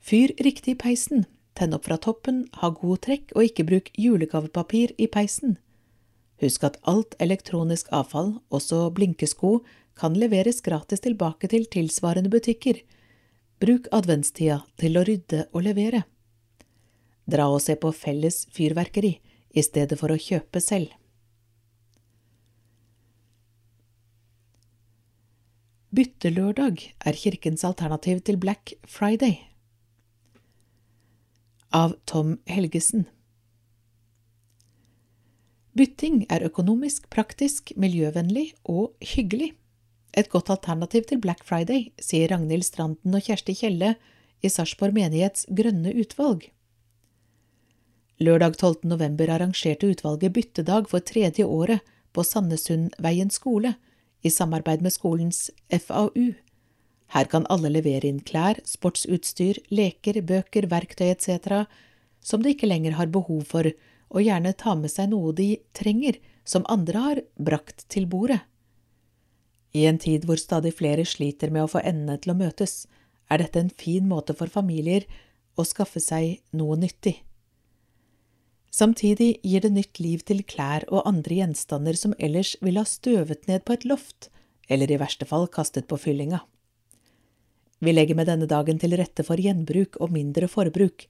[0.00, 1.26] Fyr riktig i peisen,
[1.58, 5.58] tenn opp fra toppen, ha god trekk og ikke bruk julegavepapir i peisen.
[6.40, 9.58] Husk at alt elektronisk avfall, også blinkesko,
[9.96, 12.82] kan leveres gratis tilbake til tilsvarende butikker.
[13.60, 16.04] Bruk adventstida til å rydde og levere.
[17.26, 19.16] Dra og se på felles fyrverkeri
[19.56, 20.92] i stedet for å kjøpe selv.
[25.96, 29.38] Byttelørdag er kirkens alternativ til Black Friday.
[31.72, 33.06] Av Tom Helgesen
[35.76, 39.54] Bytting er økonomisk, praktisk, miljøvennlig og hyggelig.
[40.16, 43.96] Et godt alternativ til Black Friday, sier Ragnhild Stranden og Kjersti Kjelle
[44.40, 46.46] i Sarpsborg menighets Grønne utvalg.
[48.24, 48.86] Lørdag 12.
[48.88, 51.84] november arrangerte utvalget byttedag for tredje året
[52.16, 53.74] på Sandesundveien skole,
[54.24, 56.32] i samarbeid med skolens FAU.
[57.12, 61.68] Her kan alle levere inn klær, sportsutstyr, leker, bøker, verktøy etc.
[62.24, 63.68] som de ikke lenger har behov for,
[64.08, 66.16] og gjerne ta med seg noe de trenger,
[66.48, 68.40] som andre har brakt til bordet.
[69.76, 72.86] I en tid hvor stadig flere sliter med å få endene til å møtes,
[73.28, 75.04] er dette en fin måte for familier
[75.58, 77.18] å skaffe seg noe nyttig.
[78.76, 83.46] Samtidig gir det nytt liv til klær og andre gjenstander som ellers ville ha støvet
[83.48, 84.28] ned på et loft,
[84.68, 86.42] eller i verste fall kastet på fyllinga.
[87.80, 91.06] Vi legger med denne dagen til rette for gjenbruk og mindre forbruk,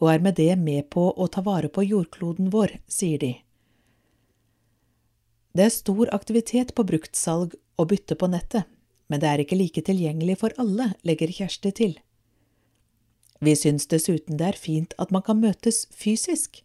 [0.00, 3.32] og er med det med på å ta vare på jordkloden vår, sier de.
[5.52, 8.64] Det er stor aktivitet på bruktsalg og bytte på nettet,
[9.12, 11.94] men det er ikke like tilgjengelig for alle, legger Kjersti til.
[13.42, 16.62] Vi syns dessuten det er fint at man kan møtes fysisk,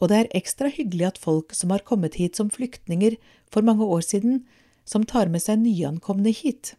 [0.00, 3.16] og det er ekstra hyggelig at folk som har kommet hit som flyktninger
[3.52, 4.44] for mange år siden,
[4.84, 6.74] som tar med seg nyankomne hit.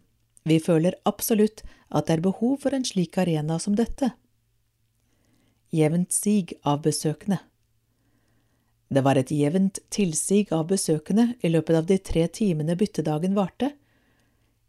[0.46, 4.14] Vi føler absolutt at det er behov for en slik arena som dette.
[5.72, 7.40] Jevnt sig av besøkende
[8.92, 13.72] Det var et jevnt tilsig av besøkende i løpet av de tre timene byttedagen varte.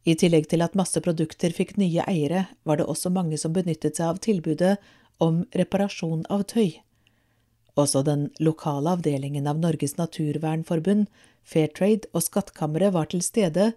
[0.07, 3.99] I tillegg til at masse produkter fikk nye eiere, var det også mange som benyttet
[3.99, 4.77] seg av tilbudet
[5.23, 6.78] om reparasjon av tøy.
[7.74, 11.09] Også den lokale avdelingen av Norges naturvernforbund,
[11.43, 13.73] Fairtrade og Skattkammeret var til stede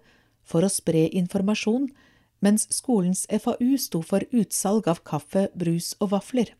[0.46, 1.88] for å spre informasjon,
[2.44, 6.52] mens skolens FAU sto for utsalg av kaffe, brus og vafler.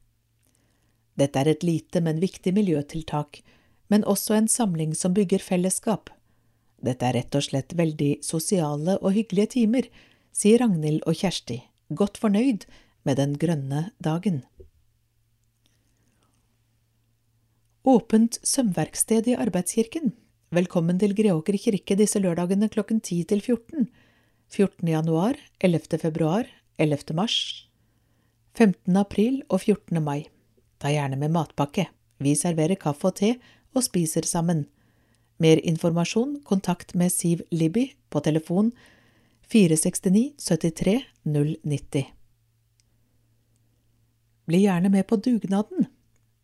[1.14, 3.44] Dette er et lite, men viktig miljøtiltak,
[3.92, 6.10] men også en samling som bygger fellesskap.
[6.82, 9.88] Dette er rett og slett veldig sosiale og hyggelige timer,
[10.36, 12.66] sier Ragnhild og Kjersti, godt fornøyd
[13.06, 14.42] med den grønne dagen.
[17.86, 20.10] Åpent sømverksted i Arbeidskirken.
[20.50, 23.86] Velkommen til Greåker kirke disse lørdagene klokken 10 til 14.
[24.50, 24.88] 14.
[24.90, 25.98] januar, 11.
[26.02, 27.14] februar, 11.
[27.14, 27.68] mars,
[28.58, 28.96] 15.
[28.96, 30.02] april og 14.
[30.02, 30.26] mai.
[30.82, 31.86] Ta gjerne med matpakke.
[32.18, 33.34] Vi serverer kaffe og te
[33.76, 34.64] og spiser sammen.
[35.38, 38.72] Mer informasjon, kontakt med Siv Libby på telefon
[39.52, 42.06] 469 73 090.
[44.46, 45.86] Bli gjerne med på dugnaden.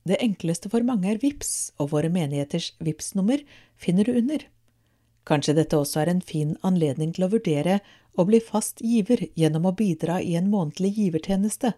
[0.05, 3.45] Det enkleste for mange er VIPS, og våre menigheters VIPS-nummer
[3.79, 4.43] finner du under.
[5.25, 7.79] Kanskje dette også er en fin anledning til å vurdere
[8.19, 11.73] å bli fast giver gjennom å bidra i en månedlig givertjeneste.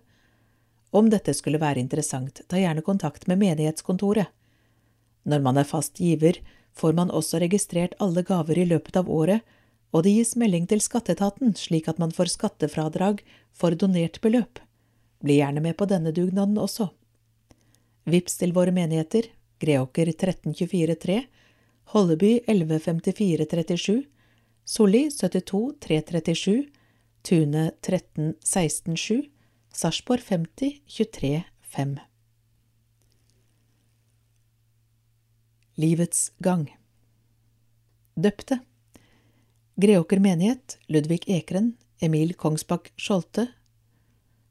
[0.96, 4.32] Om dette skulle være interessant, ta gjerne kontakt med menighetskontoret.
[5.24, 6.40] Når man er fast giver,
[6.74, 9.40] får man også registrert alle gaver i løpet av året,
[9.94, 13.22] og det gis melding til skatteetaten slik at man får skattefradrag
[13.54, 14.58] for donert beløp.
[15.24, 16.90] Bli gjerne med på denne dugnaden også.
[18.10, 19.30] Vips til våre menigheter
[19.62, 21.22] Greåker 13243,
[21.94, 24.02] Holleby 115437,
[24.64, 26.64] Solli 72 337,
[27.24, 29.30] Tune 13 167,
[29.72, 31.44] Sarpsborg 50 23
[31.76, 31.96] 5.
[35.74, 36.68] Livets gang.
[38.14, 38.60] Døpte.
[39.74, 43.48] Greåker menighet Ludvig Ekren Emil Kongsbakk Skjolte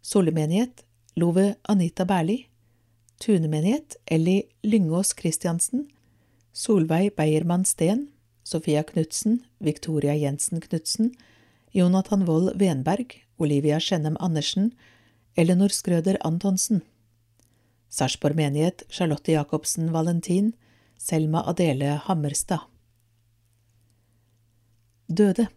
[0.02, 0.84] Solli menighet
[1.16, 2.48] Love Anita Berli.
[3.20, 5.88] Tune menighet Elly Lyngås Christiansen.
[6.52, 8.10] Solveig Beiermann Steen.
[8.44, 11.14] Sofia Knutsen Victoria Jensen Knutsen.
[11.72, 14.74] Jonathan Wold Venberg Olivia Skjennem Andersen.
[15.36, 16.82] Ellinor Skrøder Antonsen.
[17.90, 20.54] Sarpsborg menighet Charlotte Jacobsen Valentin,
[21.04, 22.60] Selma Adele Hammerstad.
[25.08, 25.48] Døde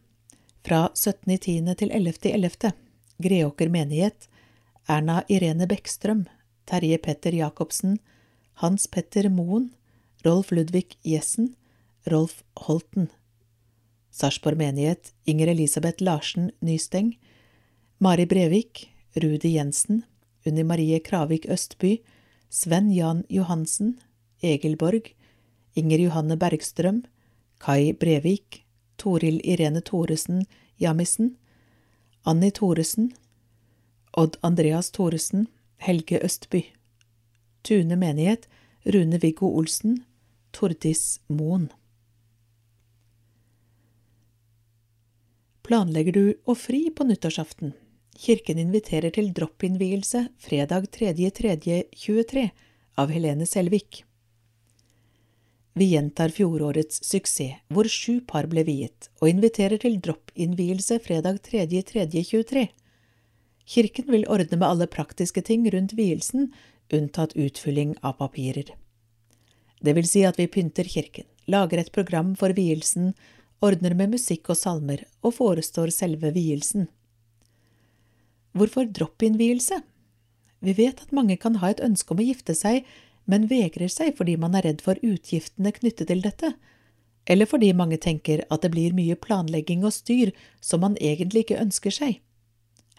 [0.67, 1.75] fra 17.10.
[1.79, 2.73] til 11.11.
[3.23, 4.27] Greåker menighet
[4.91, 6.25] Erna Irene Bekkstrøm,
[6.67, 8.01] Terje Petter Jacobsen,
[8.59, 9.69] Hans Petter Moen,
[10.27, 11.53] Rolf Ludvig Jessen,
[12.11, 13.07] Rolf Holten.
[14.11, 17.13] Sarpsborg menighet Inger Elisabeth Larsen Nysteng,
[18.03, 20.03] Mari Brevik, Rudi Jensen,
[20.43, 22.01] Unni Marie Kravik Østby,
[22.51, 24.01] Sven Jan Johansen,
[24.43, 25.15] Egil Borg,
[25.77, 27.03] Inger Johanne Bergstrøm,
[27.61, 28.63] Kai Brevik,
[28.97, 30.47] Toril Irene Thoresen
[30.81, 31.37] Jamisen,
[32.25, 33.13] Anni Thoresen,
[34.13, 35.47] Odd Andreas Thoresen,
[35.77, 36.65] Helge Østby.
[37.63, 38.49] Tune menighet,
[38.85, 40.05] Rune-Viggo Olsen,
[40.53, 41.69] Tordis Moen.
[45.67, 47.75] Planlegger du å fri på nyttårsaften?
[48.17, 52.45] Kirken inviterer til drop-innvielse fredag 3.3.23
[52.97, 54.05] av Helene Selvik.
[55.77, 62.63] Vi gjentar fjorårets suksess, hvor sju par ble viet, og inviterer til drop-innvielse fredag 3.3.23.
[63.69, 66.49] Kirken vil ordne med alle praktiske ting rundt vielsen,
[66.89, 68.73] unntatt utfylling av papirer.
[69.85, 73.13] Det vil si at vi pynter kirken, lager et program for vielsen,
[73.61, 76.89] ordner med musikk og salmer og forestår selve vielsen.
[78.57, 79.83] Hvorfor drop-innvielse?
[80.65, 82.89] Vi vet at mange kan ha et ønske om å gifte seg,
[83.27, 86.55] men vegrer seg fordi man er redd for utgiftene knyttet til dette,
[87.27, 90.31] eller fordi mange tenker at det blir mye planlegging og styr
[90.63, 92.21] som man egentlig ikke ønsker seg.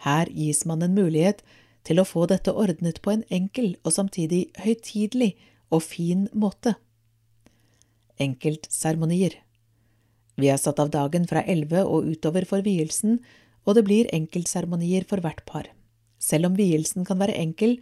[0.04, 1.40] Her gis man en mulighet
[1.88, 5.32] til å få dette ordnet på en enkel og samtidig høytidelig
[5.72, 6.76] og fin måte.
[8.20, 9.38] Enkeltseremonier
[10.38, 13.18] Vi har satt av dagen fra elleve og utover for vielsen,
[13.66, 15.66] og det blir enkeltseremonier for hvert par.
[16.18, 17.78] Selv om vielsen kan være enkel,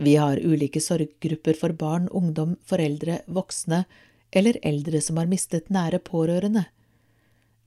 [0.00, 3.84] Vi har ulike sorggrupper for barn, ungdom, foreldre, voksne
[4.32, 6.64] eller eldre som har mistet nære pårørende.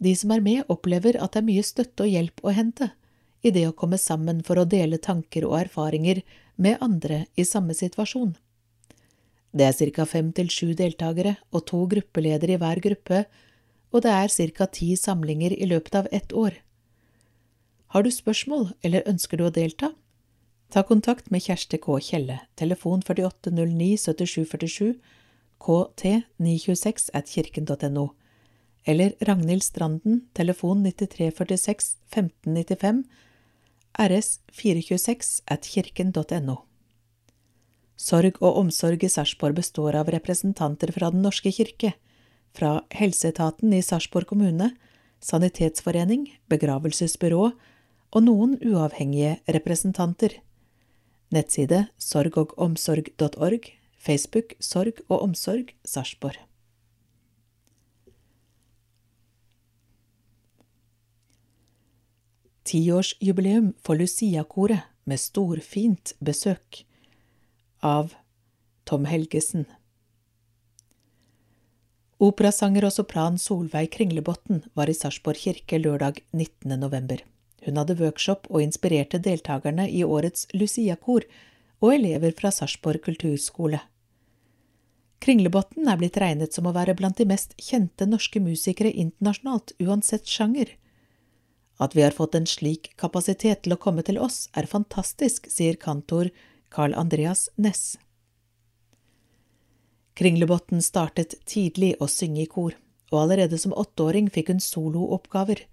[0.01, 2.89] De som er med, opplever at det er mye støtte og hjelp å hente
[3.43, 6.23] i det å komme sammen for å dele tanker og erfaringer
[6.55, 8.33] med andre i samme situasjon.
[9.53, 10.05] Det er ca.
[10.05, 13.25] fem til sju deltakere og to gruppeledere i hver gruppe,
[13.93, 14.65] og det er ca.
[14.65, 16.57] ti samlinger i løpet av ett år.
[17.93, 19.91] Har du spørsmål eller ønsker du å delta?
[20.73, 21.99] Ta kontakt med Kjersti K.
[22.01, 24.95] Kjelle, telefon 4809 7747,
[25.61, 26.03] kt
[26.41, 28.07] 926 at kirken.no,
[28.89, 33.03] eller Ragnhild Stranden, telefon 9346 1595,
[34.01, 36.63] rs 426 at kirken.no.
[38.03, 41.93] Sorg og omsorg i Sarpsborg består av representanter fra Den norske kirke,
[42.51, 44.73] fra Helseetaten i Sarpsborg kommune,
[45.23, 50.35] Sanitetsforening, Begravelsesbyrå og noen uavhengige representanter.
[51.31, 56.41] Nettside sorgogomsorg.org, Facebook Sorg og omsorg Sarpsborg.
[62.67, 66.83] Tiårsjubileum for Lucia-koret med storfint besøk
[67.83, 68.13] av
[68.87, 69.65] Tom Helgesen.
[72.23, 76.77] Operasanger og sopran Solveig Kringlebotn var i Sarpsborg kirke lørdag 19.
[76.79, 77.19] november.
[77.65, 81.25] Hun hadde workshop og inspirerte deltakerne i årets Lucia-kor
[81.83, 83.81] og elever fra Sarpsborg kulturskole.
[85.23, 90.27] Kringlebotn er blitt regnet som å være blant de mest kjente norske musikere internasjonalt, uansett
[90.27, 90.71] sjanger.
[91.83, 95.79] At vi har fått en slik kapasitet til å komme til oss, er fantastisk, sier
[95.79, 96.31] kantor
[96.73, 97.97] Carl Andreas Næss.
[100.17, 102.73] Kringlebotn startet tidlig å synge i kor,
[103.11, 105.63] og allerede som åtteåring fikk hun solooppgaver.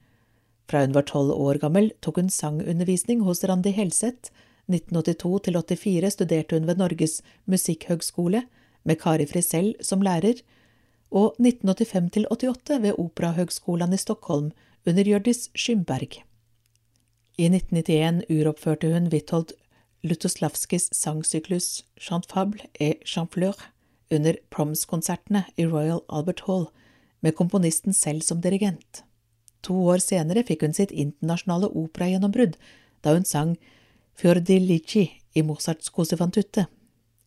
[0.68, 4.28] Fra hun var tolv år gammel, tok hun sangundervisning hos Randi Helseth.
[4.70, 7.20] 1982 til 84 studerte hun ved Norges
[7.50, 8.44] musikkhøgskole,
[8.84, 10.40] med Kari Frisell som lærer,
[11.10, 14.52] og 1985 til 88 ved Operahøgskolen i Stockholm
[14.86, 16.20] under Hjørdis Skymberg.
[17.40, 19.52] I 1991 uroppførte hun Withold
[20.02, 23.56] Lutoslavskis sangsyklus Chantefable et Chanfleur
[24.10, 26.68] under Proms-konsertene i Royal Albert Hall,
[27.20, 29.02] med komponisten selv som dirigent.
[29.62, 32.56] To år senere fikk hun sitt internasjonale operagjennombrudd
[33.04, 33.58] da hun sang
[34.16, 35.04] Fiordilici
[35.36, 36.64] i Mozarts Cosefantutte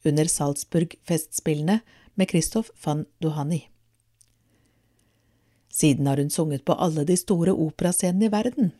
[0.04, 1.80] under Salzburg-festspillene
[2.18, 3.68] med Christoph van Dohani.
[5.74, 8.74] Siden har hun sunget på alle de store operascenene i verden.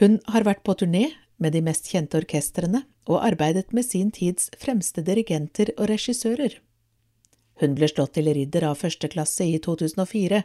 [0.00, 4.50] Hun har vært på turné med de mest kjente orkestrene og arbeidet med sin tids
[4.60, 6.58] fremste dirigenter og regissører.
[7.58, 10.42] Hun ble slått til ridder av første klasse i 2004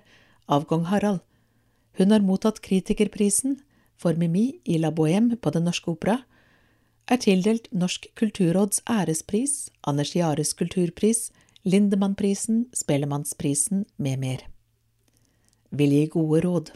[0.53, 1.21] av kong Harald.
[1.99, 3.59] Hun har mottatt kritikerprisen
[3.97, 6.23] for Mimi i La Bohème på Den Norske Opera,
[7.11, 11.31] er tildelt Norsk kulturråds ærespris, Anders Jares kulturpris,
[11.63, 14.45] Lindemannprisen, Spellemannsprisen med mer.
[15.71, 16.71] Vil gi gode råd.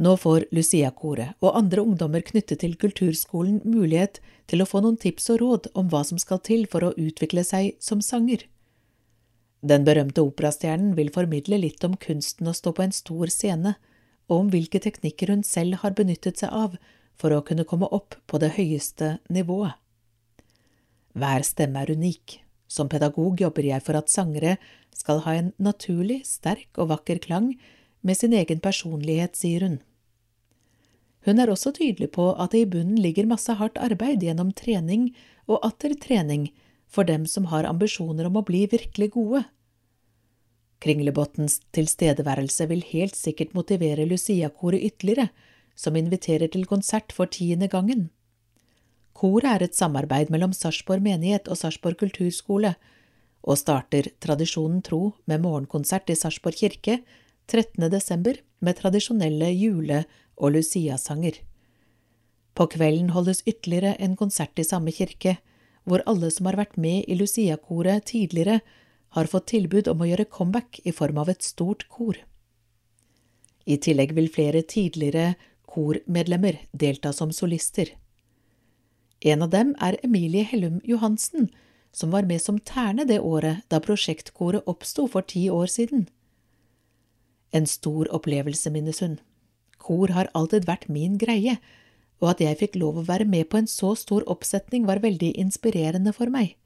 [0.00, 5.28] Nå får Lucia-koret og andre ungdommer knyttet til kulturskolen mulighet til å få noen tips
[5.34, 8.46] og råd om hva som skal til for å utvikle seg som sanger.
[9.60, 13.74] Den berømte operastjernen vil formidle litt om kunsten å stå på en stor scene,
[14.30, 16.78] og om hvilke teknikker hun selv har benyttet seg av
[17.20, 19.76] for å kunne komme opp på det høyeste nivået.
[21.12, 22.38] Hver stemme er unik.
[22.70, 24.56] Som pedagog jobber jeg for at sangere
[24.96, 27.52] skal ha en naturlig, sterk og vakker klang
[28.00, 29.80] med sin egen personlighet, sier hun.
[31.26, 35.10] Hun er også tydelig på at det i bunnen ligger masse hardt arbeid gjennom trening
[35.50, 36.48] og atter trening
[36.90, 39.44] for dem som har ambisjoner om å bli virkelig gode.
[40.80, 45.28] Kringlebotns tilstedeværelse vil helt sikkert motivere Lucia-koret ytterligere,
[45.76, 48.08] som inviterer til konsert for tiende gangen.
[49.12, 52.74] Koret er et samarbeid mellom Sarpsborg menighet og Sarpsborg kulturskole,
[53.40, 56.98] og starter tradisjonen tro med morgenkonsert i Sarpsborg kirke
[57.48, 57.88] 13.
[57.92, 60.04] desember med tradisjonelle jule-
[60.40, 61.38] og Lucia-sanger.
[62.56, 65.36] På kvelden holdes ytterligere en konsert i samme kirke,
[65.84, 68.60] hvor alle som har vært med i Lucia-koret tidligere,
[69.10, 72.18] har fått tilbud om å gjøre comeback i form av et stort kor.
[73.66, 75.34] I tillegg vil flere tidligere
[75.70, 77.90] kormedlemmer delta som solister.
[79.20, 81.50] En av dem er Emilie Hellum Johansen,
[81.92, 86.06] som var med som terne det året da prosjektkoret oppsto for ti år siden.
[87.52, 89.18] En stor opplevelse, minnes hun.
[89.80, 91.56] Kor har alltid vært min greie,
[92.20, 95.32] og at jeg fikk lov å være med på en så stor oppsetning var veldig
[95.40, 96.56] inspirerende for meg.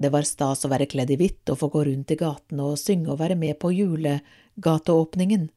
[0.00, 2.80] Det var stas å være kledd i hvitt og få gå rundt i gatene og
[2.80, 5.50] synge og være med på julegateåpningen,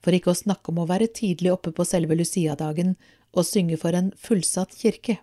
[0.00, 2.94] for ikke å snakke om å være tidlig oppe på selve Lucia-dagen
[3.34, 5.18] og synge for en fullsatt kirke.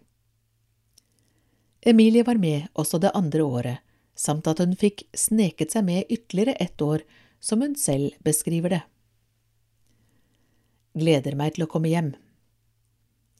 [1.88, 3.81] Emilie var med også det andre året,
[4.17, 7.01] samt at hun fikk sneket seg med ytterligere ett år,
[7.39, 8.84] som hun selv beskriver det
[10.99, 12.14] gleder meg til å komme hjem.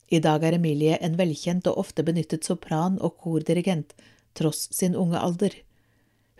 [0.08, 3.94] I dag er Emilie en velkjent og ofte benyttet sopran og kordirigent,
[4.38, 5.52] tross sin unge alder.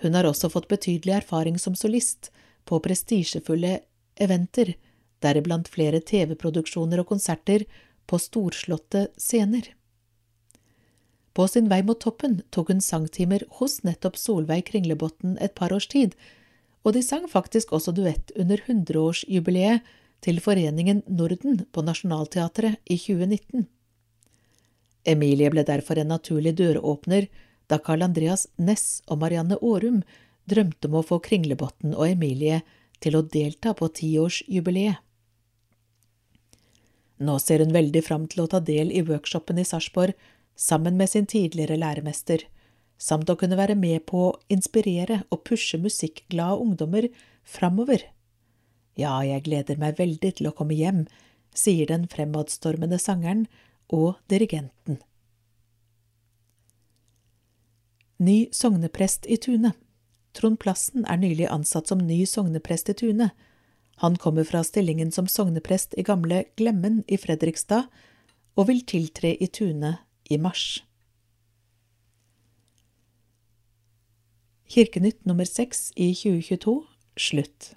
[0.04, 2.30] Hun har også fått betydelig erfaring som solist
[2.68, 3.80] på prestisjefulle
[4.16, 4.76] eventer,
[5.24, 7.66] deriblant flere TV-produksjoner og konserter
[8.08, 9.74] på storslåtte scener.
[11.38, 15.90] På sin vei mot toppen tok hun sangtimer hos nettopp Solveig Kringlebotn et par års
[15.92, 16.16] tid,
[16.86, 19.84] og de sang faktisk også duett under hundreårsjubileet
[20.24, 23.68] til Foreningen Norden på Nationaltheatret i 2019.
[25.08, 27.30] Emilie ble derfor en naturlig døråpner
[27.72, 30.02] da Carl Andreas Næss og Marianne Aarum
[30.50, 32.62] drømte om å få Kringlebotn og Emilie
[33.04, 35.04] til å delta på tiårsjubileet.
[37.18, 40.14] Nå ser hun veldig fram til å ta del i workshopen i Sarpsborg
[40.58, 42.44] sammen med sin tidligere læremester,
[42.98, 47.10] samt å kunne være med på å inspirere og pushe musikkglade ungdommer
[47.46, 48.06] framover
[48.98, 51.06] ja, jeg gleder meg veldig til å komme hjem,
[51.56, 53.46] sier den fremadstormende sangeren
[53.94, 55.00] og dirigenten.
[58.18, 59.76] Ny sogneprest i Tune
[60.38, 63.32] Trond Plassen er nylig ansatt som ny sogneprest i Tune.
[64.04, 67.88] Han kommer fra stillingen som sogneprest i gamle Glemmen i Fredrikstad,
[68.58, 69.96] og vil tiltre i Tune
[70.30, 70.84] i mars.
[74.68, 76.78] Kirkenytt nummer seks i 2022
[77.18, 77.74] slutt.